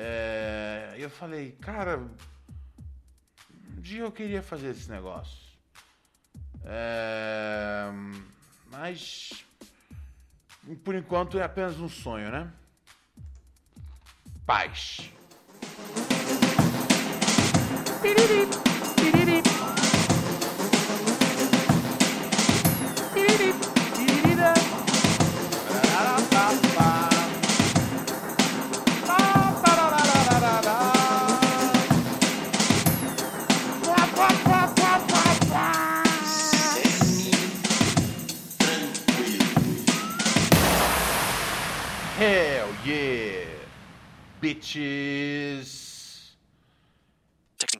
É, 0.00 0.94
eu 0.96 1.10
falei, 1.10 1.50
cara, 1.60 1.98
um 1.98 3.80
dia 3.80 4.02
eu 4.02 4.12
queria 4.12 4.40
fazer 4.40 4.68
esse 4.68 4.88
negócio. 4.88 5.48
É, 6.64 7.88
mas 8.70 9.44
por 10.84 10.94
enquanto 10.94 11.36
é 11.36 11.42
apenas 11.42 11.80
um 11.80 11.88
sonho, 11.88 12.30
né? 12.30 12.52
Paz. 14.46 15.10
Hell 18.04 19.77
ci 44.68 44.84